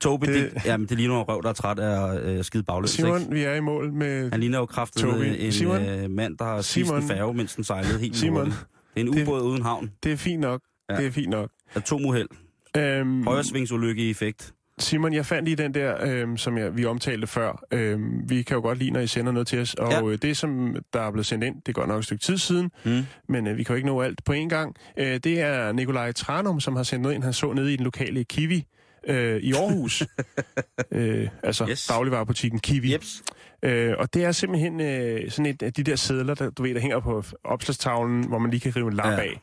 Toby 0.00 0.26
det, 0.26 0.34
Det- 0.54 0.64
jamen, 0.64 0.86
det 0.88 0.96
ligner 0.96 1.14
en 1.20 1.22
røv, 1.28 1.42
der 1.42 1.48
er 1.48 1.52
træt 1.52 1.78
af 1.78 2.18
øh, 2.20 2.44
skide 2.44 2.62
bagløs. 2.62 2.90
Simon, 2.90 3.20
ikke? 3.20 3.32
vi 3.32 3.42
er 3.42 3.54
i 3.54 3.60
mål 3.60 3.92
med... 3.92 4.30
Han 4.30 4.40
ligner 4.40 4.58
jo 4.58 4.66
kraftigt 4.66 5.06
Toby. 5.06 5.34
en 5.38 5.52
Simon? 5.52 5.82
øh, 5.82 6.10
mand, 6.10 6.38
der 6.38 6.44
har 6.44 6.60
spist 6.62 6.90
en 6.92 7.02
færge, 7.02 7.34
mens 7.34 7.54
den 7.54 7.64
sejlede 7.64 7.98
helt 7.98 8.16
Simon? 8.16 8.46
Det 8.46 8.54
er 8.96 9.00
en 9.00 9.08
ubåd 9.22 9.42
uden 9.42 9.62
havn. 9.62 9.92
Det 10.02 10.12
er 10.12 10.16
fint 10.16 10.40
nok. 10.40 10.60
Ja. 10.88 10.94
Ja. 10.94 11.00
Det 11.00 11.06
er 11.06 11.10
fint 11.12 11.28
nok. 11.30 11.50
Atomuheld. 11.74 12.28
Øhm, 12.76 13.22
Højresvingsulykke 13.24 14.02
i 14.02 14.10
effekt. 14.10 14.54
Simon, 14.78 15.12
jeg 15.12 15.26
fandt 15.26 15.44
lige 15.44 15.56
den 15.56 15.74
der, 15.74 15.94
øhm, 16.06 16.36
som 16.36 16.58
jeg, 16.58 16.76
vi 16.76 16.84
omtalte 16.84 17.26
før. 17.26 17.64
Øhm, 17.72 18.30
vi 18.30 18.42
kan 18.42 18.54
jo 18.54 18.60
godt 18.60 18.78
lide, 18.78 18.90
når 18.90 19.00
I 19.00 19.06
sender 19.06 19.32
noget 19.32 19.46
til 19.48 19.60
os. 19.60 19.74
Og 19.74 19.90
Ja. 19.92 20.02
øh, 20.06 20.18
det, 20.22 20.36
som 20.36 20.76
der 20.92 21.00
er 21.00 21.10
blevet 21.10 21.26
sendt 21.26 21.44
ind, 21.44 21.56
det 21.66 21.74
går 21.74 21.86
nok 21.86 21.98
et 21.98 22.04
stykke 22.04 22.22
tid 22.24 22.38
siden, 22.38 22.70
Mm. 22.84 23.02
men 23.28 23.46
øh, 23.46 23.56
vi 23.56 23.62
kan 23.64 23.72
jo 23.72 23.76
ikke 23.76 23.86
nå 23.88 24.00
alt 24.02 24.24
på 24.24 24.32
en 24.32 24.48
gang. 24.48 24.76
Øh, 24.98 25.06
det 25.24 25.40
er 25.40 25.72
Nikolaj 25.72 26.12
Tranum, 26.12 26.60
som 26.60 26.76
har 26.76 26.82
sendt 26.82 27.02
noget 27.02 27.14
ind, 27.14 27.22
han 27.24 27.32
så 27.32 27.52
nede 27.52 27.72
i 27.72 27.76
den 27.76 27.84
lokale 27.84 28.24
Kiwi 28.24 28.66
øh, 29.08 29.36
i 29.40 29.52
Aarhus. 29.52 30.02
øh, 30.92 31.28
altså 31.42 31.66
Yes. 31.70 31.86
dagligvarerbutikken 31.86 32.60
Kiwi. 32.60 32.92
Jeps. 32.92 33.22
Øh, 33.62 33.94
og 33.98 34.14
det 34.14 34.24
er 34.24 34.32
simpelthen 34.32 34.80
øh, 34.80 35.30
sådan 35.30 35.46
et 35.46 35.62
af 35.62 35.72
de 35.72 35.82
der 35.82 35.96
sædler, 35.96 36.34
der, 36.34 36.50
du 36.50 36.62
ved, 36.62 36.74
der 36.74 36.80
hænger 36.80 37.00
på 37.00 37.24
opslagstavlen, 37.44 38.26
hvor 38.28 38.38
man 38.38 38.50
lige 38.50 38.60
kan 38.60 38.76
rive 38.76 38.88
en 38.88 38.92
lap 38.96 39.06
ja. 39.12 39.20
af. 39.20 39.40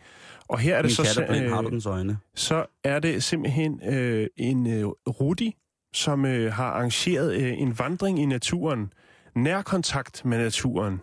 Og 0.50 0.60
her 0.60 0.76
er 0.76 0.82
det 0.82 0.90
Min 1.00 1.06
så, 1.06 1.22
er 1.22 1.28
blind, 1.28 1.46
øh, 1.46 1.52
har 1.52 1.62
du 1.62 1.70
dens 1.70 1.86
øjne? 1.86 2.18
så 2.36 2.66
er 2.84 3.00
det 3.00 3.24
simpelthen 3.24 3.82
øh, 3.86 4.28
en 4.38 4.68
øh, 4.68 4.86
Rudi, 4.88 5.56
som 5.94 6.26
øh, 6.26 6.54
har 6.54 6.66
arrangeret 6.66 7.34
øh, 7.36 7.62
en 7.62 7.80
vandring 7.80 8.20
i 8.20 8.26
naturen. 8.26 8.94
Nærkontakt 9.36 10.26
med 10.26 10.38
naturen. 10.38 11.02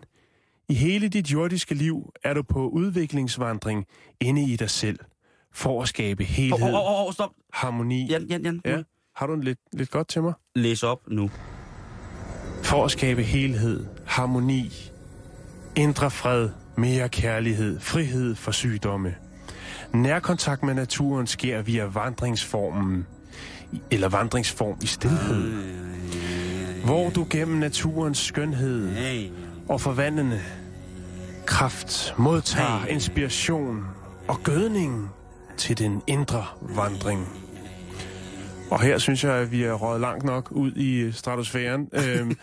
I 0.69 0.73
hele 0.73 1.07
dit 1.07 1.31
jordiske 1.31 1.75
liv 1.75 2.11
er 2.23 2.33
du 2.33 2.43
på 2.43 2.67
udviklingsvandring 2.69 3.85
inde 4.19 4.43
i 4.43 4.55
dig 4.55 4.69
selv. 4.69 4.99
For 5.53 5.81
at 5.81 5.87
skabe 5.87 6.23
helhed, 6.23 6.73
oh, 6.73 6.91
oh, 6.91 7.07
oh, 7.07 7.13
stop. 7.13 7.29
harmoni. 7.53 8.05
Jan, 8.05 8.23
Jan, 8.25 8.41
Jan. 8.41 8.61
Ja. 8.65 8.83
Har 9.15 9.27
du 9.27 9.33
en 9.33 9.43
lidt, 9.43 9.59
lidt 9.73 9.91
godt 9.91 10.07
til 10.07 10.21
mig? 10.21 10.33
Læs 10.55 10.83
op 10.83 10.99
nu. 11.07 11.29
For 12.63 12.85
at 12.85 12.91
skabe 12.91 13.23
helhed, 13.23 13.85
harmoni, 14.05 14.71
indre 15.75 16.11
fred, 16.11 16.49
mere 16.77 17.09
kærlighed, 17.09 17.79
frihed 17.79 18.35
for 18.35 18.51
sygdomme. 18.51 19.15
Nærkontakt 19.93 20.63
med 20.63 20.73
naturen 20.73 21.27
sker 21.27 21.61
via 21.61 21.85
vandringsformen, 21.85 23.07
eller 23.91 24.09
vandringsform 24.09 24.77
i 24.83 24.87
stillhed, 24.87 25.51
hvor 26.85 27.09
du 27.09 27.27
gennem 27.29 27.57
naturens 27.57 28.17
skønhed 28.17 28.89
og 29.69 29.81
forvandlende 29.81 30.41
kraft 31.45 32.13
modtager 32.17 32.85
inspiration 32.85 33.85
og 34.27 34.39
gødning 34.43 35.09
til 35.57 35.77
den 35.77 36.01
indre 36.07 36.45
vandring. 36.61 37.40
Og 38.71 38.81
her 38.81 38.97
synes 38.97 39.23
jeg, 39.23 39.33
at 39.33 39.51
vi 39.51 39.63
er 39.63 39.73
røget 39.73 40.01
langt 40.01 40.23
nok 40.23 40.51
ud 40.51 40.71
i 40.75 41.11
stratosfæren. 41.11 41.89
øhm, 42.05 42.37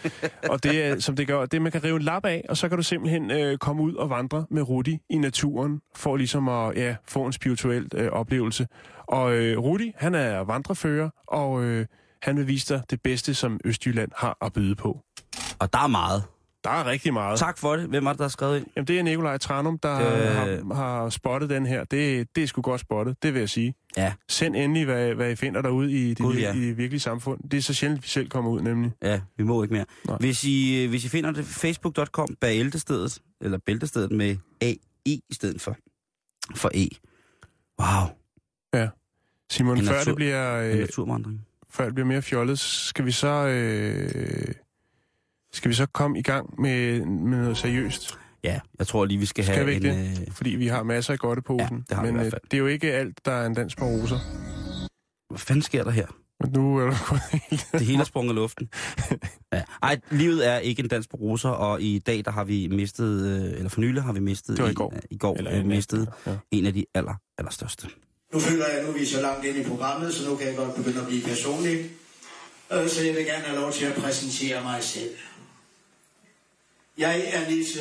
og 0.51 0.63
det 0.63 0.85
er, 0.85 1.01
som 1.01 1.17
det 1.17 1.27
gør, 1.27 1.47
det 1.47 1.63
man 1.63 1.73
kan 1.73 1.85
rive 1.85 1.97
en 1.97 2.03
lap 2.03 2.25
af, 2.25 2.45
og 2.49 2.57
så 2.57 2.69
kan 2.69 2.77
du 2.77 2.83
simpelthen 2.83 3.31
øh, 3.31 3.59
komme 3.59 3.83
ud 3.83 3.95
og 3.95 4.11
vandre 4.11 4.47
med 4.51 4.63
Rudi 4.63 4.99
i 5.11 5.19
naturen, 5.19 5.81
for 5.97 6.17
ligesom 6.17 6.49
at 6.49 6.77
ja, 6.77 6.97
få 7.07 7.27
en 7.27 7.33
spirituel 7.33 7.89
øh, 7.95 8.09
oplevelse. 8.13 8.67
Og 9.07 9.35
øh, 9.35 9.59
Rudi, 9.59 9.93
han 9.97 10.15
er 10.15 10.39
vandrefører, 10.39 11.11
og 11.27 11.65
øh, 11.65 11.87
han 12.23 12.37
vil 12.37 12.47
vise 12.49 12.75
dig 12.75 12.83
det 12.91 13.03
bedste, 13.03 13.35
som 13.35 13.61
Østjylland 13.65 14.11
har 14.17 14.37
at 14.43 14.53
byde 14.53 14.75
på. 14.75 15.01
Og 15.59 15.73
der 15.73 15.79
er 15.79 15.87
meget. 15.87 16.23
Der 16.65 16.71
er 16.71 16.85
rigtig 16.87 17.13
meget. 17.13 17.39
Tak 17.39 17.59
for 17.59 17.77
det. 17.77 17.87
Hvem 17.89 18.07
er 18.07 18.11
det, 18.11 18.19
der 18.19 18.25
har 18.25 18.29
skrevet 18.29 18.57
ind? 18.59 18.67
Jamen, 18.77 18.87
det 18.89 18.99
er 18.99 19.03
Nikolaj 19.03 19.39
Tranum, 19.39 19.79
der 19.79 19.95
Øh. 19.97 20.35
har, 20.37 20.75
har 20.75 21.09
spottet 21.11 21.51
den 21.51 21.67
her. 21.67 21.85
Det, 21.85 22.29
det 22.37 22.43
er 22.43 22.47
sgu 22.47 22.63
godt 22.63 22.81
spottet, 22.81 23.23
det 23.23 23.35
vil 23.35 23.41
jeg 23.41 23.49
sige. 23.49 23.75
Ja, 23.97 24.13
Send 24.29 24.57
endelig, 24.57 24.85
hvad, 24.85 25.15
hvad 25.15 25.31
I 25.31 25.37
finder 25.37 25.63
derude 25.63 25.93
i 25.93 26.15
det, 26.15 26.25
vir- 26.25 26.39
ja. 26.39 26.55
i 26.55 26.61
det 26.61 26.77
virkelige 26.77 27.01
samfund. 27.01 27.41
Det 27.51 27.57
er 27.59 27.63
så 27.63 27.75
sjældent, 27.75 28.03
vi 28.03 28.09
selv 28.09 28.29
kommer 28.29 28.51
ud, 28.51 28.61
nemlig. 28.61 28.93
ja, 29.03 29.21
vi 29.37 29.45
må 29.45 29.63
ikke 29.63 29.75
mere. 29.75 29.85
Nej. 30.09 30.17
Hvis 30.21 30.45
I, 30.45 30.83
øh, 30.85 30.89
hvis 30.91 31.05
I 31.05 31.09
finder 31.09 31.31
det, 31.31 31.45
facebook.com 31.45 32.29
bag 32.41 32.59
eltestedet, 32.61 33.19
eller 33.41 33.59
bæltestedet 33.67 34.13
med 34.13 34.37
AE 34.61 34.77
i 35.05 35.23
stedet 35.33 35.61
for, 35.61 35.77
for 36.57 36.71
E. 36.75 36.89
Wow, 37.81 38.07
Simon, 39.51 39.79
En 39.79 39.85
før, 39.85 39.93
natur- 39.93 40.05
det 40.05 40.17
bliver, 40.17 40.61
en 40.61 40.71
øh, 40.73 40.79
naturvandring. 40.79 41.47
før 41.71 41.85
det 41.85 41.95
bliver 41.95 42.07
mere 42.07 42.23
fjollet, 42.23 42.59
skal 42.59 43.05
vi 43.05 43.13
så... 43.13 43.29
Øh, 43.47 44.55
skal 45.53 45.69
vi 45.69 45.75
så 45.75 45.87
komme 45.87 46.19
i 46.19 46.23
gang 46.23 46.61
med, 46.61 47.01
med 47.05 47.39
noget 47.39 47.57
seriøst? 47.57 48.19
Ja, 48.45 48.61
jeg 48.79 48.87
tror 48.87 49.05
lige, 49.05 49.19
vi 49.19 49.27
skal, 49.27 49.45
Skal 49.45 49.55
have 49.57 49.67
vi 49.67 49.75
en... 49.77 49.83
ikke 49.87 50.21
Øh, 50.21 50.33
Fordi 50.33 50.51
vi 50.51 50.67
har 50.67 50.83
masser 50.83 51.13
af 51.13 51.19
godt 51.19 51.39
i 51.39 51.43
posen. 51.43 51.77
Ja, 51.77 51.83
det 51.89 51.97
har 51.97 52.03
vi 52.03 52.07
men 52.07 52.15
i 52.15 52.19
hvert 52.19 52.27
øh, 52.27 52.31
fald. 52.33 52.43
det 52.51 52.55
er 52.55 52.59
jo 52.59 52.67
ikke 52.67 52.93
alt, 52.93 53.25
der 53.25 53.33
er 53.33 53.47
en 53.47 53.55
dans 53.55 53.77
på 53.77 53.85
roser. 53.85 54.19
hvad 55.31 55.39
fanden 55.39 55.63
sker 55.63 55.85
der 55.85 55.91
her? 55.91 56.07
Men 56.41 56.53
nu 56.53 56.77
er 56.79 56.87
du 56.87 56.97
gået 57.09 57.21
helt... 57.43 57.67
Det 57.73 57.81
hele 57.81 58.01
er 58.01 58.05
sprunget 58.05 58.33
i 58.33 58.35
luften. 58.35 58.69
Ja. 59.53 59.63
Ej, 59.83 60.01
livet 60.11 60.47
er 60.49 60.59
ikke 60.59 60.83
en 60.83 60.89
dans 60.89 61.07
på 61.09 61.17
roser, 61.17 61.49
og 61.49 61.83
i 61.83 61.99
dag, 61.99 62.25
der 62.25 62.31
har 62.31 62.45
vi 62.45 62.69
mistet, 62.69 63.27
øh, 63.27 63.53
eller 63.57 63.69
for 63.69 63.81
nylig 63.81 64.03
har 64.03 64.13
vi 64.13 64.21
mistet... 64.21 64.57
Det 64.57 64.65
var 64.65 64.71
i 64.71 64.75
går. 64.75 64.95
I 65.11 65.17
går 65.19 65.37
Eller 65.37 65.51
nat, 65.51 65.67
mistet 65.67 66.09
ja. 66.27 66.33
en 66.51 66.67
af 66.67 66.73
de 66.75 66.85
aller, 66.95 67.15
allerstørste. 67.39 67.89
Nu 68.33 68.41
føler 68.41 68.65
jeg, 68.69 68.79
at 68.79 68.85
nu 68.87 68.91
er 68.93 68.99
vi 68.99 69.05
så 69.05 69.21
langt 69.23 69.45
ind 69.45 69.57
i 69.57 69.65
programmet, 69.65 70.15
så 70.15 70.29
nu 70.31 70.37
kan 70.37 70.47
jeg 70.47 70.57
godt 70.57 70.75
begynde 70.75 71.01
at 71.01 71.07
blive 71.07 71.23
personlig. 71.23 71.79
Øh, 72.73 72.89
Så 72.89 73.05
jeg 73.05 73.15
vil 73.15 73.25
gerne 73.25 73.45
have 73.45 73.61
lov 73.61 73.73
til 73.73 73.85
at 73.87 73.95
præsentere 73.95 74.63
mig 74.63 74.83
selv. 74.83 75.11
Jeg 76.99 77.23
er 77.33 77.51
Nisse. 77.51 77.81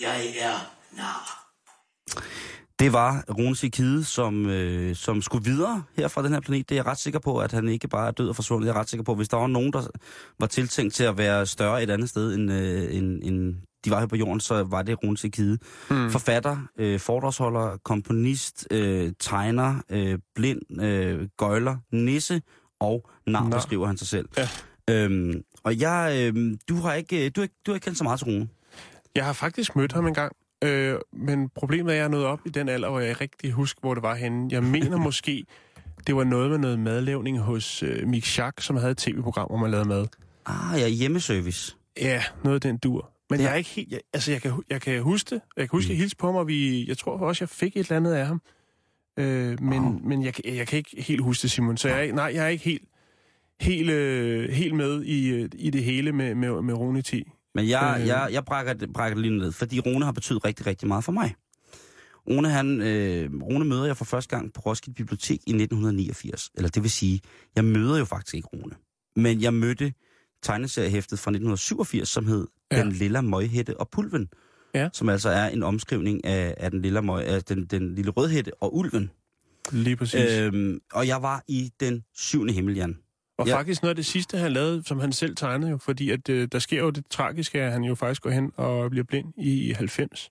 Jeg 0.00 0.26
er 0.40 0.72
nar. 0.96 1.38
Det 2.78 2.92
var 2.92 3.24
Rune 3.38 3.56
Sikide, 3.56 4.04
som, 4.04 4.46
øh, 4.46 4.96
som 4.96 5.22
skulle 5.22 5.44
videre 5.44 5.82
her 5.96 6.08
fra 6.08 6.22
den 6.22 6.32
her 6.32 6.40
planet. 6.40 6.68
Det 6.68 6.74
er 6.74 6.78
jeg 6.78 6.86
ret 6.86 6.98
sikker 6.98 7.18
på, 7.20 7.38
at 7.38 7.52
han 7.52 7.68
ikke 7.68 7.88
bare 7.88 8.06
er 8.06 8.10
død 8.10 8.28
og 8.28 8.36
forsvundet. 8.36 8.66
Jeg 8.66 8.74
er 8.74 8.80
ret 8.80 8.90
sikker 8.90 9.04
på, 9.04 9.12
at 9.12 9.18
hvis 9.18 9.28
der 9.28 9.36
var 9.36 9.46
nogen, 9.46 9.72
der 9.72 9.82
var 10.40 10.46
tiltænkt 10.46 10.94
til 10.94 11.04
at 11.04 11.18
være 11.18 11.46
større 11.46 11.82
et 11.82 11.90
andet 11.90 12.08
sted, 12.08 12.34
end, 12.34 12.52
øh, 12.52 12.96
end, 12.96 13.22
end 13.22 13.54
de 13.84 13.90
var 13.90 14.00
her 14.00 14.06
på 14.06 14.16
jorden, 14.16 14.40
så 14.40 14.62
var 14.62 14.82
det 14.82 15.02
Rune 15.04 15.18
Sikide. 15.18 15.58
Mm. 15.90 16.10
Forfatter, 16.10 16.56
øh, 16.78 17.00
foredragsholder, 17.00 17.76
komponist, 17.84 18.66
øh, 18.70 19.12
tegner, 19.20 19.82
øh, 19.90 20.18
blind, 20.34 20.82
øh, 20.82 21.28
gøjler, 21.36 21.76
nisse 21.92 22.42
og 22.80 23.10
nar, 23.26 23.48
Nar. 23.48 23.56
beskriver 23.56 23.86
han 23.86 23.96
sig 23.98 24.06
selv. 24.08 24.28
Ja. 24.36 24.48
Øhm, 24.90 25.42
og 25.64 25.80
jeg, 25.80 26.32
øh, 26.36 26.54
du 26.68 26.74
har 26.76 26.94
ikke, 26.94 27.30
du 27.30 27.40
har, 27.40 27.48
du 27.66 27.70
har 27.70 27.74
ikke 27.74 27.84
kendt 27.84 27.98
så 27.98 28.04
meget 28.04 28.18
til 28.20 28.26
Rune. 28.28 28.48
Jeg 29.14 29.24
har 29.24 29.32
faktisk 29.32 29.76
mødt 29.76 29.92
ham 29.92 30.06
en 30.06 30.14
gang, 30.14 30.32
øh, 30.64 30.96
men 31.12 31.48
problemet 31.48 31.90
er, 31.90 31.94
at 31.94 31.98
jeg 31.98 32.04
er 32.04 32.08
nået 32.08 32.24
op 32.24 32.40
i 32.46 32.48
den 32.50 32.68
alder, 32.68 32.90
hvor 32.90 33.00
jeg 33.00 33.08
ikke 33.08 33.20
rigtig 33.20 33.52
husker, 33.52 33.80
hvor 33.80 33.94
det 33.94 34.02
var 34.02 34.14
henne. 34.14 34.48
Jeg 34.50 34.62
mener 34.62 34.96
måske, 35.08 35.44
det 36.06 36.16
var 36.16 36.24
noget 36.24 36.50
med 36.50 36.58
noget 36.58 36.78
madlavning 36.78 37.38
hos 37.38 37.82
øh, 37.82 38.08
Mick 38.08 38.26
Schack, 38.26 38.60
som 38.62 38.76
havde 38.76 38.90
et 38.90 38.98
tv-program, 38.98 39.48
hvor 39.48 39.56
man 39.58 39.70
lavede 39.70 39.88
mad. 39.88 40.06
Ah, 40.46 40.80
ja, 40.80 40.88
hjemmeservice. 40.88 41.76
Ja, 42.00 42.22
noget 42.44 42.54
af 42.54 42.60
den 42.60 42.76
dur. 42.78 43.10
Men 43.30 43.40
Ja. 43.40 43.44
jeg 43.46 43.52
er 43.52 43.56
ikke 43.56 43.70
helt... 43.70 43.92
Jeg, 43.92 44.00
altså, 44.12 44.32
jeg 44.32 44.42
kan, 44.42 44.52
jeg 44.70 44.80
kan 44.80 45.02
huske 45.02 45.30
det. 45.34 45.40
Jeg 45.56 45.62
kan 45.68 45.76
huske, 45.76 45.88
mm. 45.88 45.90
jeg 45.90 45.98
hilste 45.98 46.16
på 46.16 46.32
mig. 46.32 46.46
Vi, 46.46 46.88
jeg 46.88 46.98
tror 46.98 47.18
også, 47.18 47.44
jeg 47.44 47.48
fik 47.48 47.76
et 47.76 47.80
eller 47.80 47.96
andet 47.96 48.12
af 48.12 48.26
ham. 48.26 48.42
Øh, 49.18 49.62
men 49.62 49.82
Wow. 49.82 50.00
men 50.04 50.22
jeg, 50.24 50.34
kan- 50.34 50.56
jeg 50.56 50.66
kan 50.66 50.76
ikke 50.76 51.02
helt 51.02 51.20
huske 51.22 51.42
det, 51.42 51.50
Simon. 51.50 51.76
Så 51.76 51.88
jeg, 51.88 52.12
nej, 52.12 52.30
jeg 52.34 52.44
er 52.44 52.48
ikke 52.48 52.64
helt, 52.64 52.82
helt, 53.62 53.90
øh, 53.90 54.50
helt 54.50 54.74
med 54.74 55.02
i, 55.04 55.28
øh, 55.28 55.48
i 55.54 55.70
det 55.70 55.84
hele 55.84 56.12
med, 56.12 56.34
med, 56.34 56.62
med 56.62 56.74
Rune 56.74 57.02
10. 57.02 57.24
Men 57.54 57.68
jeg, 57.68 57.96
Øh. 58.00 58.06
jeg, 58.06 58.28
jeg 58.32 58.44
brækker, 58.44 58.72
det, 58.72 58.92
brækker 58.92 59.14
det 59.14 59.22
lige 59.22 59.38
ned, 59.38 59.52
fordi 59.52 59.80
Rune 59.80 60.04
har 60.04 60.12
betydet 60.12 60.44
rigtig, 60.44 60.66
rigtig 60.66 60.88
meget 60.88 61.04
for 61.04 61.12
mig. 61.12 61.34
Rune, 62.30 62.48
han, 62.48 62.80
øh, 62.80 63.30
Rune 63.42 63.64
møder 63.64 63.86
jeg 63.86 63.96
for 63.96 64.04
første 64.04 64.36
gang 64.36 64.52
på 64.52 64.60
Roskilde 64.60 64.94
Bibliotek 64.94 65.40
i 65.46 65.52
1989. 65.52 66.50
Eller 66.54 66.68
det 66.70 66.82
vil 66.82 66.90
sige, 66.90 67.20
jeg 67.56 67.64
møder 67.64 67.98
jo 67.98 68.04
faktisk 68.04 68.34
ikke 68.34 68.48
Rune. 68.48 68.74
Men 69.16 69.42
jeg 69.42 69.54
mødte 69.54 69.92
tegneseriehæftet 70.42 71.18
fra 71.18 71.30
1987, 71.30 72.08
som 72.08 72.26
hed 72.26 72.46
Ja. 72.72 72.80
Den 72.82 72.92
Lille 72.92 73.22
Møghætte 73.22 73.80
og 73.80 73.88
Pulven. 73.88 74.28
Ja. 74.74 74.88
Som 74.92 75.08
altså 75.08 75.28
er 75.28 75.48
en 75.48 75.62
omskrivning 75.62 76.24
af, 76.24 76.54
af 76.56 76.70
den, 76.70 76.82
lille 76.82 77.02
møg, 77.02 77.24
af 77.26 77.42
den, 77.44 77.64
den 77.64 77.94
lille 77.94 78.10
rødhætte 78.10 78.62
og 78.62 78.76
ulven. 78.76 79.10
Lige 79.72 79.96
præcis. 79.96 80.38
Øh, 80.38 80.46
Øhm, 80.46 80.80
og 80.92 81.06
jeg 81.06 81.22
var 81.22 81.44
i 81.48 81.70
den 81.80 82.02
syvende 82.14 82.52
himmel, 82.52 82.74
Jan. 82.76 82.98
Og 83.42 83.48
ja. 83.48 83.56
faktisk 83.58 83.82
noget 83.82 83.90
af 83.90 83.96
det 83.96 84.06
sidste, 84.06 84.38
han 84.38 84.52
lavede, 84.52 84.82
som 84.86 85.00
han 85.00 85.12
selv 85.12 85.36
tegnede 85.36 85.70
jo, 85.70 85.78
fordi 85.78 86.10
at, 86.10 86.28
øh, 86.28 86.48
der 86.52 86.58
sker 86.58 86.80
jo 86.80 86.90
det 86.90 87.04
tragiske, 87.10 87.60
at 87.62 87.72
han 87.72 87.84
jo 87.84 87.94
faktisk 87.94 88.22
går 88.22 88.30
hen 88.30 88.52
og 88.56 88.90
bliver 88.90 89.04
blind 89.04 89.32
i 89.36 89.72
90. 89.72 90.30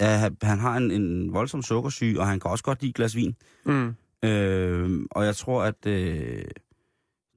Ja, 0.00 0.06
han- 0.06 0.36
han 0.42 0.58
har 0.58 0.76
en, 0.76 0.90
en 0.90 1.32
voldsom 1.32 1.62
sukkersyge, 1.62 2.20
og 2.20 2.26
han 2.26 2.40
kan 2.40 2.50
også 2.50 2.64
godt 2.64 2.82
lide 2.82 2.92
glas 2.92 3.16
vin. 3.16 3.34
Mm. 3.66 3.94
Øh, 4.24 5.00
og 5.10 5.24
jeg 5.24 5.36
tror, 5.36 5.62
at 5.62 5.86
øh, 5.86 6.42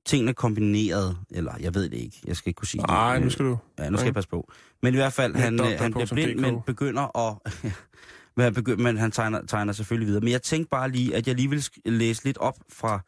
tingene 0.06 0.34
kombineret, 0.34 1.18
eller 1.32 1.54
jeg 1.60 1.76
ved 1.76 1.90
det 1.90 1.98
ikke, 1.98 2.18
jeg 2.28 2.36
skal 2.36 2.50
ikke 2.50 2.58
kunne 2.58 2.68
sige 2.68 2.82
Nej, 2.82 3.14
det. 3.14 3.24
nu 3.24 3.30
skal 3.30 3.46
du... 3.46 3.58
Ja, 3.80 3.90
nu 3.90 3.98
skal 3.98 4.06
jeg 4.08 4.14
passe 4.14 4.30
på. 4.30 4.52
Men 4.84 4.94
i 4.94 4.98
hvert 4.98 5.14
fald, 5.14 5.36
han, 5.36 5.60
øh, 5.60 5.66
han 5.80 5.92
bliver 5.94 6.08
blind, 6.12 6.40
men 6.40 6.62
begynder 6.66 7.18
at... 7.30 7.38
men 8.38 8.44
han, 8.44 8.54
begynder, 8.54 8.84
men 8.84 8.98
han 8.98 9.12
tegner, 9.12 9.42
tegner 9.46 9.74
selvfølgelig 9.74 10.08
videre. 10.08 10.22
Men 10.22 10.32
jeg 10.32 10.42
tænkte 10.42 10.70
bare 10.70 10.90
lige, 10.92 11.16
at 11.16 11.28
jeg 11.28 11.36
lige 11.36 11.50
vil 11.50 11.66
læse 11.86 12.24
lidt 12.26 12.38
op 12.38 12.56
fra, 12.70 13.00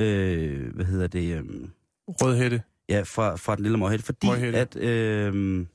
øh, 0.00 0.74
hvad 0.74 0.84
hedder 0.84 1.06
det, 1.06 1.36
øh, 1.38 1.44
Rødhætte. 2.08 2.62
ja, 2.88 3.02
fra, 3.02 3.36
fra 3.36 3.56
den 3.56 3.62
lille 3.62 3.78
møghætte, 3.78 4.04
fordi 4.04 4.26
Møghætte. 4.26 4.58
at, 4.58 4.76
øh, 4.76 5.66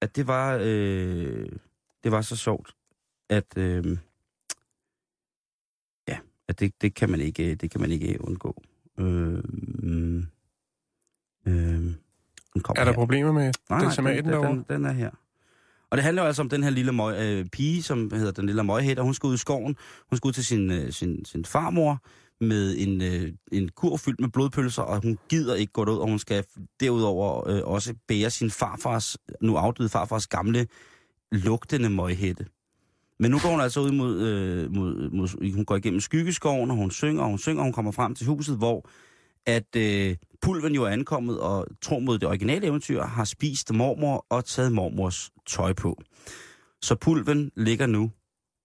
at 0.00 0.16
det 0.16 0.26
var, 0.26 0.58
øh, 0.62 1.48
det 2.04 2.12
var 2.12 2.22
så 2.22 2.36
sjovt, 2.36 2.74
at, 3.30 3.44
øh, 3.58 3.96
ja, 6.08 6.18
at 6.48 6.60
det, 6.60 6.72
det, 6.82 6.94
kan 6.94 7.10
man 7.10 7.20
ikke, 7.20 7.54
det 7.54 7.70
kan 7.70 7.80
man 7.80 7.90
ikke 7.90 8.16
undgå. 8.20 8.62
Øh, 8.98 9.42
øh, 11.46 11.94
den 12.54 12.62
kommer 12.62 12.80
Er 12.80 12.84
der 12.84 12.92
her. 12.92 12.94
problemer 12.94 13.32
med 13.32 13.52
den 13.68 13.90
tomaten 13.90 14.24
den, 14.24 14.32
derovre? 14.32 14.50
den, 14.50 14.64
den 14.68 14.84
er 14.84 14.92
her. 14.92 15.10
Og 15.90 15.96
det 15.96 16.04
handler 16.04 16.22
jo 16.22 16.26
altså 16.26 16.42
om 16.42 16.48
den 16.48 16.62
her 16.62 16.70
lille 16.70 16.92
møg, 16.92 17.16
øh, 17.20 17.46
pige, 17.46 17.82
som 17.82 18.10
hedder 18.12 18.32
den 18.32 18.46
lille 18.46 18.64
møghæt, 18.64 18.98
og 18.98 19.04
hun 19.04 19.14
skal 19.14 19.26
ud 19.26 19.34
i 19.34 19.38
skoven. 19.38 19.76
Hun 20.10 20.16
skal 20.16 20.28
ud 20.28 20.32
til 20.32 20.44
sin, 20.44 20.70
øh, 20.70 20.92
sin, 20.92 21.24
sin 21.24 21.44
farmor 21.44 22.02
med 22.40 22.76
en, 22.78 23.02
øh, 23.02 23.32
en 23.52 23.68
kur 23.68 23.96
fyldt 23.96 24.20
med 24.20 24.28
blodpølser, 24.28 24.82
og 24.82 25.02
hun 25.02 25.18
gider 25.28 25.54
ikke 25.54 25.72
gå 25.72 25.84
derud, 25.84 25.98
og 25.98 26.08
hun 26.08 26.18
skal 26.18 26.44
derudover 26.80 27.48
øh, 27.48 27.60
også 27.64 27.94
bære 28.08 28.30
sin 28.30 28.50
farfars, 28.50 29.16
nu 29.40 29.56
afdøde 29.56 29.88
farfars 29.88 30.26
gamle, 30.26 30.66
lugtende 31.32 31.90
møghætte. 31.90 32.46
Men 33.20 33.30
nu 33.30 33.38
går 33.38 33.48
hun 33.48 33.60
altså 33.60 33.80
ud 33.80 33.92
mod, 33.92 34.20
øh, 34.20 34.74
mod, 34.74 35.10
mod, 35.10 35.52
hun 35.54 35.64
går 35.64 35.76
igennem 35.76 36.00
skyggeskoven, 36.00 36.70
og 36.70 36.76
hun 36.76 36.90
synger, 36.90 37.22
og 37.22 37.28
hun 37.28 37.38
synger, 37.38 37.60
og 37.60 37.64
hun 37.64 37.72
kommer 37.72 37.92
frem 37.92 38.14
til 38.14 38.26
huset, 38.26 38.56
hvor 38.56 38.88
at 39.46 39.76
øh, 39.76 40.16
pulven 40.42 40.74
jo 40.74 40.84
er 40.84 40.88
ankommet, 40.88 41.40
og 41.40 41.66
tro 41.82 41.98
mod 41.98 42.18
det 42.18 42.28
originale 42.28 42.66
eventyr, 42.66 43.02
har 43.02 43.24
spist 43.24 43.72
mormor 43.72 44.26
og 44.30 44.44
taget 44.44 44.72
mormors 44.72 45.30
tøj 45.46 45.72
på. 45.72 46.02
Så 46.82 46.94
pulven 46.94 47.50
ligger 47.56 47.86
nu, 47.86 48.10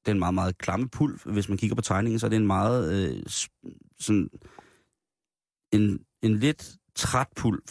den 0.05 0.19
meget, 0.19 0.33
meget 0.33 0.57
klamme 0.57 0.89
pulv, 0.89 1.19
hvis 1.25 1.49
man 1.49 1.57
kigger 1.57 1.75
på 1.75 1.81
tegningen, 1.81 2.19
så 2.19 2.25
er 2.25 2.29
det 2.29 2.35
en 2.35 2.47
meget, 2.47 2.93
øh, 2.93 3.23
sådan, 3.99 4.29
en, 5.71 5.99
en 6.21 6.39
lidt 6.39 6.75
træt 6.95 7.27
pulv. 7.35 7.63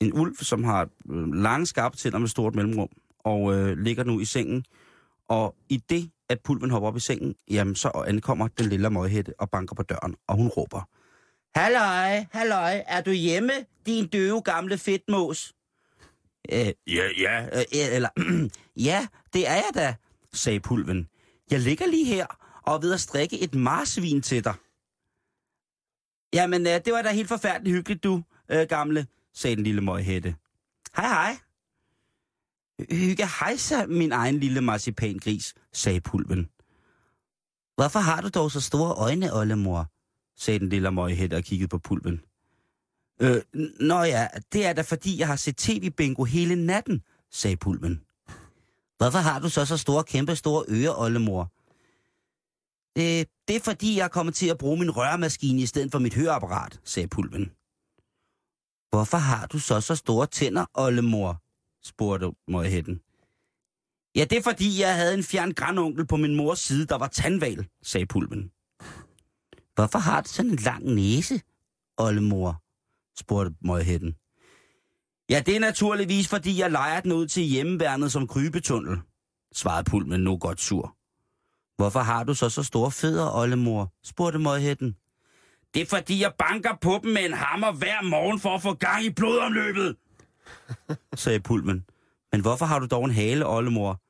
En 0.00 0.12
ulv, 0.12 0.36
som 0.36 0.64
har 0.64 0.88
øh, 1.10 1.32
lange, 1.32 1.66
skarpe 1.66 1.96
tænder 1.96 2.18
med 2.18 2.28
stort 2.28 2.54
mellemrum, 2.54 2.88
og 3.18 3.54
øh, 3.54 3.78
ligger 3.78 4.04
nu 4.04 4.20
i 4.20 4.24
sengen. 4.24 4.64
Og 5.28 5.56
i 5.68 5.76
det, 5.76 6.10
at 6.28 6.40
pulven 6.44 6.70
hopper 6.70 6.88
op 6.88 6.96
i 6.96 7.00
sengen, 7.00 7.34
jamen 7.50 7.74
så 7.74 7.88
ankommer 7.88 8.48
den 8.48 8.66
lille 8.66 8.90
møghætte 8.90 9.40
og 9.40 9.50
banker 9.50 9.74
på 9.74 9.82
døren, 9.82 10.14
og 10.26 10.36
hun 10.36 10.48
råber, 10.48 10.88
Halløj, 11.54 12.24
halløj, 12.32 12.82
er 12.86 13.00
du 13.00 13.10
hjemme, 13.10 13.52
din 13.86 14.06
døve 14.06 14.42
gamle 14.42 14.78
fedtmås? 14.78 15.52
Øh, 16.52 16.72
ja, 16.86 17.08
ja, 17.18 17.44
øh, 17.44 17.64
eller, 17.72 18.08
ja, 18.88 19.06
det 19.32 19.48
er 19.48 19.54
jeg 19.54 19.70
da, 19.74 19.94
sagde 20.32 20.60
pulven. 20.60 21.08
Jeg 21.50 21.60
ligger 21.60 21.86
lige 21.86 22.04
her 22.04 22.26
og 22.62 22.74
er 22.74 22.78
ved 22.78 22.92
at 22.92 23.00
strikke 23.00 23.40
et 23.40 23.54
marsvin 23.54 24.22
til 24.22 24.44
dig. 24.44 24.54
Jamen, 26.32 26.66
øh, 26.66 26.84
det 26.84 26.92
var 26.92 27.02
da 27.02 27.12
helt 27.12 27.28
forfærdeligt 27.28 27.76
hyggeligt, 27.76 28.04
du, 28.04 28.22
øh, 28.48 28.66
gamle, 28.68 29.06
sagde 29.34 29.56
den 29.56 29.64
lille 29.64 29.80
møghætte. 29.80 30.34
Hej, 30.96 31.06
hej. 31.06 31.36
Hygge 32.90 33.26
hejsa, 33.40 33.86
min 33.86 34.12
egen 34.12 34.40
lille 34.40 34.60
marcipangris, 34.60 35.54
sagde 35.72 36.00
pulven. 36.00 36.48
Hvorfor 37.76 37.98
har 37.98 38.20
du 38.20 38.28
dog 38.28 38.50
så 38.50 38.60
store 38.60 38.94
øjne, 38.94 39.34
oldemor? 39.34 39.90
sagde 40.36 40.58
den 40.58 40.68
lille 40.68 40.90
møghætte 40.90 41.34
og 41.34 41.42
kiggede 41.42 41.68
på 41.68 41.78
pulven. 41.78 42.20
Øh, 43.20 43.42
nå 43.80 44.02
ja, 44.02 44.28
det 44.52 44.66
er 44.66 44.72
da 44.72 44.82
fordi, 44.82 45.18
jeg 45.18 45.26
har 45.26 45.36
set 45.36 45.56
tv-bingo 45.56 46.24
hele 46.24 46.66
natten, 46.66 47.02
sagde 47.30 47.56
pulven. 47.56 48.00
Hvorfor 48.98 49.18
har 49.18 49.38
du 49.38 49.48
så 49.48 49.64
så 49.64 49.76
store, 49.76 50.04
kæmpe 50.04 50.36
store 50.36 50.64
ører, 50.68 50.98
oldemor? 50.98 51.42
Øh, 52.98 53.26
det 53.48 53.56
er 53.56 53.60
fordi, 53.64 53.96
jeg 53.98 54.10
kommer 54.10 54.32
til 54.32 54.48
at 54.48 54.58
bruge 54.58 54.78
min 54.78 54.90
rørmaskine 54.90 55.62
i 55.62 55.66
stedet 55.66 55.92
for 55.92 55.98
mit 55.98 56.14
høreapparat, 56.14 56.80
sagde 56.84 57.08
pulven. 57.08 57.44
Hvorfor 58.90 59.16
har 59.16 59.46
du 59.46 59.58
så 59.58 59.80
så 59.80 59.94
store 59.94 60.26
tænder, 60.26 60.66
oldemor? 60.74 61.40
spurgte 61.84 62.32
møghætten. 62.48 63.00
Ja, 64.16 64.24
det 64.24 64.38
er 64.38 64.42
fordi, 64.42 64.80
jeg 64.80 64.94
havde 64.96 65.14
en 65.14 65.24
fjern 65.24 65.52
grandonkel 65.52 66.06
på 66.06 66.16
min 66.16 66.36
mors 66.36 66.58
side, 66.58 66.86
der 66.86 66.98
var 66.98 67.08
tandval, 67.08 67.68
sagde 67.82 68.06
pulven. 68.06 68.50
Hvorfor 69.74 69.98
har 69.98 70.20
du 70.20 70.28
sådan 70.28 70.50
en 70.50 70.56
lang 70.56 70.84
næse, 70.84 71.40
oldemor? 71.96 72.62
spurgte 73.20 73.54
møghætten. 73.60 74.14
Ja, 75.30 75.42
det 75.46 75.56
er 75.56 75.60
naturligvis, 75.60 76.28
fordi 76.28 76.60
jeg 76.60 76.70
leger 76.70 77.00
den 77.00 77.12
ud 77.12 77.26
til 77.26 77.42
hjemmeværnet 77.42 78.12
som 78.12 78.26
krybetunnel, 78.28 78.98
svarede 79.54 79.84
pulven 79.90 80.20
nu 80.20 80.36
godt 80.36 80.60
sur. 80.60 80.96
Hvorfor 81.76 82.00
har 82.00 82.24
du 82.24 82.34
så 82.34 82.48
så 82.48 82.62
store 82.62 82.90
fødder, 82.90 83.30
oldemor? 83.36 83.92
spurgte 84.04 84.38
møghætten. 84.38 84.96
Det 85.74 85.82
er 85.82 85.86
fordi, 85.86 86.22
jeg 86.22 86.32
banker 86.38 86.70
på 86.80 87.00
dem 87.02 87.12
med 87.12 87.24
en 87.24 87.32
hammer 87.32 87.72
hver 87.72 88.02
morgen 88.02 88.40
for 88.40 88.54
at 88.54 88.62
få 88.62 88.74
gang 88.74 89.04
i 89.04 89.10
blodomløbet, 89.10 89.96
sagde 91.14 91.40
pulven. 91.40 91.84
Men 92.32 92.40
hvorfor 92.40 92.66
har 92.66 92.78
du 92.78 92.86
dog 92.86 93.04
en 93.04 93.10
hale, 93.10 93.46
oldemor? 93.46 94.00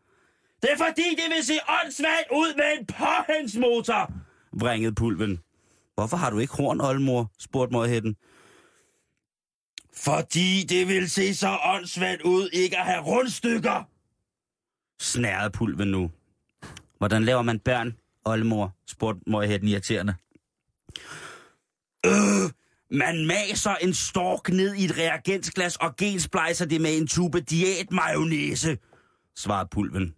Det 0.62 0.70
er 0.72 0.76
fordi, 0.76 1.02
det 1.10 1.34
vil 1.36 1.44
se 1.44 1.54
åndssvagt 1.84 2.28
ud 2.32 2.54
med 2.56 2.64
en 2.78 2.86
påhændsmotor, 2.86 4.12
vringede 4.52 4.94
pulven. 4.94 5.40
Hvorfor 5.94 6.16
har 6.16 6.30
du 6.30 6.38
ikke 6.38 6.56
horn, 6.56 6.80
oldemor? 6.80 7.30
spurgte 7.38 7.72
morhætten. 7.72 8.16
Fordi 9.96 10.64
det 10.68 10.88
vil 10.88 11.10
se 11.10 11.34
så 11.34 11.58
åndssvagt 11.64 12.22
ud 12.22 12.48
ikke 12.52 12.78
at 12.78 12.84
have 12.84 13.02
rundstykker, 13.02 13.84
snærede 15.02 15.50
pulven 15.50 15.88
nu. 15.88 16.10
Hvordan 16.98 17.24
laver 17.24 17.42
man 17.42 17.58
børn, 17.58 17.96
oldemor? 18.24 18.76
spurgte 18.86 19.20
morhætten 19.26 19.68
irriterende. 19.68 20.14
Øh, 22.06 22.50
man 22.90 23.26
maser 23.26 23.74
en 23.74 23.94
stork 23.94 24.48
ned 24.48 24.74
i 24.74 24.84
et 24.84 24.98
reagensglas 24.98 25.76
og 25.76 25.96
gensplejser 25.96 26.66
det 26.66 26.80
med 26.80 26.96
en 26.98 27.06
tube 27.06 27.40
diætmayonnaise, 27.40 28.78
svarede 29.36 29.68
pulven. 29.70 30.14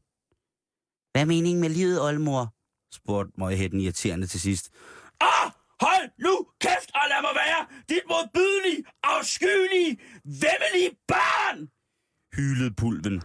Hvad 1.12 1.22
er 1.22 1.26
meningen 1.26 1.60
med 1.60 1.70
livet, 1.70 2.02
oldemor? 2.02 2.54
spurgte 2.94 3.32
møgehætten 3.38 3.80
irriterende 3.80 4.26
til 4.26 4.40
sidst. 4.40 4.70
Ah, 5.20 5.50
hold 5.84 6.06
nu 6.24 6.34
kæft 6.64 6.90
og 7.00 7.04
lad 7.12 7.20
mig 7.26 7.34
være, 7.44 7.60
dit 7.88 8.04
modbydelige, 8.12 8.84
afskyelige, 9.02 9.92
vemmelige 10.24 10.90
barn! 11.12 11.58
hylede 12.36 12.74
pulven. 12.80 13.22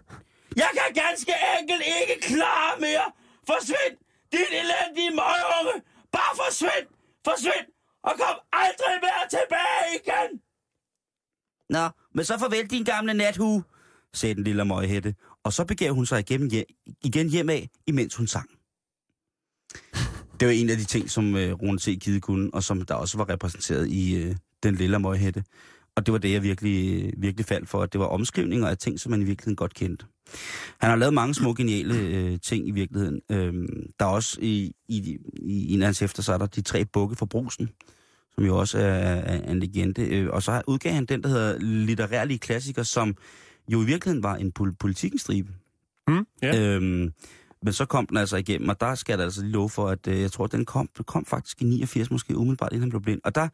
Jeg 0.56 0.72
kan 0.78 1.04
ganske 1.04 1.34
enkelt 1.60 1.84
ikke 2.02 2.16
klare 2.22 2.80
mere. 2.80 3.08
Forsvind, 3.48 3.96
din 4.32 4.52
elendige 4.62 5.12
møgunge. 5.22 5.76
Bare 6.12 6.34
forsvind, 6.44 6.88
forsvind, 7.28 7.68
og 8.04 8.14
kom 8.22 8.36
aldrig 8.52 8.96
mere 9.06 9.24
tilbage 9.36 9.90
igen. 10.00 10.42
Nå, 11.70 11.90
men 12.16 12.26
så 12.26 12.38
farvel 12.40 12.68
din 12.70 12.84
gamle 12.84 13.14
nathue, 13.14 13.64
sagde 14.14 14.36
den 14.36 14.44
lille 14.44 14.66
møghætte, 14.66 15.16
og 15.44 15.54
så 15.54 15.66
begav 15.66 15.94
hun 15.94 16.06
sig 16.06 16.20
igennem 16.20 16.50
hjem, 16.50 16.66
igen 17.04 17.30
hjem 17.30 17.50
af, 17.50 17.70
imens 17.88 18.16
hun 18.16 18.28
sang. 18.28 18.50
Det 20.42 20.48
var 20.48 20.54
en 20.54 20.70
af 20.70 20.78
de 20.78 20.84
ting, 20.84 21.10
som 21.10 21.36
øh, 21.36 21.54
Rune 21.54 21.80
T. 21.80 21.84
Kide 21.84 22.20
kunne, 22.20 22.50
og 22.54 22.64
som 22.64 22.82
der 22.82 22.94
også 22.94 23.18
var 23.18 23.30
repræsenteret 23.30 23.88
i 23.88 24.16
øh, 24.16 24.36
den 24.64 24.76
lille 24.76 25.00
møghætte. 25.00 25.44
Og 25.96 26.06
det 26.06 26.12
var 26.12 26.18
det, 26.18 26.32
jeg 26.32 26.44
virkelig, 26.44 27.04
øh, 27.04 27.14
virkelig 27.18 27.46
faldt 27.46 27.70
for, 27.70 27.82
at 27.82 27.94
det 27.94 28.00
var 28.00 28.06
omskrivninger 28.06 28.68
af 28.68 28.78
ting, 28.78 29.00
som 29.00 29.10
man 29.10 29.22
i 29.22 29.24
virkeligheden 29.24 29.56
godt 29.56 29.74
kendte. 29.74 30.06
Han 30.80 30.90
har 30.90 30.96
lavet 30.96 31.14
mange 31.14 31.34
små, 31.34 31.54
geniale 31.54 32.00
øh, 32.00 32.40
ting 32.40 32.68
i 32.68 32.72
virkeligheden. 32.72 33.22
Øhm, 33.32 33.68
der 34.00 34.06
er 34.06 34.10
også 34.10 34.38
i, 34.42 34.76
i, 34.88 35.18
i 35.36 35.74
en 35.74 35.82
af 35.82 35.86
hans 35.86 36.00
hæfter, 36.00 36.24
så 36.24 36.34
er 36.34 36.38
der 36.38 36.46
de 36.46 36.62
tre 36.62 36.86
bukke 36.86 37.16
for 37.16 37.26
brusen, 37.26 37.70
som 38.36 38.46
jo 38.46 38.58
også 38.58 38.78
er, 38.78 38.84
er 38.84 39.52
en 39.52 39.60
legende. 39.60 40.02
Øh, 40.02 40.30
og 40.30 40.44
så 40.44 40.62
udgav 40.68 40.94
han 40.94 41.06
den, 41.06 41.24
der 41.24 41.30
hedder 41.30 41.60
Litterærlige 41.60 42.40
Klassiker, 42.40 42.84
som 42.84 43.16
jo 43.72 43.82
i 43.82 43.86
virkeligheden 43.86 44.24
var 44.24 44.36
en 44.36 44.52
pol- 44.60 44.76
politikkenstribe. 44.80 45.50
Mm, 46.08 46.26
ja. 46.42 46.76
Øhm, 46.76 47.12
men 47.64 47.74
så 47.74 47.86
kom 47.86 48.08
den 48.08 48.18
altså 48.18 48.38
igennem, 48.38 48.70
og 48.70 48.82
der 48.82 48.96
skal 48.96 49.14
jeg 49.14 49.24
altså 49.24 49.42
lige 49.42 49.52
love 49.52 49.70
for, 49.70 49.88
at 49.88 50.08
øh, 50.08 50.22
jeg 50.22 50.32
tror, 50.32 50.46
at 50.46 50.52
den 50.52 50.66
kom, 50.66 50.90
kom 51.06 51.26
faktisk 51.26 51.62
i 51.62 51.66
89, 51.66 52.12
måske 52.12 52.38
umiddelbart, 52.38 52.72
inden 52.72 52.82
han 52.82 52.90
blev 52.90 53.02
blind. 53.02 53.22
Og 53.24 53.36
der, 53.36 53.48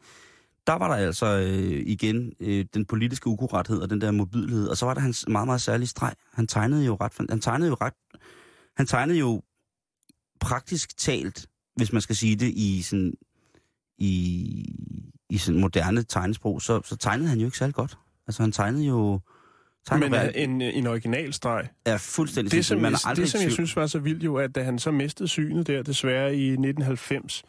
der 0.66 0.72
var 0.72 0.88
der 0.88 1.06
altså 1.06 1.26
øh, 1.26 1.82
igen 1.86 2.32
øh, 2.40 2.64
den 2.74 2.84
politiske 2.84 3.26
ukurathed 3.26 3.78
og 3.78 3.90
den 3.90 4.00
der 4.00 4.10
mobilhed, 4.10 4.68
og 4.68 4.76
så 4.76 4.86
var 4.86 4.94
der 4.94 5.00
hans 5.00 5.24
meget, 5.28 5.46
meget 5.46 5.60
særlige 5.60 5.88
streg. 5.88 6.14
Han 6.34 6.46
tegnede 6.46 6.84
jo 6.84 6.96
ret, 7.00 7.12
han 7.30 7.40
tegnede 7.40 7.68
jo 7.68 7.76
ret, 7.80 7.94
han 8.76 8.86
tegnede 8.86 9.18
jo 9.18 9.42
praktisk 10.40 10.96
talt, 10.96 11.46
hvis 11.76 11.92
man 11.92 12.02
skal 12.02 12.16
sige 12.16 12.36
det 12.36 12.52
i 12.56 12.82
sådan, 12.82 13.14
i, 13.98 14.64
i 15.30 15.38
sådan 15.38 15.60
moderne 15.60 16.02
tegnesprog, 16.02 16.62
så, 16.62 16.80
så 16.84 16.96
tegnede 16.96 17.28
han 17.28 17.38
jo 17.38 17.46
ikke 17.46 17.58
særlig 17.58 17.74
godt. 17.74 17.98
Altså 18.26 18.42
han 18.42 18.52
tegnede 18.52 18.84
jo... 18.84 19.20
Tegnede 19.88 20.10
Men 20.10 20.20
hver- 20.20 20.26
øh, 20.36 20.42
en, 20.42 20.60
en 20.62 20.86
originalstreg. 20.86 21.68
er 21.86 21.96
fuldstændig 21.98 22.52
Det, 22.52 22.64
som, 22.66 22.78
man 22.80 22.92
jeg, 22.92 23.10
er 23.10 23.14
det, 23.14 23.30
som 23.30 23.40
jeg 23.42 23.52
synes 23.52 23.76
var 23.76 23.86
så 23.86 23.98
vildt 23.98 24.24
jo, 24.24 24.36
at 24.36 24.54
da 24.54 24.62
han 24.62 24.78
så 24.78 24.90
mistede 24.90 25.28
synet 25.28 25.66
der, 25.66 25.82
desværre 25.82 26.36
i 26.36 26.44
1990, 26.48 27.42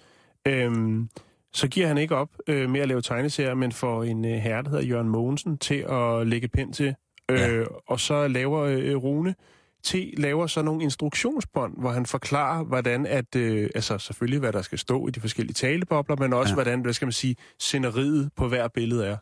øhm, 0.48 1.10
så 1.54 1.68
giver 1.68 1.88
han 1.88 1.98
ikke 1.98 2.16
op 2.16 2.30
øh, 2.48 2.70
med 2.70 2.80
at 2.82 2.88
lave 2.88 3.02
tegneserier, 3.02 3.54
men 3.54 3.72
får 3.72 4.04
en 4.04 4.26
øh, 4.26 4.32
herre, 4.32 4.64
der 4.64 4.70
hedder 4.70 4.84
Jørgen 4.86 5.10
Mogensen, 5.10 5.58
til 5.58 5.86
at 5.90 6.28
lægge 6.28 6.48
pind 6.48 6.74
til. 6.74 6.96
Øh, 7.32 7.40
Ja. 7.40 7.64
Og 7.88 8.00
så 8.00 8.28
laver 8.28 8.62
øh, 8.62 8.96
Rune 8.96 9.36
T. 9.84 9.96
laver 10.18 10.48
så 10.48 10.62
nogle 10.62 10.84
instruktionsbånd, 10.84 11.74
hvor 11.78 11.92
han 11.92 12.06
forklarer, 12.06 12.64
hvordan 12.64 13.06
at, 13.06 13.36
øh, 13.36 13.70
altså 13.76 13.98
selvfølgelig, 13.98 14.40
hvad 14.40 14.54
der 14.54 14.62
skal 14.62 14.78
stå 14.80 15.08
i 15.08 15.12
de 15.12 15.20
forskellige 15.20 15.54
talebobler, 15.54 16.16
men 16.16 16.34
også, 16.34 16.52
ja. 16.52 16.56
hvordan, 16.56 16.82
hvad 16.82 16.94
skal 16.94 17.06
man 17.06 17.12
sige, 17.14 17.36
sceneriet 17.60 18.30
på 18.38 18.48
hver 18.48 18.68
billede 18.68 19.06
er. 19.06 19.18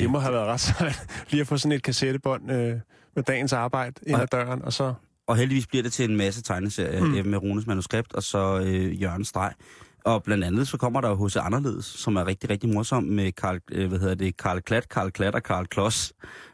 Det, 0.00 0.04
det 0.04 0.12
må 0.12 0.18
have 0.18 0.34
været 0.34 0.46
ret 0.46 0.60
sejt, 0.60 1.06
lige 1.30 1.40
at 1.40 1.46
få 1.46 1.56
sådan 1.56 1.72
et 1.72 1.82
kassettebånd 1.82 2.50
øh, 2.50 2.74
med 3.16 3.22
dagens 3.22 3.52
arbejde 3.52 3.94
ind 4.06 4.20
ad 4.20 4.26
døren, 4.26 4.62
og 4.62 4.72
så... 4.72 4.94
Og 5.26 5.36
heldigvis 5.36 5.66
bliver 5.66 5.82
det 5.82 5.92
til 5.92 6.10
en 6.10 6.16
masse 6.16 6.42
tegneserier 6.42 7.04
mm. 7.22 7.26
med 7.28 7.38
Runes 7.38 7.66
manuskript, 7.66 8.12
og 8.12 8.22
så 8.22 8.60
øh, 8.64 9.02
Jørgen 9.02 9.24
Streg. 9.24 9.52
Og 10.04 10.22
blandt 10.22 10.44
andet 10.44 10.68
så 10.68 10.76
kommer 10.76 11.00
der 11.00 11.08
jo 11.08 11.26
H.C. 11.26 11.36
Anderledes, 11.36 11.84
som 11.84 12.16
er 12.16 12.26
rigtig, 12.26 12.50
rigtig 12.50 12.68
morsom 12.68 13.04
med 13.04 13.32
Karl, 13.32 13.60
øh, 13.72 13.88
hvad 13.88 13.98
hedder 13.98 14.14
det, 14.14 14.36
Karl 14.36 14.60
Klat, 14.60 14.88
Karl 14.88 15.10
Klat 15.10 15.34
og 15.34 15.42
Karl 15.42 15.66
Klods. 15.66 16.12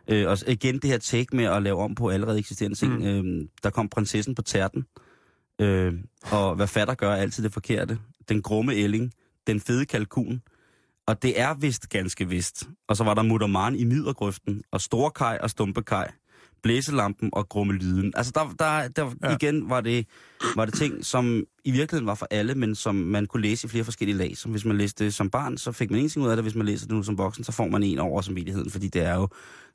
Øh, 0.09 0.29
og 0.29 0.39
igen 0.47 0.75
det 0.75 0.91
her 0.91 0.99
take 0.99 1.37
med 1.37 1.45
at 1.45 1.63
lave 1.63 1.79
om 1.79 1.95
på 1.95 2.09
allerede 2.09 2.39
eksisterende 2.39 2.77
ting. 2.77 2.99
Mm. 2.99 3.05
Øh, 3.07 3.49
der 3.63 3.71
kom 3.71 3.89
prinsessen 3.89 4.35
på 4.35 4.43
tærten, 4.43 4.85
øh, 5.61 5.95
og 6.31 6.55
hvad 6.55 6.67
fatter 6.67 6.95
gør 6.95 7.13
altid 7.13 7.45
det 7.45 7.53
forkerte. 7.53 7.99
Den 8.29 8.43
grumme 8.43 8.75
ælling, 8.75 9.13
den 9.47 9.61
fede 9.61 9.87
kalkun, 9.87 10.43
og 11.07 11.23
det 11.23 11.41
er 11.41 11.55
vist 11.55 11.89
ganske 11.89 12.29
vist. 12.29 12.69
Og 12.89 12.97
så 12.97 13.05
var 13.05 13.15
der 13.15 13.23
Muttermaren 13.23 13.77
i 13.77 13.85
middergrøften, 13.85 14.63
og 14.71 14.81
Storkaj 14.81 15.39
og 15.43 15.51
Stumpekaj, 15.51 16.11
Blæselampen 16.63 17.31
og 17.33 17.49
Grumme 17.49 17.73
Lyden. 17.73 18.13
Altså 18.17 18.33
der, 18.35 18.55
der, 18.59 18.89
der 18.89 19.13
ja. 19.23 19.35
Igen 19.35 19.71
var 19.71 19.81
det, 19.81 20.07
var 20.57 20.65
det 20.65 20.75
ting, 20.75 21.05
som 21.05 21.45
i 21.65 21.71
virkeligheden 21.71 22.07
var 22.07 22.15
for 22.15 22.27
alle, 22.31 22.55
men 22.55 22.75
som 22.75 22.95
man 22.95 23.27
kunne 23.27 23.43
læse 23.43 23.67
i 23.67 23.69
flere 23.71 23.85
forskellige 23.85 24.17
lag. 24.17 24.37
Så 24.37 24.49
hvis 24.49 24.65
man 24.65 24.79
læste 24.79 25.05
det 25.05 25.15
som 25.15 25.31
barn, 25.31 25.59
så 25.59 25.73
fik 25.73 25.91
man 25.91 25.99
ingenting 25.99 26.25
ud 26.25 26.31
af 26.31 26.37
det. 26.37 26.45
Hvis 26.45 26.55
man 26.55 26.67
læser 26.67 26.87
det 26.87 26.97
nu 26.97 27.03
som 27.03 27.19
voksen, 27.19 27.45
så 27.45 27.53
får 27.53 27.69
man 27.69 27.83
en 27.83 27.99
over 27.99 28.21
samvittigheden, 28.21 28.71
fordi 28.71 28.89
det 28.89 29.03
er 29.03 29.15
jo 29.15 29.29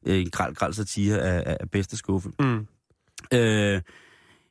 øh, 0.06 0.22
en 0.22 0.30
græld, 0.30 0.56
græld 0.56 0.74
satire 0.74 1.20
af, 1.20 1.44
af, 1.52 1.58
af 1.60 1.70
bedste 1.70 1.98
skuffe. 1.98 2.30
Mm. 2.40 2.68
Øh, 3.34 3.82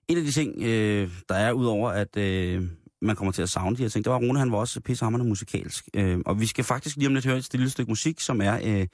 en 0.08 0.18
af 0.18 0.24
de 0.24 0.32
ting, 0.32 0.62
øh, 0.62 1.10
der 1.28 1.34
er 1.34 1.52
udover, 1.52 1.90
at 1.90 2.16
øh, 2.16 2.62
man 3.02 3.16
kommer 3.16 3.32
til 3.32 3.42
at 3.42 3.48
savne 3.50 3.76
de 3.76 3.82
her 3.82 3.88
ting, 3.88 4.04
det 4.04 4.12
var, 4.12 4.18
Rune 4.18 4.38
han 4.38 4.52
var 4.52 4.58
også 4.58 4.80
pissehammerende 4.80 5.28
musikalsk. 5.28 5.88
Øh, 5.94 6.18
og 6.26 6.40
vi 6.40 6.46
skal 6.46 6.64
faktisk 6.64 6.96
lige 6.96 7.06
om 7.08 7.14
lidt 7.14 7.26
høre 7.26 7.36
et 7.38 7.44
stille 7.44 7.70
stykke 7.70 7.90
musik, 7.90 8.20
som 8.20 8.40
er 8.40 8.60
øh, 8.64 8.86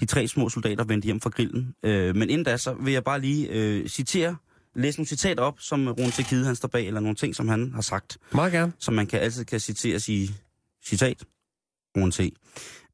de 0.00 0.06
tre 0.06 0.28
små 0.28 0.48
soldater 0.48 0.84
vendte 0.84 1.06
hjem 1.06 1.20
fra 1.20 1.30
grillen. 1.30 1.74
Øh, 1.82 2.16
men 2.16 2.30
inden 2.30 2.44
da, 2.44 2.56
så 2.56 2.74
vil 2.74 2.92
jeg 2.92 3.04
bare 3.04 3.20
lige 3.20 3.48
øh, 3.48 3.88
citere, 3.88 4.36
læse 4.74 4.98
nogle 4.98 5.06
citater 5.06 5.42
op, 5.42 5.60
som 5.60 5.88
Rune 5.88 6.10
Tekide 6.10 6.46
han 6.46 6.56
står 6.56 6.68
bag, 6.68 6.86
eller 6.86 7.00
nogle 7.00 7.16
ting, 7.16 7.34
som 7.34 7.48
han 7.48 7.72
har 7.74 7.82
sagt, 7.82 8.18
Meget 8.32 8.52
gerne. 8.52 8.72
som 8.78 8.94
man 8.94 9.06
kan 9.06 9.20
altid 9.20 9.44
kan 9.44 9.60
citeres 9.60 10.08
i 10.08 10.30
citat. 10.84 11.24
Rune 11.96 12.12
T. 12.12 12.20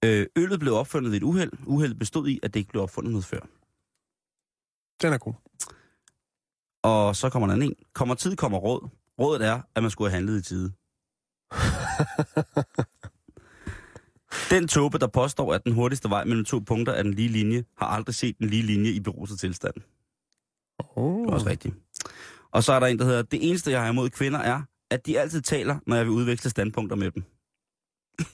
Øh, 0.05 0.27
øllet 0.37 0.61
blev 0.61 0.75
opfundet 0.75 1.11
ved 1.11 1.17
et 1.17 1.23
uheld. 1.23 1.53
Uheldet 1.67 1.99
bestod 1.99 2.29
i, 2.29 2.41
at 2.43 2.55
det 2.55 2.61
ikke 2.61 2.71
blev 2.71 2.83
opfundet 2.83 3.13
noget 3.13 3.25
før. 3.25 3.41
Den 5.03 5.13
er 5.13 5.19
god. 5.19 5.35
Og 6.83 7.17
så 7.17 7.31
kommer 7.31 7.47
der 7.47 7.55
en. 7.55 7.75
Kommer 7.95 8.15
tid, 8.15 8.37
kommer 8.37 8.59
råd. 8.59 8.89
Rådet 9.21 9.47
er, 9.47 9.61
at 9.75 9.83
man 9.83 9.91
skulle 9.91 10.11
have 10.11 10.17
handlet 10.17 10.41
i 10.41 10.43
tide. 10.43 10.73
Den 14.51 14.69
tåbe, 14.69 14.99
der 14.99 15.07
påstår, 15.07 15.55
at 15.55 15.65
den 15.65 15.73
hurtigste 15.73 16.11
vej 16.11 16.25
mellem 16.25 16.45
to 16.45 16.59
punkter 16.59 16.93
er 16.93 17.03
den 17.03 17.15
lige 17.15 17.29
linje, 17.29 17.65
har 17.79 17.87
aldrig 17.87 18.15
set 18.15 18.39
den 18.39 18.49
lige 18.49 18.63
linje 18.63 18.91
i 18.91 19.01
beruset 19.01 19.41
tilstand. 19.41 19.75
Det 19.75 19.83
Oh. 20.97 21.27
er 21.27 21.31
også 21.33 21.47
rigtigt. 21.47 21.75
Og 22.53 22.65
så 22.65 22.73
er 22.73 22.81
der 22.81 22.87
en, 22.87 22.99
der 22.99 23.05
hedder, 23.05 23.23
det 23.23 23.49
eneste, 23.49 23.71
jeg 23.71 23.83
har 23.83 23.89
imod 23.93 24.11
kvinder 24.11 24.39
er, 24.39 24.63
at 24.91 25.07
de 25.07 25.21
altid 25.21 25.41
taler, 25.41 25.79
når 25.87 25.97
jeg 25.97 26.05
vil 26.05 26.13
udveksle 26.13 26.51
standpunkter 26.51 26.97
med 26.97 27.11
dem. 27.11 27.25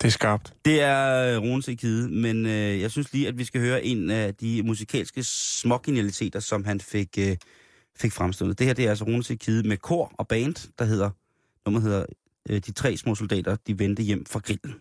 Det 0.00 0.08
er 0.08 0.12
skarpt. 0.12 0.54
Det 0.64 0.80
er 0.82 1.38
Rune 1.38 1.76
Kide, 1.76 2.10
men 2.10 2.46
øh, 2.46 2.80
jeg 2.80 2.90
synes 2.90 3.12
lige, 3.12 3.28
at 3.28 3.38
vi 3.38 3.44
skal 3.44 3.60
høre 3.60 3.84
en 3.84 4.10
af 4.10 4.34
de 4.34 4.62
musikalske 4.62 5.22
smågenialiteter, 5.24 6.40
som 6.40 6.64
han 6.64 6.80
fik, 6.80 7.18
øh, 7.18 7.36
fik 7.96 8.12
fremstillet. 8.12 8.58
Det 8.58 8.66
her 8.66 8.74
det 8.74 8.84
er 8.84 8.90
altså 8.90 9.04
Rune 9.04 9.22
Kide 9.22 9.68
med 9.68 9.76
kor 9.76 10.12
og 10.18 10.28
band, 10.28 10.72
der 10.78 10.84
hedder, 10.84 11.10
nummer 11.66 11.80
hedder 11.80 12.06
øh, 12.48 12.60
De 12.66 12.72
tre 12.72 12.96
små 12.96 13.14
soldater, 13.14 13.56
de 13.66 13.78
vendte 13.78 14.02
hjem 14.02 14.26
fra 14.26 14.38
grillen. 14.38 14.74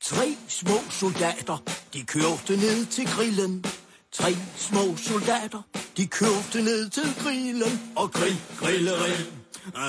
Tre 0.00 0.36
små 0.48 0.74
soldater, 0.90 1.62
de 1.94 2.02
kørte 2.02 2.56
ned 2.56 2.86
til 2.86 3.06
grillen. 3.06 3.64
Tre 4.12 4.36
små 4.56 4.96
soldater, 4.96 5.62
de 5.96 6.06
kørte 6.06 6.62
ned 6.62 6.90
til 6.90 7.14
grillen. 7.22 7.92
Og 7.96 8.10
grill, 8.10 8.36
grilleri, 8.58 9.12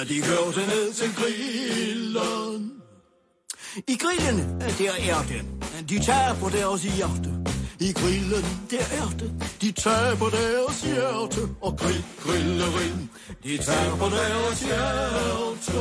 de 0.09 0.21
kørte 0.21 0.59
ned 0.59 0.93
til 0.93 1.15
grillen. 1.15 2.71
I 3.87 3.95
grillen, 3.97 4.61
der 4.61 4.91
er 5.11 5.23
den. 5.27 5.63
de 5.89 6.05
tager 6.05 6.33
på 6.39 6.49
deres 6.49 6.83
hjerte. 6.83 7.52
I 7.83 7.91
grillen, 7.91 8.45
der 8.71 8.85
er 9.01 9.09
det, 9.19 9.31
de 9.61 9.71
taber 9.71 10.29
deres 10.29 10.81
hjerte. 10.81 11.41
Og 11.61 11.77
grill, 11.77 12.03
grillerin, 12.23 13.09
de 13.43 13.57
taber 13.57 14.09
deres 14.09 14.61
hjerte. 14.61 15.71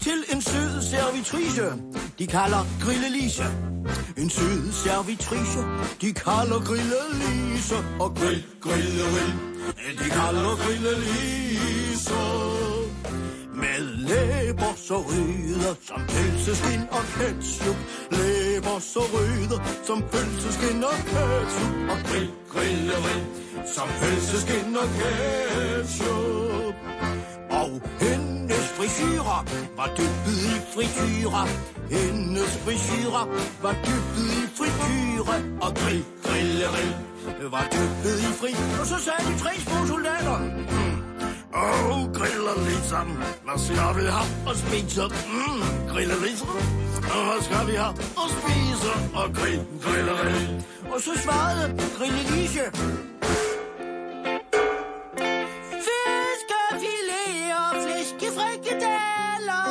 til 0.00 0.24
en 0.32 0.42
sød 0.42 0.82
servitrice, 0.82 1.62
de 2.18 2.26
kalder 2.26 2.66
Grillelise. 2.80 3.44
En 4.16 4.30
sød 4.30 4.72
servitrice, 4.72 5.60
de 6.00 6.12
kalder 6.12 6.60
Grillelise. 6.68 7.76
Og 8.00 8.14
grill, 8.14 8.44
grille, 8.60 9.04
de 9.98 10.10
kalder 10.10 10.56
Grillelise. 10.56 12.71
Med 13.54 13.80
læber 14.08 14.74
så 14.76 14.96
røde 14.96 15.76
som 15.88 16.00
pølseskin 16.08 16.80
og 16.90 17.04
ketchup. 17.16 17.76
Læber 18.10 18.78
så 18.78 19.00
røde 19.14 19.56
som 19.86 20.02
pølseskin 20.12 20.84
og 20.84 20.98
ketchup. 21.12 21.72
Og 21.92 21.98
grill, 22.08 22.30
grille, 22.52 22.92
grill, 23.04 23.24
som 23.74 23.88
pølseskin 24.00 24.76
og 24.82 24.88
ketchup. 24.98 26.74
Og 27.50 27.70
hendes 28.00 28.66
frisyrer 28.76 29.40
var 29.76 29.88
dyppet 29.98 30.38
i 30.52 30.54
frityrer. 30.74 31.46
Hendes 31.96 32.52
frisyrer 32.64 33.24
var 33.62 33.74
dyppet 33.86 34.28
i 34.40 34.44
frityre. 34.58 35.36
Og 35.64 35.70
grill, 35.80 36.04
grille, 36.26 36.66
grill, 36.74 36.94
var 37.54 37.64
dyppet 37.74 38.18
i 38.28 38.30
fri. 38.40 38.52
Og 38.80 38.86
så 38.86 38.98
sagde 39.06 39.22
de 39.28 39.38
tre 39.42 39.52
små 39.60 39.86
soldater 39.86 40.81
og 41.52 41.74
oh, 41.90 42.12
griller 42.18 42.56
ligesom. 42.68 43.06
Hvad 43.44 43.58
skal 43.64 43.90
vi 43.98 44.04
have 44.16 44.28
og 44.48 44.56
spise? 44.56 45.02
Mm, 45.32 45.62
griller 45.92 46.18
ligesom. 46.26 46.48
Og 47.14 47.22
hvad 47.28 47.40
skal 47.46 47.66
vi 47.70 47.74
have 47.82 47.94
og 48.22 48.28
spise? 48.36 48.92
Og 49.20 49.26
grill, 49.38 49.60
griller, 49.84 50.16
grill. 50.22 50.64
Og 50.92 51.00
så 51.00 51.12
svarede 51.24 51.64
Grillelise. 51.98 52.64
Fiskefiléer, 55.86 57.64
flæskefrikadeller. 57.84 59.66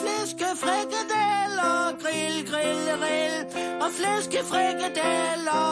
Flæskefrikadeller. 0.00 1.74
Grill, 2.02 2.36
grill, 2.50 2.82
grill. 3.00 3.36
Og 3.82 3.90
flæskefrikadeller. 3.98 5.64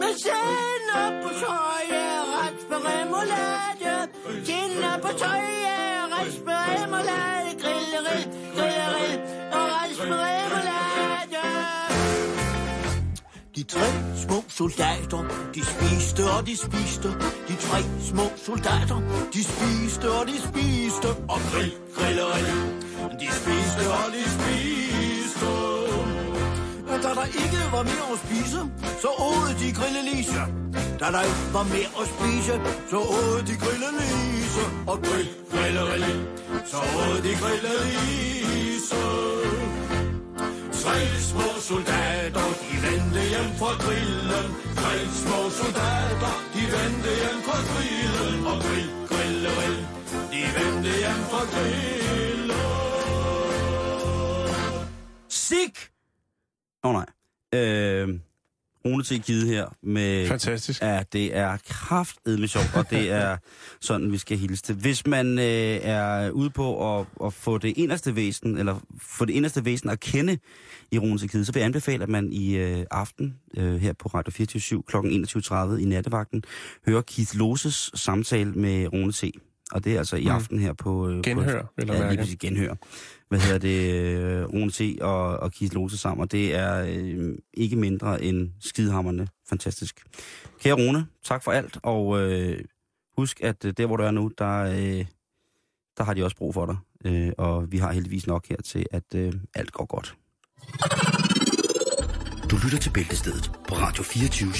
Med 0.00 0.12
sennep 0.22 1.12
på 1.22 1.28
tøjet 1.40 1.97
remoulade. 2.86 4.08
kinder 4.46 4.94
på 5.02 5.08
tøje, 5.22 5.76
ret 6.14 6.44
med 6.46 6.58
remoulade. 6.68 7.50
Grill, 7.62 7.94
grill. 8.56 9.20
Og 9.56 9.64
ret 9.74 10.08
med 10.08 10.18
remoulade. 10.28 11.42
De 13.56 13.62
tre 13.62 13.88
små 14.16 14.44
soldater, 14.48 15.22
de 15.54 15.64
spiste 15.64 16.22
og 16.38 16.46
de 16.46 16.56
spiste. 16.56 17.08
De 17.48 17.54
tre 17.66 17.80
små 18.00 18.26
soldater, 18.36 19.00
de 19.32 19.44
spiste 19.44 20.10
og 20.10 20.26
de 20.26 20.36
spiste. 20.48 21.08
Og 21.28 21.40
grill, 21.50 21.72
grill. 21.96 22.20
De 23.20 23.28
spiste 23.40 23.82
og 23.98 24.06
de 24.14 24.24
spiste. 24.36 25.46
Og 26.90 26.98
da 27.04 27.08
der 27.18 27.26
ikke 27.42 27.60
var 27.72 27.82
mere 27.82 28.06
at 28.12 28.18
spise, 28.24 28.60
så 29.02 29.08
åd 29.08 29.54
de 29.60 29.72
grillelise. 29.72 30.42
Da 31.00 31.06
der 31.14 31.22
ikke 31.30 31.48
var 31.56 31.66
mere 31.74 31.90
at 32.00 32.06
spise, 32.14 32.54
så 32.90 32.98
åd 33.18 33.38
de 33.48 33.54
grillelise. 33.62 34.64
Og 34.90 34.96
grill, 35.06 35.28
grill. 35.52 35.78
Så 36.72 36.78
åd 37.00 37.16
de 37.26 37.32
grillelise. 37.42 39.02
Tre 40.82 40.96
små 41.30 41.48
soldater, 41.70 42.48
de 42.64 42.74
vendte 42.84 43.20
hjem 43.32 43.50
fra 43.60 43.70
grillen. 43.84 44.48
Tre 44.80 44.94
små 45.22 45.40
soldater, 45.60 46.34
de 46.54 46.62
vendte 46.74 47.10
hjem 47.20 47.38
fra 47.46 47.58
grillen. 47.70 48.46
Og 48.50 48.56
grill, 48.64 48.90
grill, 49.10 49.46
de 50.32 50.42
vendte 50.56 50.90
hjem 51.02 51.20
fra 51.30 51.42
grillen. 51.52 52.58
Sik! 55.28 55.76
Åh 56.84 56.90
oh, 56.90 56.94
nej. 56.98 57.08
Øh, 57.54 58.27
Rune 58.84 59.02
T. 59.04 59.24
Kide 59.24 59.46
her 59.46 59.66
med... 59.82 60.26
Fantastisk. 60.28 60.82
Ja, 60.82 61.02
det 61.12 61.36
er 61.36 61.56
kraftedme 61.68 62.48
sjovt, 62.48 62.70
og 62.74 62.90
det 62.90 63.10
er 63.10 63.36
sådan, 63.80 64.12
vi 64.12 64.18
skal 64.18 64.38
hilse 64.38 64.62
til. 64.62 64.74
Hvis 64.74 65.06
man 65.06 65.38
øh, 65.38 65.44
er 65.82 66.30
ude 66.30 66.50
på 66.50 66.98
at, 67.00 67.06
at 67.24 67.32
få 67.32 67.58
det 67.58 67.78
inderste 67.78 68.16
væsen, 68.16 68.58
eller 68.58 68.80
få 69.02 69.24
det 69.24 69.32
inderste 69.32 69.64
væsen 69.64 69.90
at 69.90 70.00
kende 70.00 70.38
i 70.92 70.98
Rune 70.98 71.18
T. 71.18 71.30
Kide, 71.30 71.44
så 71.44 71.52
vil 71.52 71.60
jeg 71.60 71.66
anbefale, 71.66 72.02
at 72.02 72.08
man 72.08 72.32
i 72.32 72.56
øh, 72.56 72.84
aften 72.90 73.34
øh, 73.56 73.76
her 73.76 73.92
på 73.92 74.08
Radio 74.08 74.30
24 74.32 74.82
kl. 74.82 74.96
21.30 74.96 75.76
i 75.76 75.84
nattevagten 75.84 76.42
hører 76.86 77.02
Keith 77.02 77.36
Loses 77.36 77.90
samtale 77.94 78.52
med 78.52 78.92
Rune 78.92 79.12
T. 79.12 79.24
Og 79.72 79.84
det 79.84 79.94
er 79.94 79.98
altså 79.98 80.16
i 80.16 80.24
Mm. 80.24 80.30
aften 80.30 80.58
her 80.58 80.72
på... 80.72 81.08
Øh, 81.08 81.22
Genhør, 81.22 81.62
på, 81.62 81.70
jeg 81.78 81.88
ja, 81.88 82.22
lige 82.22 82.36
genhør. 82.36 82.74
Hvad 83.28 83.38
hedder 83.38 83.58
det? 83.58 83.94
Øh, 83.94 84.44
Rune 84.44 84.70
T. 84.70 85.00
og, 85.00 85.36
og 85.36 85.52
Keith 85.52 85.74
Lose 85.74 85.98
sammen, 85.98 86.22
og 86.22 86.32
det 86.32 86.54
er 86.54 86.86
øh, 86.88 87.34
ikke 87.54 87.76
mindre 87.76 88.22
end 88.22 88.50
skidehammerne 88.60 89.28
fantastisk. 89.48 90.04
Kære 90.60 90.74
Rune, 90.74 91.06
tak 91.24 91.44
for 91.44 91.52
alt, 91.52 91.78
og 91.82 92.20
øh, 92.20 92.60
husk, 93.16 93.40
at 93.40 93.64
øh, 93.64 93.72
der 93.76 93.86
hvor 93.86 93.96
du 93.96 94.02
er 94.02 94.10
nu, 94.10 94.30
der, 94.38 94.58
øh, 94.62 95.06
der 95.96 96.04
har 96.04 96.14
de 96.14 96.24
også 96.24 96.36
brug 96.36 96.54
for 96.54 96.66
dig. 96.66 96.76
Øh, 97.04 97.32
og 97.38 97.72
vi 97.72 97.78
har 97.78 97.92
heldigvis 97.92 98.26
nok 98.26 98.48
her 98.48 98.56
til, 98.56 98.86
at 98.90 99.14
øh, 99.14 99.32
alt 99.54 99.72
går 99.72 99.86
godt. 99.86 100.16
Du 102.50 102.56
lytter 102.64 102.78
til 102.78 102.90
Bæltestedet 102.90 103.52
på 103.68 103.74
Radio 103.74 104.02
24 104.02 104.52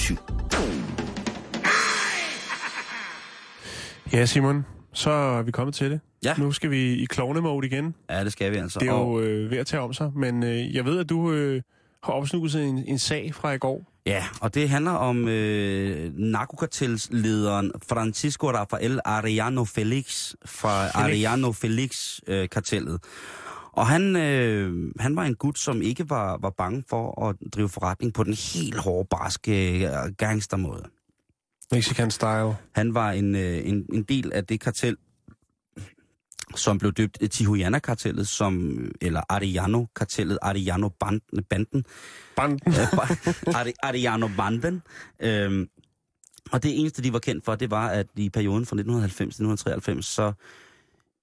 Ja, 4.13 4.25
Simon, 4.25 4.65
så 4.93 5.09
er 5.09 5.41
vi 5.41 5.51
kommet 5.51 5.75
til 5.75 5.91
det. 5.91 5.99
Ja. 6.23 6.33
Nu 6.37 6.51
skal 6.51 6.71
vi 6.71 6.93
i 6.93 7.05
klovnemode 7.05 7.67
igen. 7.67 7.95
Ja, 8.09 8.23
det 8.23 8.31
skal 8.31 8.51
vi 8.51 8.57
altså. 8.57 8.79
Det 8.79 8.87
er 8.87 8.93
jo 8.93 9.19
øh, 9.19 9.51
ved 9.51 9.57
at 9.57 9.67
tage 9.67 9.81
om 9.81 9.93
sig, 9.93 10.11
men 10.15 10.43
øh, 10.43 10.75
jeg 10.75 10.85
ved, 10.85 10.99
at 10.99 11.09
du 11.09 11.31
øh, 11.31 11.61
har 12.03 12.13
opsnuset 12.13 12.63
en, 12.63 12.83
en 12.87 12.99
sag 12.99 13.33
fra 13.35 13.51
i 13.51 13.57
går. 13.57 13.91
Ja, 14.05 14.23
og 14.41 14.55
det 14.55 14.69
handler 14.69 14.91
om 14.91 15.27
øh, 15.27 16.11
narkokartelslederen 16.15 17.71
Francisco 17.89 18.51
Rafael 18.51 18.99
Arellano 19.05 19.63
Felix 19.63 20.33
fra 20.45 20.81
Felix. 20.83 20.95
Arellano 20.95 21.51
Felix-kartellet. 21.51 22.99
og 23.71 23.87
han, 23.87 24.15
øh, 24.15 24.91
han 24.99 25.15
var 25.15 25.23
en 25.23 25.35
gut, 25.35 25.59
som 25.59 25.81
ikke 25.81 26.09
var, 26.09 26.37
var 26.41 26.49
bange 26.49 26.83
for 26.89 27.29
at 27.29 27.35
drive 27.55 27.69
forretning 27.69 28.13
på 28.13 28.23
den 28.23 28.33
helt 28.33 28.77
hårde, 28.77 29.07
barske 29.11 29.85
øh, 29.87 29.91
gangstermåde. 30.17 30.83
Mexican 31.71 32.11
style. 32.11 32.55
Han 32.75 32.93
var 32.93 33.11
en, 33.11 33.35
øh, 33.35 33.67
en, 33.67 33.85
en 33.93 34.03
del 34.03 34.33
af 34.33 34.45
det 34.45 34.59
kartel, 34.59 34.97
som 36.55 36.77
blev 36.77 36.91
døbt 36.93 37.17
øh, 37.21 37.29
Tijuana-kartellet, 37.29 38.27
som, 38.27 38.81
eller 39.01 39.21
Arellano-kartellet, 39.29 40.37
Arellano-banden, 40.41 41.43
Banden. 41.49 41.83
Øh, 42.67 42.73
Ari- 43.47 43.73
Ariano 43.87 44.27
Banden. 44.37 44.81
Øhm, 45.19 45.69
og 46.51 46.63
det 46.63 46.79
eneste, 46.79 47.03
de 47.03 47.13
var 47.13 47.19
kendt 47.19 47.45
for, 47.45 47.55
det 47.55 47.71
var, 47.71 47.87
at 47.89 48.07
i 48.15 48.29
perioden 48.29 48.65
fra 48.65 48.75
1990 48.75 49.35
til 49.35 49.43
1993, 49.43 50.05
så 50.05 50.33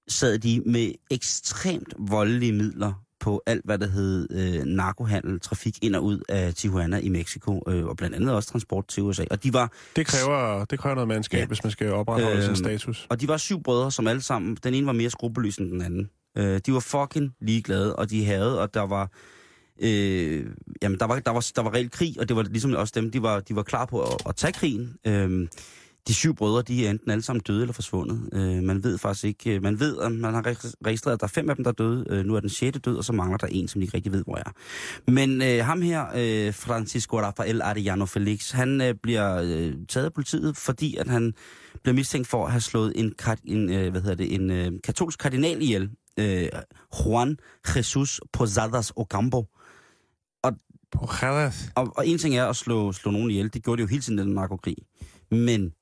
sad 0.09 0.39
de 0.39 0.63
med 0.67 0.93
ekstremt 1.11 1.95
voldelige 1.99 2.53
midler 2.53 3.06
på 3.27 3.43
alt, 3.47 3.64
hvad 3.64 3.79
der 3.79 3.87
hed 3.87 4.29
øh, 4.31 4.64
narkohandel, 4.64 5.41
trafik 5.41 5.79
ind 5.83 5.95
og 5.97 6.05
ud 6.05 6.20
af 6.29 6.55
Tijuana 6.55 6.99
i 6.99 7.09
Mexico, 7.09 7.62
øh, 7.68 7.85
og 7.87 7.97
blandt 7.97 8.16
andet 8.16 8.35
også 8.35 8.49
transport 8.51 8.89
til 8.89 9.03
USA. 9.03 9.24
Og 9.31 9.43
de 9.43 9.53
var, 9.53 9.72
Det 9.97 10.07
kræver, 10.07 10.64
det 10.64 10.79
kræver 10.79 10.95
noget 10.95 11.09
mandskab, 11.09 11.41
Ja. 11.41 11.47
hvis 11.47 11.64
man 11.64 11.70
skal 11.70 11.93
opretholde 11.93 12.37
Øhm, 12.37 12.47
sin 12.47 12.57
status. 12.57 13.07
og 13.11 13.20
de 13.20 13.29
var 13.29 13.37
syv 13.37 13.62
brødre, 13.62 13.93
som 13.93 14.07
alle 14.07 14.22
sammen, 14.22 14.57
den 14.64 14.74
ene 14.74 14.87
var 14.87 14.93
mere 14.93 15.11
skrupelløs 15.11 15.57
end 15.57 15.70
den 15.70 15.83
anden. 15.83 16.11
Øh, 16.39 16.61
de 16.66 16.72
var 16.72 16.81
fucking 16.81 17.33
ligeglade, 17.41 17.97
og 17.97 18.11
de 18.11 18.24
havde, 18.24 18.61
og 18.61 18.74
der 18.74 18.83
var, 18.87 19.11
øh, 19.83 20.47
jamen 20.83 20.99
der 20.99 21.05
var, 21.07 21.18
der 21.20 21.31
var, 21.31 21.47
der 21.57 21.62
var 21.62 21.74
reelt 21.74 21.93
krig, 21.93 22.16
og 22.20 22.29
det 22.29 22.37
var 22.37 22.43
ligesom 22.43 22.74
også 22.74 22.93
dem, 22.97 23.11
de 23.11 23.22
var, 23.22 23.41
de 23.41 23.57
var 23.57 23.62
klar 23.62 23.85
på 23.85 24.03
at, 24.03 24.16
at 24.29 24.37
tage 24.37 24.53
krigen. 24.53 24.95
Øh, 25.07 25.49
de 26.09 26.15
syv 26.15 26.35
brødre, 26.35 26.63
de 26.63 26.87
er 26.87 26.91
enten 26.91 27.11
alle 27.11 27.23
sammen 27.23 27.43
døde 27.47 27.61
eller 27.61 27.73
forsvundet. 27.73 28.29
Øh, 28.33 28.63
man 28.63 28.85
ved 28.85 28.99
faktisk 28.99 29.25
ikke, 29.25 29.55
øh, 29.55 29.63
man 29.63 29.81
ved, 29.81 29.99
at 29.99 30.13
man 30.13 30.35
har 30.35 30.43
regis- 30.43 30.75
registreret, 30.87 31.15
at 31.15 31.21
der 31.21 31.27
er 31.27 31.31
fem 31.31 31.51
af 31.51 31.57
dem, 31.57 31.65
der 31.65 31.71
er 31.71 31.75
døde. 31.75 32.07
Øh, 32.11 32.25
nu 32.25 32.35
er 32.35 32.41
den 32.41 32.49
sjette 32.49 32.79
død, 32.79 32.97
og 32.97 33.05
så 33.05 33.13
mangler 33.13 33.39
der 33.39 33.47
en, 33.47 33.69
som 33.69 33.81
de 33.81 33.85
ikke 33.85 33.97
rigtig 33.97 34.13
ved, 34.13 34.25
hvor 34.25 34.37
er. 34.37 34.53
Men 35.11 35.43
øh, 35.43 35.65
ham 35.65 35.83
her, 35.83 36.07
øh, 36.17 36.55
Francisco 36.55 37.21
Rafael 37.21 37.63
Arellano 37.63 38.07
Felix, 38.07 38.51
han 38.51 38.81
øh, 38.81 38.95
bliver 39.03 39.41
øh, 39.45 39.73
taget 39.89 40.05
af 40.05 40.13
politiet, 40.13 40.57
fordi 40.57 40.97
at 40.97 41.09
han 41.09 41.35
bliver 41.83 41.95
mistænkt 41.95 42.29
for 42.29 42.45
at 42.45 42.51
have 42.53 42.61
slået 42.61 42.93
en, 42.97 43.15
en, 43.45 43.73
øh, 43.73 43.91
hvad 43.91 44.01
hedder 44.01 44.17
det, 44.17 44.35
en 44.35 44.51
øh, 44.51 44.73
katolsk 44.85 45.19
kardinal 45.19 45.63
ihjel. 45.63 45.91
Øh, 46.19 46.49
Juan 47.05 47.37
Jesus 47.77 48.21
Posadas 48.33 48.93
Ocampo. 48.97 49.47
På 50.93 51.09
Jerez. 51.23 51.55
Og, 51.75 51.93
og 51.97 52.07
en 52.07 52.19
ting 52.19 52.37
er 52.37 52.47
at 52.47 52.57
slå, 52.57 52.93
slå 52.93 53.11
nogen 53.11 53.31
ihjel, 53.31 53.55
det 53.55 53.65
gjorde 53.65 53.83
det 53.83 53.83
jo 53.83 53.91
hele 53.91 54.03
tiden 54.03 54.19
i 54.19 54.23
den 54.23 54.35
narkokrig. 54.35 54.77
Men 55.31 55.73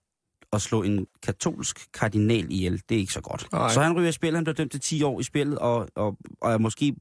at 0.54 0.62
slå 0.62 0.82
en 0.82 1.06
katolsk 1.22 1.92
kardinal 1.92 2.52
ihjel, 2.52 2.82
det 2.88 2.94
er 2.94 2.98
ikke 2.98 3.12
så 3.12 3.20
godt. 3.20 3.48
Nej. 3.52 3.72
Så 3.72 3.82
han 3.82 3.96
ryger 3.96 4.08
i 4.08 4.12
spil, 4.12 4.34
han 4.34 4.44
bliver 4.44 4.54
dømt 4.54 4.70
til 4.70 4.80
10 4.80 5.02
år 5.02 5.20
i 5.20 5.22
spillet, 5.22 5.58
og, 5.58 5.88
og, 5.94 6.16
og 6.40 6.52
er 6.52 6.58
måske 6.58 6.96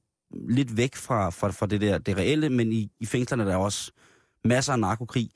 lidt 0.49 0.77
væk 0.77 0.95
fra, 0.95 1.29
fra, 1.29 1.51
fra 1.51 1.65
det 1.65 1.81
der 1.81 1.97
det 1.97 2.17
reelle, 2.17 2.49
men 2.49 2.73
i, 2.73 2.91
i 2.99 3.05
fængslerne 3.05 3.43
er 3.43 3.47
der 3.47 3.55
også 3.55 3.91
masser 4.45 4.73
af 4.73 4.79
narkokrig. 4.79 5.29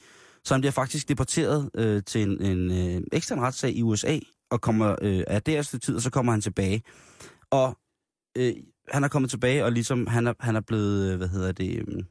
Så 0.43 0.53
han 0.53 0.61
bliver 0.61 0.71
faktisk 0.71 1.09
deporteret 1.09 1.69
øh, 1.75 2.03
til 2.03 2.21
en, 2.21 2.41
en 2.41 2.71
øh, 2.71 3.01
ekstern 3.11 3.39
retssag 3.39 3.71
i 3.71 3.81
USA, 3.81 4.19
og 4.49 4.61
kommer 4.61 4.95
øh, 5.01 5.23
her 5.47 5.61
stykke 5.61 5.85
tid, 5.85 5.95
og 5.95 6.01
så 6.01 6.09
kommer 6.09 6.31
han 6.31 6.41
tilbage. 6.41 6.83
Og 7.51 7.77
øh, 8.37 8.53
han 8.91 9.03
er 9.03 9.07
kommet 9.07 9.31
tilbage, 9.31 9.65
og 9.65 9.71
ligesom 9.71 10.07
han 10.07 10.27
er, 10.27 10.33
han 10.39 10.55
er 10.55 10.61
blevet, 10.61 11.11
øh, 11.11 11.17
hvad 11.17 11.27
hedder 11.27 11.51
det, 11.51 11.83
øh, 11.87 12.03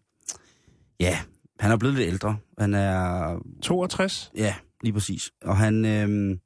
ja, 1.00 1.18
han 1.61 1.70
er 1.70 1.76
blevet 1.76 1.96
lidt 1.96 2.09
ældre. 2.09 2.36
Han 2.59 2.74
er, 2.74 3.36
62? 3.62 4.32
ja, 4.36 4.54
lige 4.87 4.93
præcis. 4.93 5.30
Og 5.45 5.57
han, 5.57 5.84
øh, 5.84 6.39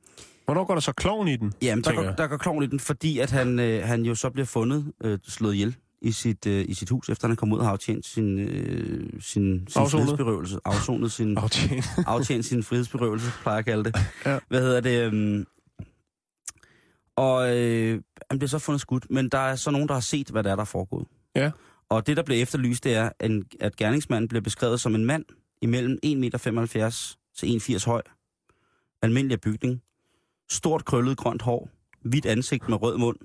Hvornår 0.44 0.64
går 0.64 0.74
der 0.74 0.80
så 0.80 0.92
klovn 0.92 1.28
i 1.28 1.36
den? 1.36 1.52
jamen, 1.62 1.84
der 1.84 1.94
går, 1.94 2.02
der 2.02 2.26
går 2.26 2.36
klovn 2.36 2.62
i 2.62 2.66
den, 2.66 2.80
fordi 2.80 3.18
at 3.18 3.30
han, 3.30 3.58
øh, 3.58 3.82
han 3.84 4.02
jo 4.02 4.14
så 4.14 4.30
bliver 4.30 4.46
fundet, 4.46 4.92
øh, 5.04 5.18
slået 5.28 5.54
ihjel 5.54 5.76
i 6.02 6.12
sit, 6.12 6.46
øh, 6.46 6.64
i 6.68 6.74
sit 6.74 6.90
hus, 6.90 7.08
efter 7.08 7.28
han 7.28 7.36
kommet 7.36 7.54
ud 7.56 7.60
og 7.60 7.66
har 7.66 7.72
aftjent 7.72 8.06
sin, 8.06 8.38
øh, 8.38 9.10
sin, 9.12 9.20
sin 9.22 9.62
Afsonet. 9.82 9.90
frihedsberøvelse. 9.90 10.58
Afsonet 10.64 11.12
sin, 11.12 11.38
Aftjent. 11.38 11.84
aftjent 12.06 12.44
sin 12.44 12.62
frihedsberøvelse, 12.62 13.30
plejer 13.42 13.56
jeg 13.56 13.58
at 13.58 13.64
kalde 13.64 13.84
det. 13.84 13.96
Ja. 14.26 14.38
Hvad 14.48 14.60
hedder 14.60 14.80
det? 14.80 15.06
øhm, 15.12 15.46
Og 17.16 17.56
øh, 17.58 18.00
han 18.30 18.38
bliver 18.38 18.48
så 18.48 18.58
fundet 18.58 18.80
skudt, 18.80 19.06
men 19.10 19.28
der 19.28 19.38
er 19.38 19.56
så 19.56 19.70
nogen, 19.70 19.88
der 19.88 19.94
har 19.94 20.00
set, 20.00 20.28
hvad 20.30 20.42
der 20.42 20.50
er, 20.50 20.56
der 20.56 20.62
er 20.62 20.66
foregået. 20.66 21.06
Ja. 21.36 21.50
Og 21.88 22.06
det, 22.06 22.16
der 22.16 22.22
bliver 22.22 22.42
efterlyst, 22.42 22.84
det 22.84 22.94
er, 22.94 23.10
at 23.60 23.76
gerningsmanden 23.76 24.28
bliver 24.28 24.42
beskrevet 24.42 24.80
som 24.80 24.94
en 24.94 25.04
mand 25.04 25.24
imellem 25.62 25.98
1,75 26.06 26.14
meter 26.14 27.14
til 27.38 27.46
1,80 27.76 27.86
høj. 27.86 28.02
Almindelig 29.02 29.40
bygning. 29.40 29.82
Stort 30.50 30.84
krøllet 30.84 31.16
grønt 31.16 31.42
hår. 31.42 31.70
Hvidt 32.02 32.26
ansigt 32.26 32.68
med 32.68 32.82
rød 32.82 32.98
mund. 32.98 33.16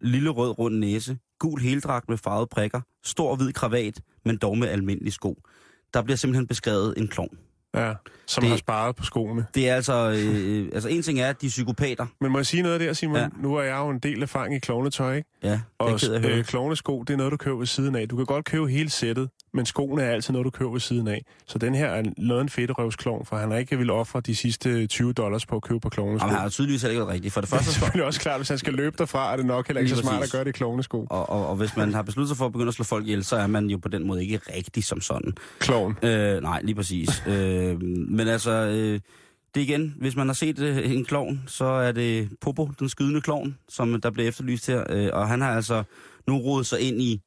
Lille 0.00 0.30
rød 0.30 0.58
rund 0.58 0.74
næse. 0.74 1.18
Gul 1.38 1.60
heldragt 1.60 2.08
med 2.08 2.16
farvede 2.16 2.46
prikker. 2.46 2.80
Stor 3.04 3.36
hvid 3.36 3.52
kravat, 3.52 4.00
men 4.24 4.36
dog 4.36 4.58
med 4.58 4.68
almindelig 4.68 5.12
sko. 5.12 5.42
Der 5.94 6.02
bliver 6.02 6.16
simpelthen 6.16 6.46
beskrevet 6.46 6.94
en 6.98 7.08
klovn. 7.08 7.38
Ja, 7.74 7.92
som 8.26 8.40
Det- 8.42 8.50
har 8.50 8.56
sparet 8.56 8.96
på 8.96 9.04
skoene. 9.04 9.46
Det 9.54 9.68
er 9.68 9.74
altså... 9.74 10.10
Øh, 10.10 10.68
altså 10.74 10.88
en 10.88 11.02
ting 11.02 11.20
er, 11.20 11.28
at 11.28 11.40
de 11.40 11.46
er 11.46 11.50
psykopater. 11.50 12.06
Men 12.20 12.32
må 12.32 12.38
jeg 12.38 12.46
sige 12.46 12.62
noget 12.62 12.80
der, 12.80 12.92
Simon? 12.92 13.16
Ja. 13.16 13.22
Ja. 13.22 13.28
Nu 13.42 13.54
er 13.54 13.62
jeg 13.62 13.76
jo 13.78 13.88
en 13.90 13.98
del 13.98 14.22
erfaring 14.22 14.54
i 14.54 14.58
klovnetøj, 14.58 15.16
ikke? 15.16 15.28
Ja, 15.42 15.48
det 15.50 15.60
er 15.80 15.84
Og 15.84 16.00
ked 16.00 16.24
øh, 16.24 16.44
klovnesko, 16.44 17.02
det 17.02 17.12
er 17.12 17.16
noget, 17.16 17.32
du 17.32 17.36
køber 17.36 17.58
ved 17.58 17.66
siden 17.66 17.94
af. 17.96 18.08
Du 18.08 18.16
kan 18.16 18.26
godt 18.26 18.44
købe 18.44 18.68
hele 18.68 18.90
sættet, 18.90 19.28
men 19.54 19.66
skoene 19.66 20.02
er 20.02 20.10
altid 20.10 20.32
noget, 20.32 20.44
du 20.44 20.50
køber 20.50 20.70
ved 20.70 20.80
siden 20.80 21.08
af. 21.08 21.24
Så 21.46 21.58
den 21.58 21.74
her 21.74 21.86
er 21.86 22.02
noget 22.18 22.38
af 22.40 22.42
en 22.42 22.48
fedterøvsklovn, 22.48 23.26
for 23.26 23.36
han 23.36 23.50
har 23.50 23.58
ikke 23.58 23.78
vil 23.78 23.90
ofre 23.90 24.20
de 24.20 24.36
sidste 24.36 24.86
20 24.86 25.12
dollars 25.12 25.46
på 25.46 25.56
at 25.56 25.62
købe 25.62 25.80
på 25.80 25.88
klovnesko. 25.88 26.24
Jamen, 26.26 26.34
han 26.34 26.42
har 26.42 26.48
tydeligvis 26.48 26.82
heller 26.82 26.90
ikke 26.92 27.00
været 27.00 27.14
rigtigt. 27.14 27.34
For 27.34 27.40
det 27.40 27.50
Det 27.50 27.54
er 27.56 27.56
første, 27.58 27.72
så, 27.72 27.78
selvfølgelig 27.78 28.04
også 28.06 28.20
klart, 28.20 28.38
hvis 28.38 28.48
han 28.48 28.58
skal 28.58 28.72
løbe 28.74 28.96
derfra, 28.98 29.32
er 29.32 29.36
det 29.36 29.46
nok 29.46 29.66
heller 29.68 29.80
ikke 29.80 29.94
så 29.94 30.02
smart 30.02 30.22
at 30.22 30.30
gøre 30.32 30.44
det 30.44 30.48
i 30.48 30.52
klovnesko. 30.52 31.06
og, 31.10 31.30
og, 31.30 31.46
og 31.46 31.56
hvis 31.56 31.76
man 31.76 31.94
har 31.94 32.02
besluttet 32.02 32.28
sig 32.28 32.36
for 32.36 32.46
at 32.46 32.52
begynde 32.52 32.68
at 32.68 32.74
slå 32.74 32.84
folk 32.84 33.04
ihjel, 33.04 33.24
så 33.24 33.36
er 33.36 33.46
man 33.46 33.66
jo 33.66 33.78
på 33.78 33.88
den 33.88 34.06
måde 34.06 34.24
ikke 34.24 34.40
rigtig 34.56 34.84
som 34.84 35.00
sådan. 35.00 35.32
Klovn. 35.58 35.96
Øh, 36.02 36.42
nej, 36.42 36.60
lige 36.64 36.74
præcis. 36.74 37.22
øh, 37.26 37.59
men 38.08 38.28
altså, 38.28 38.50
øh, 38.50 39.00
det 39.54 39.60
igen, 39.60 39.94
hvis 39.98 40.16
man 40.16 40.26
har 40.26 40.34
set 40.34 40.58
øh, 40.58 40.90
en 40.92 41.04
klovn, 41.04 41.42
så 41.46 41.64
er 41.64 41.92
det 41.92 42.28
Popo, 42.40 42.70
den 42.78 42.88
skydende 42.88 43.20
klovn, 43.20 43.58
som 43.68 44.00
der 44.00 44.10
bliver 44.10 44.28
efterlyst 44.28 44.66
her. 44.66 44.84
Øh, 44.90 45.10
og 45.12 45.28
han 45.28 45.40
har 45.40 45.54
altså 45.56 45.82
nu 46.26 46.38
rodet 46.38 46.66
sig 46.66 46.80
ind 46.80 47.00
i, 47.02 47.20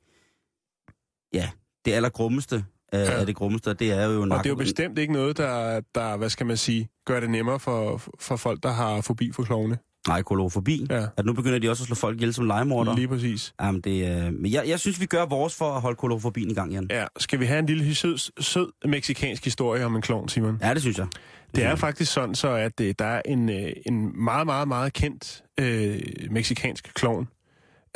ja, 1.33 1.49
det 1.85 1.91
allergrummeste 1.91 2.55
af, 2.91 2.97
Ja. 3.05 3.11
ja. 3.11 3.19
af 3.19 3.25
det 3.25 3.35
grummeste, 3.35 3.67
og 3.69 3.79
det 3.79 3.91
er 3.91 4.05
jo 4.05 4.21
Og 4.21 4.27
narko- 4.27 4.37
det 4.37 4.45
er 4.45 4.49
jo 4.49 4.55
bestemt 4.55 4.97
ikke 4.97 5.13
noget, 5.13 5.37
der, 5.37 5.81
der, 5.95 6.17
hvad 6.17 6.29
skal 6.29 6.45
man 6.45 6.57
sige, 6.57 6.89
gør 7.05 7.19
det 7.19 7.29
nemmere 7.29 7.59
for, 7.59 8.01
for 8.19 8.35
folk, 8.35 8.63
der 8.63 8.71
har 8.71 9.01
fobi 9.01 9.31
for 9.31 9.43
klovne. 9.43 9.77
Nej, 10.07 10.21
kolofobi. 10.21 10.87
Ja. 10.89 11.05
At 11.17 11.25
nu 11.25 11.33
begynder 11.33 11.59
de 11.59 11.69
også 11.69 11.83
at 11.83 11.87
slå 11.87 11.95
folk 11.95 12.15
ihjel 12.15 12.33
som 12.33 12.45
legemorder. 12.45 12.95
Lige 12.95 13.07
præcis. 13.07 13.53
Jamen, 13.61 13.81
det, 13.81 14.25
øh, 14.25 14.33
men 14.33 14.51
jeg, 14.51 14.63
jeg 14.67 14.79
synes, 14.79 14.99
vi 14.99 15.05
gør 15.05 15.25
vores 15.25 15.55
for 15.55 15.71
at 15.71 15.81
holde 15.81 15.95
kolofobien 15.95 16.51
i 16.51 16.53
gang, 16.53 16.71
Jan. 16.71 16.87
Ja, 16.89 17.05
skal 17.19 17.39
vi 17.39 17.45
have 17.45 17.59
en 17.59 17.65
lille 17.65 17.95
sød, 17.95 18.41
sød 18.41 18.71
meksikansk 18.85 19.45
historie 19.45 19.85
om 19.85 19.95
en 19.95 20.01
klovn, 20.01 20.29
Simon? 20.29 20.59
Ja, 20.61 20.73
det 20.73 20.81
synes 20.81 20.97
jeg. 20.97 21.07
Det 21.55 21.63
er 21.63 21.75
faktisk 21.75 22.13
sådan 22.13 22.35
så, 22.35 22.49
at 22.49 22.79
øh, 22.81 22.95
der 22.99 23.05
er 23.05 23.21
en, 23.25 23.49
øh, 23.49 23.71
en 23.85 24.23
meget, 24.23 24.45
meget, 24.45 24.67
meget 24.67 24.93
kendt 24.93 25.43
øh, 25.59 25.99
meksikansk 26.31 26.91
klovn, 26.93 27.27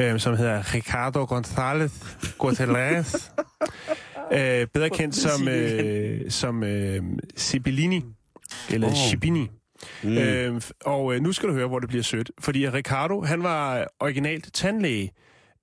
øh, 0.01 0.19
som 0.19 0.37
hedder 0.37 0.73
Ricardo 0.73 1.23
González 1.23 2.05
Guatelaz. 2.37 3.29
øh, 4.33 4.67
bedre 4.73 4.89
kendt 4.89 5.15
som, 5.15 5.47
øh, 5.47 6.31
som 6.31 6.63
øh, 6.63 7.03
Sibillini, 7.35 8.05
eller 8.69 8.87
oh. 8.87 8.93
Shibini. 8.93 9.49
Mm. 10.03 10.17
Øh, 10.17 10.61
og 10.85 11.15
øh, 11.15 11.21
nu 11.21 11.31
skal 11.31 11.49
du 11.49 11.53
høre, 11.53 11.67
hvor 11.67 11.79
det 11.79 11.89
bliver 11.89 12.03
sødt. 12.03 12.31
Fordi 12.39 12.69
Ricardo, 12.69 13.21
han 13.21 13.43
var 13.43 13.87
originalt 13.99 14.53
tandlæge. 14.53 15.11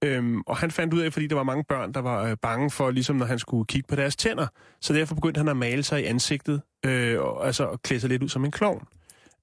Øhm, 0.05 0.41
og 0.41 0.57
han 0.57 0.71
fandt 0.71 0.95
ud 0.95 1.01
af, 1.01 1.12
fordi 1.12 1.27
der 1.27 1.35
var 1.37 1.43
mange 1.43 1.65
børn, 1.69 1.93
der 1.93 2.01
var 2.01 2.25
øh, 2.25 2.37
bange 2.43 2.71
for, 2.71 2.91
ligesom 2.91 3.17
når 3.17 3.27
han 3.27 3.39
skulle 3.39 3.67
kigge 3.67 3.87
på 3.89 3.97
deres 3.97 4.17
tænder. 4.17 4.47
Så 4.81 4.93
derfor 4.95 5.15
begyndte 5.15 5.39
han 5.39 5.49
at 5.49 5.57
male 5.57 5.83
sig 5.83 6.03
i 6.03 6.05
ansigtet, 6.05 6.62
øh, 6.87 7.21
og, 7.21 7.47
altså 7.47 7.69
at 7.69 7.83
klæde 7.83 8.01
sig 8.01 8.11
lidt 8.11 8.23
ud 8.23 8.29
som 8.29 8.45
en 8.45 8.51
klovn. 8.51 8.87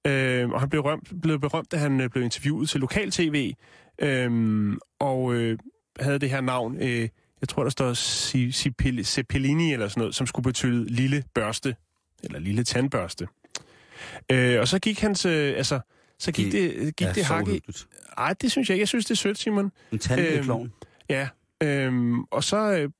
Øh, 0.06 0.50
og 0.50 0.60
han 0.60 0.68
blev, 0.68 0.80
rømt, 0.82 1.12
blev 1.22 1.40
berømt, 1.40 1.72
da 1.72 1.76
han 1.76 2.00
øh, 2.00 2.10
blev 2.10 2.24
interviewet 2.24 2.68
til 2.68 2.80
lokal-tv, 2.80 3.52
øh, 3.98 4.72
og 5.00 5.34
øh, 5.34 5.58
havde 6.00 6.18
det 6.18 6.30
her 6.30 6.40
navn, 6.40 6.76
øh, 6.82 7.08
jeg 7.40 7.48
tror, 7.48 7.62
der 7.62 7.70
står 7.70 7.92
Si- 7.92 9.02
Cepelini 9.04 9.72
eller 9.72 9.88
sådan 9.88 10.00
noget, 10.00 10.14
som 10.14 10.26
skulle 10.26 10.44
betyde 10.44 10.84
lille 10.84 11.24
børste, 11.34 11.76
eller 12.24 12.38
lille 12.38 12.64
tandbørste. 12.64 13.26
Øh, 14.32 14.60
og 14.60 14.68
så 14.68 14.78
gik 14.78 15.00
hans, 15.00 15.26
øh, 15.26 15.56
altså, 15.56 15.80
så 16.18 16.32
gik 16.32 16.52
det, 16.52 16.74
det, 16.74 16.96
gik 16.96 17.08
det 17.14 17.24
hak 17.24 17.46
i... 17.46 17.50
uhyggeligt. 17.50 17.86
Ej, 18.18 18.34
det 18.40 18.52
synes 18.52 18.68
jeg 18.68 18.74
ikke. 18.74 18.82
Jeg 18.82 18.88
synes, 18.88 19.04
det 19.04 19.10
er 19.10 19.16
sødt, 19.16 19.38
Simon. 19.38 19.72
En 19.92 19.98
tandlæge 19.98 20.38
Øhm. 20.38 20.70
Ja, 21.08 21.28
øhm, 21.62 22.22
og 22.22 22.44
så 22.44 22.72
øh, 22.72 22.90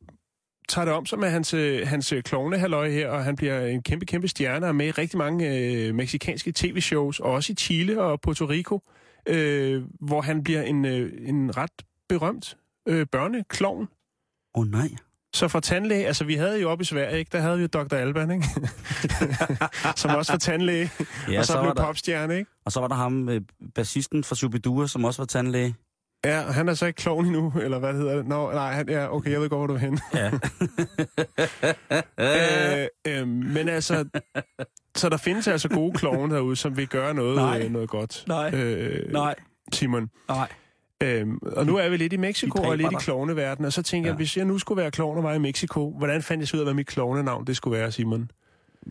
tager 0.69 0.85
det 0.85 0.95
om 0.95 1.07
sig 1.07 1.19
med 1.19 1.31
hans, 1.31 1.55
øh, 1.55 1.89
hans 1.89 2.13
øh, 2.13 2.23
klovnehalløj 2.23 2.91
her, 2.91 3.09
og 3.09 3.25
han 3.25 3.37
bliver 3.37 3.67
en 3.67 3.83
kæmpe, 3.83 4.07
kæmpe 4.07 4.29
stjerne 4.29 4.67
og 4.67 4.75
med 4.75 4.87
i 4.87 4.91
rigtig 4.91 5.19
mange 5.19 5.57
øh, 5.57 5.95
meksikanske 5.95 6.53
tv-shows, 6.57 7.21
og 7.21 7.33
også 7.33 7.53
i 7.53 7.57
Chile 7.57 8.03
og 8.03 8.21
Puerto 8.21 8.45
Rico, 8.45 8.81
øh, 9.29 9.83
hvor 10.01 10.21
han 10.21 10.45
bliver 10.45 10.63
en, 10.63 10.85
øh, 10.85 11.13
en 11.29 11.57
ret 11.57 11.83
berømt 12.09 12.57
øh, 12.89 13.07
børneklovn. 13.07 13.89
Åh 14.55 14.61
oh, 14.61 14.71
nej. 14.71 14.89
Så 15.35 15.49
for 15.49 15.61
tandlæge, 15.61 16.07
altså 16.07 16.25
vi 16.25 16.35
havde 16.35 16.61
jo 16.61 16.71
oppe 16.71 16.83
i 16.83 16.85
Sverige, 16.85 17.19
ikke? 17.19 17.29
der 17.33 17.41
havde 17.41 17.57
vi 17.57 17.63
jo 17.63 17.69
Dr. 17.69 17.95
Alban, 17.95 18.31
ikke? 18.31 18.47
som 19.97 20.11
også 20.15 20.33
var 20.33 20.39
tandlæge, 20.39 20.91
Ja, 21.31 21.39
og 21.39 21.45
så, 21.47 21.53
så 21.53 21.63
blev 21.63 21.75
der, 21.75 21.85
popstjerne, 21.85 22.39
ikke? 22.39 22.51
og 22.65 22.73
så 22.73 22.81
var 22.81 22.89
der 22.89 22.95
ham, 22.95 23.29
øh, 23.29 23.41
bassisten 23.75 24.25
fra 24.25 24.35
Shubidua, 24.35 24.87
som 24.87 25.05
også 25.05 25.23
var 25.23 25.27
tandlæge. 25.27 25.75
Ja, 26.25 26.41
han 26.41 26.69
er 26.69 26.75
så 26.75 26.87
ikke 26.87 26.97
klovn 26.97 27.27
endnu, 27.27 27.53
eller 27.63 27.79
hvad 27.79 27.95
hedder 27.95 28.17
det? 28.17 28.27
Nå, 28.27 28.53
nej, 28.53 28.73
han, 28.73 28.89
ja, 28.89 29.15
okay, 29.15 29.31
jeg 29.31 29.41
ved 29.41 29.49
godt, 29.49 29.59
hvor 29.59 29.67
du 29.67 29.75
er 29.75 29.79
henne. 29.79 29.99
Ja. 30.15 30.31
øh, 32.83 33.21
øh, 33.21 33.29
men 33.29 33.69
altså, 33.69 34.05
så 34.97 35.09
der 35.09 35.17
findes 35.17 35.49
altså 35.49 35.69
gode 35.69 35.99
klovne 35.99 36.35
derude, 36.35 36.57
som 36.57 36.77
vil 36.77 36.89
gøre 36.89 37.15
noget, 37.15 37.37
Nej. 37.37 37.61
øh, 37.65 37.71
noget 37.73 37.89
godt. 37.89 38.25
Nej. 38.29 38.51
Øh, 38.55 39.13
nej, 39.13 39.35
Simon. 39.73 40.11
nej. 40.29 40.49
Øhm, 41.03 41.39
og 41.43 41.67
nu 41.67 41.77
er 41.77 41.89
vi 41.89 41.97
lidt 41.97 42.13
i 42.13 42.17
Mexico 42.17 42.63
og 42.63 42.77
lidt 42.77 42.93
i 42.93 42.97
klovneverdenen, 42.99 43.67
og 43.67 43.73
så 43.73 43.83
tænker 43.83 44.09
ja. 44.09 44.13
Jeg, 44.13 44.17
hvis 44.17 44.37
jeg 44.37 44.45
nu 44.45 44.59
skulle 44.59 44.83
være 44.83 44.91
klovn 44.91 45.17
og 45.19 45.25
var 45.25 45.33
i 45.35 45.39
Mexico, 45.39 45.95
hvordan 45.99 46.23
fandt 46.23 46.41
jeg 46.41 46.49
så 46.49 46.57
ud 46.57 46.61
af, 46.61 46.67
hvad 46.67 46.75
mit 46.75 46.87
klovnenavn 46.87 47.47
det 47.47 47.57
skulle 47.57 47.79
være, 47.79 47.93
Simon? 47.93 48.31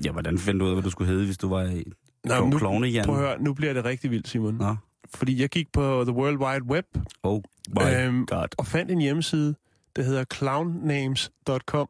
Ja, 0.05 0.11
hvordan 0.11 0.37
fandt 0.37 0.59
du 0.59 0.65
ud 0.65 0.69
af, 0.69 0.75
hvad 0.75 0.83
du 0.83 0.89
skulle 0.89 1.11
hedde, 1.11 1.25
hvis 1.25 1.37
du 1.37 1.49
var 1.49 1.63
i 1.63 1.83
Nå, 2.23 2.45
nu, 2.45 2.57
prøv 2.59 3.15
at 3.15 3.21
høre, 3.21 3.41
nu 3.41 3.53
bliver 3.53 3.73
det 3.73 3.85
rigtig 3.85 4.11
vildt, 4.11 4.27
Simon. 4.27 4.53
Nå. 4.55 4.75
Fordi 5.15 5.41
jeg 5.41 5.49
gik 5.49 5.67
på 5.73 6.03
The 6.07 6.13
World 6.15 6.37
Wide 6.37 6.63
Web 6.65 6.85
Oh 7.23 7.41
my 7.69 8.05
Øhm, 8.05 8.25
god. 8.25 8.47
og 8.57 8.67
fandt 8.67 8.91
en 8.91 9.01
hjemmeside, 9.01 9.55
der 9.95 10.03
hedder 10.03 10.23
clownnames.com. 10.33 11.87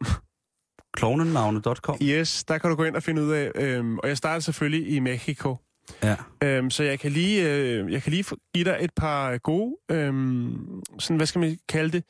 Klovnenavne.com. 0.94 1.98
Yes, 2.02 2.44
der 2.44 2.58
kan 2.58 2.70
du 2.70 2.76
gå 2.76 2.84
ind 2.84 2.96
og 2.96 3.04
finde 3.04 3.22
ud 3.24 3.32
af, 3.32 3.52
øhm, 3.56 3.98
og 3.98 4.08
jeg 4.08 4.18
startede 4.18 4.42
selvfølgelig 4.42 4.90
i 4.96 5.00
Mexico. 5.00 5.58
Ja. 6.04 6.16
Øhm, 6.44 6.70
så 6.70 6.84
jeg 6.84 7.00
kan 7.00 7.12
lige, 7.12 7.50
øh, 7.50 7.92
jeg 7.92 8.04
kan 8.04 8.12
lige 8.12 8.26
give 8.54 8.66
dig 8.66 8.78
et 8.82 8.92
par 8.96 9.38
gode, 9.38 9.76
øhm, 9.92 10.82
sådan, 11.00 11.18
hvad 11.18 11.28
skal 11.28 11.40
man 11.40 11.58
kalde 11.68 11.92
det, 11.92 12.04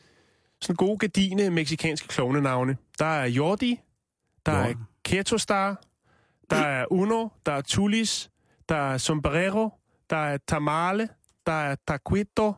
sådan 0.61 0.75
gode 0.75 0.97
gardine 0.97 1.49
meksikanske 1.49 2.07
klovnenavne. 2.07 2.77
Der 2.99 3.05
er 3.05 3.25
Jordi, 3.25 3.79
der 4.45 4.51
er 4.51 4.67
Jordi. 4.67 4.79
Ketostar, 5.05 5.81
der 6.49 6.55
er 6.55 6.85
Uno, 6.91 7.27
der 7.45 7.51
er 7.51 7.61
Tulis, 7.61 8.29
der 8.69 8.75
er 8.75 8.97
Sombrero, 8.97 9.69
der 10.09 10.17
er 10.17 10.37
Tamale, 10.47 11.09
der 11.45 11.51
er 11.51 11.75
Taquito, 11.87 12.53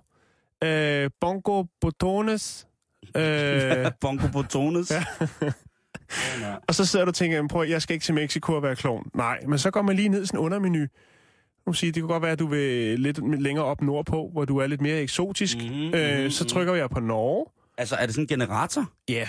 øh, 0.64 1.10
Bongo 1.22 1.64
Botones, 1.82 2.68
øh, 3.18 3.92
Bongo 4.02 4.28
Botones. 4.34 4.92
Ja. 6.42 6.56
og 6.68 6.76
så 6.76 6.86
sidder 6.86 7.06
du 7.06 7.10
og 7.10 7.16
tænker, 7.16 7.36
"Jamen, 7.38 7.50
prøv, 7.50 7.64
jeg 7.68 7.82
skal 7.82 7.94
ikke 7.94 8.04
til 8.04 8.14
Mexico 8.14 8.54
og 8.54 8.64
være 8.64 8.76
klovn. 8.76 9.10
Nej, 9.14 9.40
men 9.48 9.60
så 9.60 9.72
går 9.72 9.82
man 9.82 9.96
lige 9.96 10.10
ned 10.10 10.24
i 10.24 10.26
sådan 10.26 10.40
en 10.40 10.46
undermenu. 10.46 10.86
Nu 11.68 11.74
sige, 11.74 11.92
det 11.92 12.02
kan 12.02 12.08
godt 12.08 12.24
være, 12.24 12.32
at 12.32 12.40
du 12.40 12.48
vil 12.48 13.00
lidt 13.00 13.42
længere 13.42 13.66
op 13.66 13.82
nordpå, 13.82 14.30
hvor 14.34 14.46
du 14.46 14.58
er 14.58 14.68
lidt 14.68 14.82
mere 14.82 15.02
eksotisk. 15.02 15.58
Mhm, 15.58 15.94
øh, 15.94 16.20
mhm, 16.22 16.30
så 16.30 16.44
mhm. 16.44 16.50
trykker 16.50 16.74
jeg 16.76 16.90
på 16.90 17.00
Norge. 17.00 17.46
Altså, 17.78 17.96
er 17.96 18.06
det 18.06 18.16
sådan 18.16 18.24
en 18.24 18.28
generator? 18.28 18.86
Ja. 19.10 19.28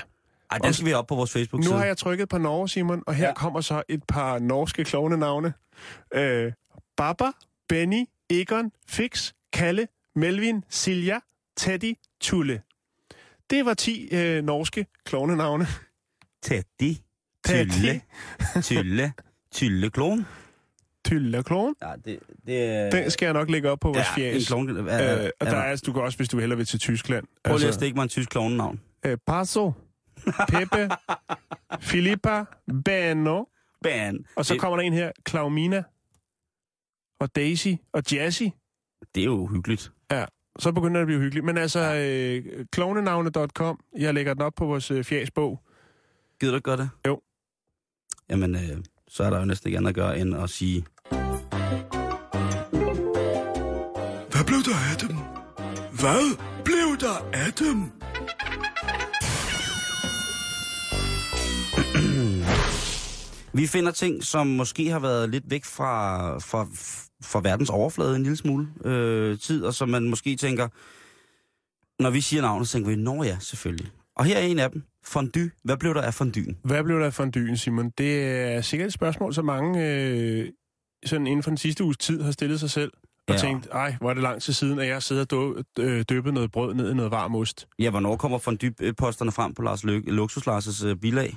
Ej, 0.51 0.59
den 0.59 0.73
skal 0.73 0.87
vi 0.87 0.93
op 0.93 1.07
på 1.07 1.15
vores 1.15 1.35
Nu 1.35 1.39
Facebook-side. 1.41 1.75
har 1.77 1.85
jeg 1.85 1.97
trykket 1.97 2.29
på 2.29 2.39
Norge, 2.39 2.69
Simon, 2.69 3.03
og 3.07 3.15
her 3.15 3.23
Ja. 3.25 3.29
ja. 3.29 3.35
kommer 3.35 3.61
så 3.61 3.83
et 3.89 4.03
par 4.09 4.39
norske 4.39 4.85
klovnenavne. 4.85 5.53
Øh, 6.15 6.53
Baba, 6.97 7.25
Benny, 7.69 8.05
Egon, 8.31 8.73
Fix, 8.89 9.33
Kalle, 9.53 9.89
Melvin, 10.17 10.65
Silja, 10.69 11.19
Teddy, 11.57 11.95
Tulle. 12.21 12.63
Det 13.51 13.65
var 13.67 13.75
10 13.75 14.09
øh, 14.13 14.45
norske 14.45 14.87
klovnenavne. 15.05 15.67
Teddy. 16.45 16.97
Tylle. 17.47 18.01
Tylle. 18.63 19.13
Tylleklon. 19.53 20.27
Tylleklon. 21.05 21.75
Ja, 21.83 21.93
det, 22.05 22.19
det. 22.47 22.93
Den 22.93 23.11
skal 23.11 23.27
jeg 23.27 23.33
nok 23.33 23.51
lægge 23.51 23.71
op 23.71 23.81
på 23.81 23.89
vores 23.89 23.99
ja, 23.99 24.15
fjæs. 24.17 24.47
klovn. 24.47 24.71
Øh, 24.71 24.85
og 24.85 24.91
er, 24.91 25.29
der 25.41 25.57
er, 25.57 25.63
altså, 25.63 25.83
du 25.87 25.93
kan 25.93 26.03
også, 26.03 26.19
hvis 26.19 26.29
du 26.29 26.39
hellere 26.39 26.57
vil 26.57 26.67
til 26.67 26.79
Tyskland. 26.81 27.25
prøv 27.45 27.57
lige 27.57 27.69
at 27.69 27.75
stikke 27.75 27.95
mig 27.95 28.03
en 28.03 28.09
tysk 28.09 28.31
klovnenavn. 28.31 28.81
øh, 29.07 29.19
Paso, 29.27 29.73
Pepe, 30.49 30.89
Filippa, 31.91 32.45
Bano, 32.85 33.45
Ban. 33.83 34.25
og 34.37 34.47
så 34.47 34.55
det, 34.55 34.61
kommer 34.61 34.77
der 34.77 34.85
en 34.85 34.93
her, 34.93 35.13
Claumina, 35.29 35.83
og 37.21 37.37
Daisy, 37.37 37.69
og 37.93 38.03
Jazzy. 38.13 38.43
det 39.15 39.21
er 39.21 39.25
jo 39.25 39.47
hyggeligt. 39.47 39.93
Så 40.59 40.73
begynder 40.73 40.95
det 40.95 41.01
at 41.01 41.07
blive 41.07 41.21
hyggeligt. 41.21 41.45
Men 41.47 41.57
altså, 41.59 41.95
øh, 41.95 42.67
klonenavne.com, 42.73 43.81
jeg 43.99 44.15
lægger 44.15 44.35
den 44.35 44.43
op 44.43 44.53
på 44.57 44.67
vores 44.67 44.91
øh, 44.91 45.05
fjæsbog. 45.05 45.64
Gider 46.45 46.53
du 46.53 46.57
ikke 46.57 46.65
gøre 46.65 46.77
det? 46.77 46.91
Jo. 47.07 47.21
Jamen, 48.31 48.55
øh, 48.55 48.85
så 49.09 49.25
er 49.25 49.31
der 49.31 49.39
jo 49.39 49.45
næsten 49.45 49.69
ikke 49.69 49.79
andet 49.79 49.89
at 49.89 49.95
gøre, 49.95 50.19
end 50.19 50.37
at 50.37 50.51
sige... 50.51 50.87
Hvad 54.31 54.45
blev 54.47 54.59
der 54.59 54.77
af 54.91 54.97
dem? 55.01 55.17
Hvad 56.01 56.37
blev 56.65 56.97
der 57.01 57.29
af 57.33 57.53
dem? 57.53 57.79
Vi 63.61 63.67
finder 63.67 63.93
ting, 63.93 64.25
som 64.25 64.47
måske 64.47 64.91
har 64.91 64.99
været 64.99 65.31
lidt 65.31 65.51
væk 65.51 65.65
fra, 65.65 66.39
fra, 66.39 66.67
fra 67.23 67.41
verdens 67.41 67.71
overflade 67.71 68.17
en 68.17 68.23
lille 68.23 68.37
smule 68.37 68.69
øh, 68.85 69.39
tid, 69.39 69.65
og 69.65 69.75
som 69.75 69.89
man 69.89 70.09
måske 70.09 70.37
tænker, 70.37 70.69
når 72.03 72.11
vi 72.11 72.21
siger 72.21 72.43
navnet, 72.43 72.69
så 72.69 72.73
tænker 72.73 72.91
vi, 72.91 72.97
nå 72.97 73.23
ja, 73.23 73.39
selvfølgelig. 73.41 73.91
Og 74.17 74.25
her 74.25 74.39
er 74.39 74.43
en 74.43 74.59
af 74.59 74.71
dem. 74.71 74.83
Fondue. 75.07 75.51
Hvad 75.65 75.77
blev 75.77 75.95
der 75.95 76.03
af 76.03 76.15
fonduen? 76.15 76.57
Hvad 76.65 76.85
blev 76.85 76.99
der 77.01 77.07
af 77.07 77.15
fondyen, 77.15 77.57
Simon? 77.57 77.91
Det 77.99 78.25
er 78.25 78.61
sikkert 78.61 78.87
et 78.87 78.93
spørgsmål, 78.93 79.35
som 79.35 79.45
mange 79.45 79.87
øh, 79.91 80.49
sådan 81.07 81.27
inden 81.27 81.43
for 81.43 81.51
den 81.51 81.57
sidste 81.59 81.85
uges 81.85 81.97
tid 81.97 82.23
har 82.23 82.31
stillet 82.33 82.61
sig 82.61 82.71
selv. 82.71 82.93
Og 83.29 83.35
Ja. 83.35 83.39
tænkt, 83.41 83.69
ej, 83.73 83.97
hvor 84.01 84.11
er 84.11 84.15
det 84.15 84.23
lang 84.23 84.43
tid 84.43 84.53
siden, 84.53 84.79
at 84.79 84.89
jeg 84.89 85.03
sidder 85.03 85.23
og 85.23 85.31
dø- 85.77 85.83
øh, 85.83 86.05
døbet 86.09 86.35
noget 86.35 86.53
brød 86.53 86.75
ned 86.75 86.91
i 86.91 86.95
noget 86.95 87.11
varm 87.11 87.35
ost. 87.35 87.69
Ja, 87.79 87.91
hvornår 87.91 88.17
kommer 88.17 88.39
fondue-posterne 88.39 89.33
frem 89.33 89.55
på 89.55 89.63
Lars 89.63 89.85
Løkke, 89.85 90.11
Luksus 90.11 90.47
Lars' 90.49 90.87
øh, 90.87 90.97
bilag? 90.97 91.37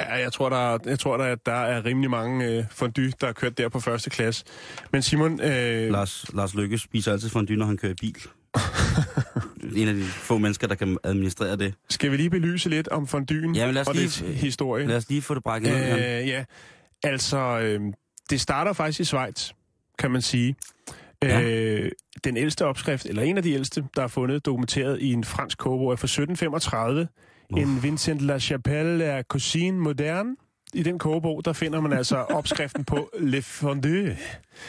Ja, 0.00 0.14
jeg 0.14 0.32
tror, 0.32 0.48
der, 0.48 0.74
er- 0.74 0.78
jeg 0.84 0.98
tror 0.98 1.16
der, 1.16 1.24
at 1.24 1.46
der 1.46 1.52
er 1.52 1.84
rimelig 1.84 2.10
mange 2.10 2.46
øh, 2.46 2.64
fondue, 2.70 3.12
der 3.20 3.26
er 3.26 3.32
kørt 3.32 3.58
der 3.58 3.68
på 3.68 3.80
første 3.80 4.10
klasse. 4.10 4.44
Men 4.92 5.02
Simon, 5.02 5.40
øh, 5.40 5.90
Lars, 5.90 6.26
Lars 6.34 6.54
Løkke 6.54 6.78
spiser 6.78 7.12
altid 7.12 7.28
fondue, 7.28 7.56
når 7.56 7.66
han 7.66 7.76
kører 7.76 7.92
i 7.92 7.96
bil. 8.00 8.16
en 9.76 9.88
af 9.88 9.94
de 9.94 10.02
få 10.04 10.38
mennesker, 10.38 10.66
der 10.66 10.74
kan 10.74 10.98
administrere 11.04 11.56
det. 11.56 11.74
skal 11.90 12.10
vi 12.10 12.16
lige 12.16 12.30
belyse 12.30 12.68
lidt 12.68 12.88
om 12.88 13.06
fondyen 13.06 13.54
Ja, 13.54 13.70
lad 13.70 13.82
os 13.82 13.88
og 13.88 13.94
lige- 13.94 14.04
dets 14.04 14.18
historie? 14.18 14.86
Lad 14.86 14.96
os 14.96 15.08
lige 15.08 15.22
få 15.22 15.34
det 15.34 15.42
brækket 15.42 15.72
ned. 15.72 16.20
Øh, 16.22 16.28
ja, 16.28 16.44
altså, 17.02 17.38
øh, 17.62 17.80
det 18.30 18.40
starter 18.40 18.72
faktisk 18.72 19.00
i 19.00 19.04
Schweiz, 19.04 19.50
kan 19.98 20.10
man 20.10 20.22
sige. 20.22 20.56
Ja. 21.22 21.40
Øh, 21.42 21.90
den 22.24 22.36
ældste 22.36 22.64
opskrift, 22.66 23.06
eller 23.06 23.22
en 23.22 23.36
af 23.36 23.42
de 23.42 23.52
ældste, 23.52 23.84
der 23.96 24.02
er 24.02 24.08
fundet 24.08 24.46
dokumenteret 24.46 25.00
i 25.02 25.12
en 25.12 25.24
fransk 25.24 25.58
kogebog, 25.58 25.92
er 25.92 25.96
fra 25.96 26.06
1735. 26.06 27.08
Uff. 27.52 27.60
En 27.62 27.82
Vincent 27.82 28.20
La 28.20 28.38
Chapelle 28.38 29.04
er 29.04 29.22
Cuisine 29.22 29.78
Moderne. 29.78 30.36
I 30.74 30.82
den 30.82 30.98
kogebog, 30.98 31.44
der 31.44 31.52
finder 31.52 31.80
man 31.80 31.92
altså 31.92 32.16
opskriften 32.38 32.84
på 32.84 33.10
Le 33.18 33.42
Fondue. 33.42 34.16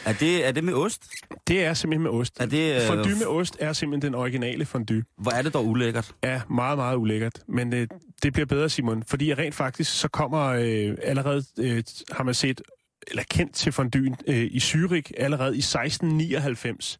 Er, 0.04 0.12
det, 0.12 0.46
er 0.46 0.52
det 0.52 0.64
med 0.64 0.74
ost? 0.74 1.02
Det 1.48 1.64
er 1.64 1.74
simpelthen 1.74 2.02
med 2.02 2.10
ost. 2.10 2.40
Er 2.40 2.46
det, 2.46 2.74
øh, 2.74 2.86
Fondue 2.86 3.14
med 3.18 3.26
ost 3.26 3.56
er 3.60 3.72
simpelthen 3.72 4.12
den 4.12 4.20
originale 4.20 4.64
fondue. 4.64 5.04
Hvor 5.18 5.30
er 5.32 5.42
det 5.42 5.54
dog 5.54 5.66
ulækkert? 5.66 6.12
er 6.22 6.40
meget, 6.50 6.78
meget 6.78 6.96
ulækkert. 6.96 7.40
Men 7.48 7.74
øh, 7.74 7.88
det 8.22 8.32
bliver 8.32 8.46
bedre, 8.46 8.68
Simon. 8.68 9.02
Fordi 9.06 9.34
rent 9.34 9.54
faktisk, 9.54 10.00
så 10.00 10.08
kommer 10.08 10.46
øh, 10.46 10.96
allerede, 11.02 11.44
øh, 11.58 11.82
har 12.12 12.24
man 12.24 12.34
set, 12.34 12.62
eller 13.06 13.22
kendt 13.30 13.54
til 13.54 13.72
fonduen 13.72 14.16
øh, 14.26 14.36
i 14.36 14.58
Zürich 14.58 15.10
allerede 15.16 15.56
i 15.56 15.58
1699. 15.58 16.98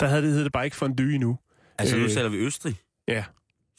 Der 0.00 0.06
havde 0.06 0.22
det, 0.22 0.32
hed 0.32 0.44
det 0.44 0.52
bare 0.52 0.64
ikke 0.64 0.76
fondue 0.76 1.14
endnu. 1.14 1.38
Altså, 1.78 1.96
nu 1.96 2.02
Øh, 2.04 2.10
taler 2.10 2.28
vi 2.28 2.36
Østrig. 2.36 2.74
Ja, 3.08 3.24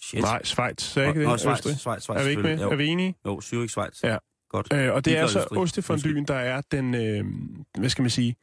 Shit. 0.03 0.22
nej, 0.22 0.43
Schweiz. 0.43 0.97
Er 0.97 1.07
ikke 1.07 1.24
Nå, 1.24 1.32
det? 1.32 1.39
Schweiz, 1.39 1.57
Østrig? 1.57 1.78
Schweiz, 1.80 2.01
Schweiz, 2.03 2.20
Er 2.20 2.24
vi 2.24 2.30
ikke 2.30 2.41
med? 2.41 2.59
Jo. 2.59 2.72
Er 2.72 2.76
vi 2.76 2.88
enige? 2.88 3.15
Jo, 3.26 3.39
Zürich, 3.43 3.68
Schweiz. 3.68 4.03
Ja. 4.03 4.18
Godt. 4.49 4.73
Øh, 4.73 4.93
og 4.93 5.05
det 5.05 5.17
er 5.17 5.27
så 5.27 5.39
Østrig. 5.39 5.59
ostefonduen, 5.59 6.25
der 6.25 6.35
er 6.35 6.61
den, 6.71 6.95
øh, 6.95 7.25
hvad 7.79 7.89
skal 7.89 8.01
man 8.01 8.09
sige, 8.09 8.35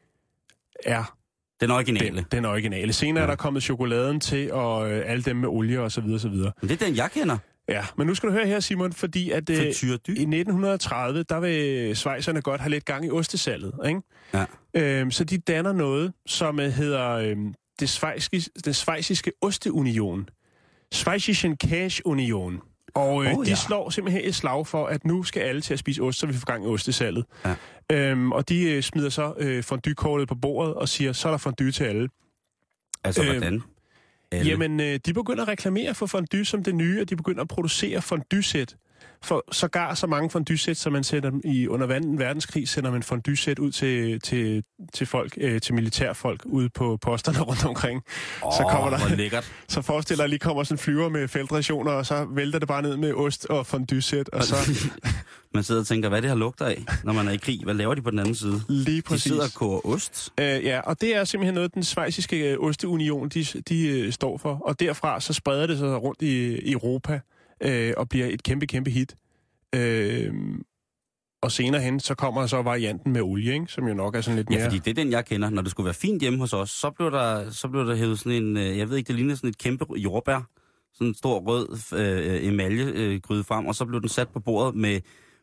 er 0.84 1.16
Den 1.60 1.70
originale. 1.70 2.16
den, 2.16 2.24
den 2.32 2.44
originale. 2.44 2.92
Senere 2.92 3.22
Ja. 3.22 3.26
er 3.26 3.30
der 3.30 3.36
kommet 3.36 3.62
chokoladen 3.62 4.20
til, 4.20 4.52
og 4.52 4.92
øh, 4.92 5.02
alle 5.10 5.22
dem 5.22 5.36
med 5.36 5.48
olie 5.48 5.80
og 5.80 5.92
så 5.92 6.00
videre, 6.00 6.18
så 6.20 6.28
videre. 6.28 6.52
Men 6.62 6.68
det 6.70 6.82
er 6.82 6.86
den, 6.86 6.96
jeg 6.96 7.10
kender. 7.10 7.38
Ja, 7.68 7.86
men 7.98 8.06
nu 8.06 8.14
skal 8.14 8.28
du 8.28 8.32
høre 8.34 8.46
her, 8.46 8.60
Simon, 8.60 8.92
fordi 8.92 9.30
at... 9.30 9.50
Øh, 9.50 9.56
I 9.56 9.68
1930, 9.68 11.22
der 11.22 11.40
vil 11.40 11.96
svejserne 11.96 12.42
godt 12.42 12.60
have 12.60 12.70
lidt 12.70 12.84
gang 12.84 13.06
i 13.06 13.10
ostesalget, 13.10 13.72
ikke? 13.88 14.00
Ja. 14.34 14.44
Øhm, 14.76 15.10
så 15.10 15.24
de 15.24 15.38
danner 15.38 15.72
noget, 15.72 16.12
som 16.26 16.60
øh, 16.60 16.70
hedder 16.70 17.10
øhm, 17.10 17.54
det, 17.80 17.88
svejsiske, 17.88 18.50
det 18.64 18.76
svejsiske 18.76 19.32
osteunion. 19.40 20.28
Schweizischen 20.92 21.56
Cash 21.56 22.00
Union. 22.04 22.60
Og 22.94 23.24
øh, 23.24 23.32
Oh, 23.32 23.38
oh, 23.38 23.44
de 23.44 23.50
ja. 23.50 23.56
slår 23.56 23.90
simpelthen 23.90 24.24
et 24.24 24.34
slag 24.34 24.66
for, 24.66 24.86
at 24.86 25.04
nu 25.04 25.22
skal 25.22 25.40
alle 25.42 25.60
til 25.60 25.72
at 25.72 25.78
spise 25.78 26.02
ost, 26.02 26.18
så 26.18 26.26
vi 26.26 26.32
får 26.32 26.46
gang 26.46 26.64
i 26.64 26.68
ostesalget. 26.68 27.24
Ja. 27.44 27.54
Øhm, 27.92 28.32
og 28.32 28.48
de 28.48 28.62
øh, 28.70 28.82
smider 28.82 29.08
så 29.08 29.34
øh, 29.38 29.62
fonduekortet 29.62 30.28
på 30.28 30.34
bordet 30.34 30.74
og 30.74 30.88
siger, 30.88 31.12
så 31.12 31.28
er 31.28 31.32
der 31.32 31.38
fondue 31.38 31.70
til 31.70 31.84
alle. 31.84 32.08
Altså, 33.04 33.22
Øh, 33.22 33.30
hvordan? 33.30 33.62
Alle. 34.32 34.50
Jamen, 34.50 34.80
øh, 34.80 35.00
de 35.06 35.12
begynder 35.14 35.42
at 35.42 35.48
reklamere 35.48 35.94
for 35.94 36.06
fondue 36.06 36.44
som 36.44 36.64
det 36.64 36.74
nye, 36.74 37.00
og 37.00 37.10
de 37.10 37.16
begynder 37.16 37.42
at 37.42 37.48
producere 37.48 38.02
fondue-sæt. 38.02 38.76
For 39.24 39.44
sågar 39.52 39.94
så 39.94 40.06
mange 40.06 40.30
fondue-sæt, 40.30 40.76
som 40.76 40.92
man 40.92 41.04
sætter 41.04 41.30
dem 41.30 41.40
i 41.44 41.68
under 41.68 41.86
vand- 41.86 42.18
verdenskrig, 42.18 42.68
sender 42.68 42.90
man 42.90 43.02
fondue-sæt 43.02 43.58
ud 43.58 43.72
til, 43.72 44.20
til, 44.20 44.64
til 44.94 45.06
folk, 45.06 45.34
øh, 45.40 45.60
til 45.60 45.74
militærfolk 45.74 46.42
ude 46.44 46.68
på 46.68 46.98
posterne 47.02 47.40
rundt 47.48 47.64
omkring. 47.64 48.02
oh, 48.42 48.52
så 48.52 48.66
kommer 48.70 48.90
der- 48.98 49.16
lækkert. 49.16 49.52
Så 49.68 49.82
forestil 49.82 50.16
dig, 50.16 50.24
at 50.24 50.30
lige 50.30 50.38
kommer 50.38 50.62
sådan 50.64 50.74
en 50.74 50.78
flyver 50.78 51.08
med 51.08 51.28
feltrationer, 51.28 51.92
og 51.92 52.06
så 52.06 52.26
vælter 52.34 52.58
det 52.58 52.68
bare 52.68 52.82
ned 52.82 52.96
med 52.96 53.12
ost 53.14 53.46
og 53.46 53.66
fondue-sæt, 53.66 54.28
og 54.28 54.44
så 54.44 54.54
man 55.54 55.62
sidder 55.64 55.80
og 55.80 55.86
tænker, 55.86 56.08
hvad 56.08 56.22
det 56.22 56.30
her 56.30 56.36
lugter 56.36 56.64
af, 56.66 56.84
når 57.04 57.12
man 57.12 57.28
er 57.28 57.32
i 57.32 57.36
krig. 57.36 57.60
Hvad 57.64 57.74
laver 57.74 57.94
de 57.94 58.02
på 58.02 58.10
den 58.10 58.18
anden 58.18 58.34
side? 58.34 58.62
lige 58.68 58.96
De 58.96 59.02
præcis. 59.02 59.22
sidder 59.22 59.42
og 59.44 59.50
koger 59.54 59.86
ost. 59.86 60.32
Øh, 60.40 60.46
ja, 60.64 60.80
og 60.80 61.00
det 61.00 61.16
er 61.16 61.24
simpelthen 61.24 61.54
noget, 61.54 61.74
den 61.74 61.82
svejsiske 61.84 62.50
øh, 62.52 62.58
osteunion, 62.60 63.28
de, 63.28 63.44
de 63.68 63.86
øh, 63.88 64.12
står 64.12 64.38
for. 64.38 64.54
Og 64.64 64.80
derfra 64.80 65.20
så 65.20 65.32
spreder 65.32 65.66
det 65.66 65.78
sig 65.78 66.02
rundt 66.02 66.22
i, 66.22 66.58
i 66.58 66.72
Europa 66.72 67.20
øh, 67.64 67.92
og 67.96 68.08
bliver 68.08 68.26
et 68.26 68.42
kæmpe, 68.42 68.66
kæmpe 68.66 68.90
hit. 68.90 69.16
Øh, 69.74 70.32
og 71.42 71.52
senere 71.52 71.82
hen, 71.82 72.00
så 72.00 72.14
kommer 72.14 72.46
så 72.46 72.62
varianten 72.62 73.12
med 73.12 73.20
olie, 73.20 73.52
ikke? 73.52 73.66
som 73.68 73.88
jo 73.88 73.94
nok 73.94 74.16
er 74.16 74.20
sådan 74.20 74.36
lidt 74.36 74.50
mere... 74.50 74.58
Ja, 74.58 74.66
fordi 74.66 74.78
det 74.78 74.90
er 74.90 74.94
den, 74.94 75.10
jeg 75.10 75.24
kender. 75.24 75.50
Når 75.50 75.62
det 75.62 75.70
skulle 75.70 75.84
være 75.84 75.94
fint 75.94 76.22
hjemme 76.22 76.38
hos 76.38 76.52
os, 76.52 76.70
så 76.70 76.90
blev 76.90 77.10
der, 77.10 77.50
så 77.50 77.68
blev 77.68 77.86
der 77.86 77.94
hævet 77.94 78.18
sådan 78.18 78.42
en, 78.42 78.56
øh, 78.56 78.78
jeg 78.78 78.90
ved 78.90 78.96
ikke, 78.96 79.08
det 79.08 79.14
ligner 79.14 79.34
sådan 79.34 79.50
et 79.50 79.58
kæmpe 79.58 79.86
jordbær. 79.96 80.48
Sådan 80.94 81.06
en 81.06 81.14
stor 81.14 81.40
rød 81.40 81.68
øh, 81.98 82.46
emalje 82.46 82.84
øh, 82.84 83.20
frem, 83.20 83.66
og 83.66 83.74
så 83.74 83.84
blev 83.84 84.00
den 84.00 84.08
sat 84.08 84.28
på 84.28 84.40
bordet 84.40 84.74
med, 84.74 85.00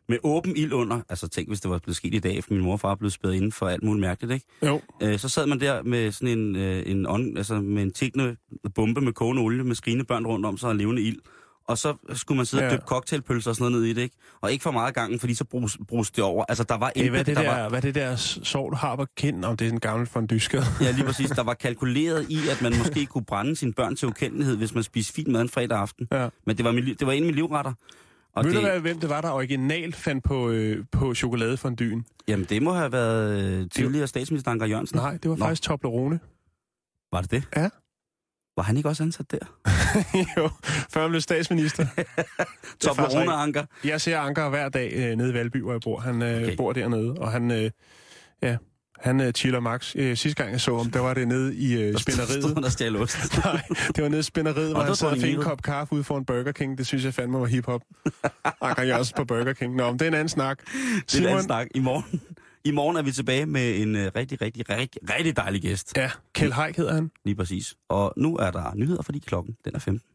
med 0.08 0.18
åben 0.22 0.56
ild 0.56 0.72
under. 0.72 1.00
Altså 1.08 1.28
tænk, 1.28 1.48
hvis 1.48 1.60
det 1.60 1.70
var 1.70 1.78
blevet 1.78 1.96
sket 1.96 2.14
i 2.14 2.18
dag, 2.18 2.44
for 2.44 2.54
min 2.54 2.62
mor 2.62 2.72
og 2.72 2.80
far 2.80 2.94
blev 2.94 3.10
spædet 3.10 3.34
inden 3.34 3.52
for 3.52 3.66
alt 3.66 3.82
muligt 3.82 4.00
mærkeligt, 4.00 4.32
ikke? 4.32 4.46
Jo, 4.66 4.80
Øh, 5.02 5.18
så 5.18 5.28
sad 5.28 5.46
man 5.46 5.60
der 5.60 5.82
med 5.82 6.12
sådan 6.12 6.38
en, 6.38 6.56
øh, 6.56 6.82
en, 6.86 7.06
on, 7.06 7.36
altså 7.36 7.60
med 7.60 7.82
en 7.82 7.92
tikkende 7.92 8.36
bombe 8.74 9.00
med 9.00 9.12
kogende 9.12 9.42
olie, 9.42 9.64
med 9.64 9.74
skrigende 9.74 10.04
børn 10.04 10.26
rundt 10.26 10.46
om 10.46 10.56
sig 10.56 10.68
og 10.68 10.76
levende 10.76 11.02
ild. 11.02 11.18
Og 11.68 11.78
så 11.78 11.94
skulle 12.12 12.36
man 12.36 12.46
sidde 12.46 12.64
og 12.64 12.68
Ja. 12.70 12.74
dyppe 12.76 12.86
cocktailpølser 12.86 13.50
og 13.50 13.56
sådan 13.56 13.72
noget 13.72 13.82
ned 13.82 13.90
i 13.90 13.94
det, 13.94 14.02
ikke? 14.02 14.16
Og 14.40 14.52
ikke 14.52 14.62
for 14.62 14.70
meget 14.70 14.94
gangen, 14.94 15.20
fordi 15.20 15.34
så 15.34 15.44
bruges, 15.44 15.78
bruges 15.88 16.10
det 16.10 16.24
over. 16.24 16.44
Altså, 16.48 16.64
der 16.64 16.74
var 16.74 16.92
hey, 16.96 17.10
hvad, 17.10 17.24
det 17.24 17.36
der 17.36 17.42
der, 17.42 17.60
var, 17.62 17.68
hvad 17.68 17.82
det 17.82 17.94
der 17.94 18.16
sår, 18.16 18.70
du 18.70 18.76
har 18.76 18.96
på 18.96 19.06
kinden? 19.16 19.44
Om 19.44 19.56
det 19.56 19.66
er 19.66 19.72
en 19.72 19.80
gammel 19.80 20.06
fondyskade. 20.06 20.64
Ja, 20.80 20.90
lige 20.90 21.04
præcis. 21.04 21.30
Der 21.38 21.42
var 21.42 21.54
kalkuleret 21.54 22.26
i, 22.30 22.38
at 22.50 22.62
man 22.62 22.72
måske 22.78 23.06
kunne 23.06 23.24
brænde 23.24 23.56
sine 23.56 23.72
børn 23.72 23.96
til 23.96 24.08
ukendelighed, 24.08 24.56
hvis 24.56 24.74
man 24.74 24.82
spiste 24.82 25.12
fint 25.12 25.28
mad 25.28 25.40
en 25.42 25.48
fredag 25.48 25.78
aften. 25.78 26.08
Ja. 26.12 26.28
Men 26.46 26.56
det 26.56 26.64
var, 26.64 26.72
det 26.72 27.06
var 27.06 27.12
en 27.12 27.22
af 27.22 27.26
mine 27.26 27.36
livretter. 27.36 27.72
Og 28.36 28.44
Ved 28.44 28.50
det, 28.52 28.60
du 28.62 28.66
hvad, 28.66 28.80
hvem 28.80 29.00
det 29.00 29.08
var, 29.08 29.20
der 29.20 29.30
originalt 29.30 29.96
fandt 29.96 30.24
på, 30.24 30.48
øh, 30.50 30.84
på 30.92 31.14
chokoladefondyen? 31.14 32.04
jamen, 32.28 32.46
det 32.50 32.62
må 32.62 32.72
have 32.72 32.92
været 32.92 33.42
øh, 33.42 33.70
tidligere 33.70 34.06
statsminister 34.06 34.50
Anker 34.50 34.66
Jørgensen. 34.66 34.96
Nej, 34.98 35.16
det 35.22 35.30
var 35.30 35.36
Nå. 35.36 35.44
faktisk 35.44 35.62
Toblerone. 35.62 36.20
Var 37.12 37.20
det 37.20 37.30
det? 37.30 37.42
Ja. 37.56 37.68
Var 38.56 38.62
han 38.62 38.76
ikke 38.76 38.88
også 38.88 39.02
ansat 39.02 39.30
der? 39.30 39.38
jo, 40.36 40.50
før 40.90 41.00
han 41.00 41.10
blev 41.10 41.20
statsminister. 41.20 41.86
Toblerone 42.80 43.32
Anker. 43.32 43.64
Jeg 43.84 44.00
ser 44.00 44.18
Anker 44.18 44.48
hver 44.48 44.68
dag 44.68 44.92
øh, 44.94 45.16
nede 45.16 45.30
i 45.30 45.34
Valby, 45.34 45.62
hvor 45.62 45.72
jeg 45.72 45.80
bor. 45.84 46.00
Han 46.00 46.22
øh, 46.22 46.42
Okay. 46.42 46.56
bor 46.56 46.72
dernede, 46.72 47.14
og 47.14 47.32
han, 47.32 47.50
øh, 47.50 47.70
ja, 48.42 48.56
han 49.00 49.20
øh, 49.20 49.32
chiller 49.32 49.60
max. 49.60 49.96
Øh, 49.96 50.16
sidste 50.16 50.42
gang 50.42 50.52
jeg 50.52 50.60
så 50.60 50.76
ham, 50.76 50.90
der 50.90 51.00
var 51.00 51.14
det 51.14 51.28
nede 51.28 51.54
i 51.56 51.82
øh, 51.82 51.98
spænderiet. 51.98 52.64
og 52.64 52.72
stjal 52.72 52.96
ost. 52.96 53.18
Nej, 53.44 53.62
det 53.96 54.02
var 54.02 54.08
nede 54.08 54.20
i 54.20 54.22
spænderiet, 54.22 54.70
hvor 54.72 54.82
han 54.82 54.96
sad 54.96 55.08
og 55.08 55.18
fik 55.18 55.34
en 55.34 55.42
kop 55.42 55.62
kaffe 55.62 55.94
ude 55.94 56.04
foran 56.04 56.24
Burger 56.24 56.52
King. 56.52 56.78
Det 56.78 56.86
synes 56.86 57.04
jeg 57.04 57.14
fandme 57.14 57.40
var 57.40 57.46
hiphop. 57.46 57.80
Anker 58.60 58.82
Jørgensen 58.82 59.14
på 59.16 59.24
Burger 59.24 59.52
King. 59.52 59.74
Nå, 59.76 59.90
men 59.90 59.98
det 59.98 60.02
er 60.04 60.08
en 60.08 60.14
anden 60.14 60.28
snak. 60.28 60.58
Det 61.12 61.14
er 61.14 61.18
en 61.20 61.26
anden 61.26 61.42
snak. 61.42 61.66
I 61.74 61.78
morgen, 61.80 62.20
I 62.64 62.70
morgen 62.70 62.96
er 62.96 63.02
vi 63.02 63.12
tilbage 63.12 63.46
med 63.46 63.80
en 63.80 63.94
uh, 63.94 64.02
rigtig, 64.16 64.42
rigtig, 64.42 64.70
rigtig, 64.70 65.10
rigtig 65.10 65.36
dejlig 65.36 65.62
gæst. 65.62 65.96
Ja, 65.96 66.10
Kjell 66.34 66.52
Haik 66.52 66.76
hedder 66.76 66.94
han. 66.94 67.10
Lige 67.24 67.34
præcis. 67.34 67.74
Og 67.88 68.12
nu 68.16 68.36
er 68.36 68.50
der 68.50 68.74
nyheder, 68.74 69.02
fordi 69.02 69.18
klokken 69.18 69.56
den 69.64 69.74
er 69.74 69.78
15. 69.78 70.11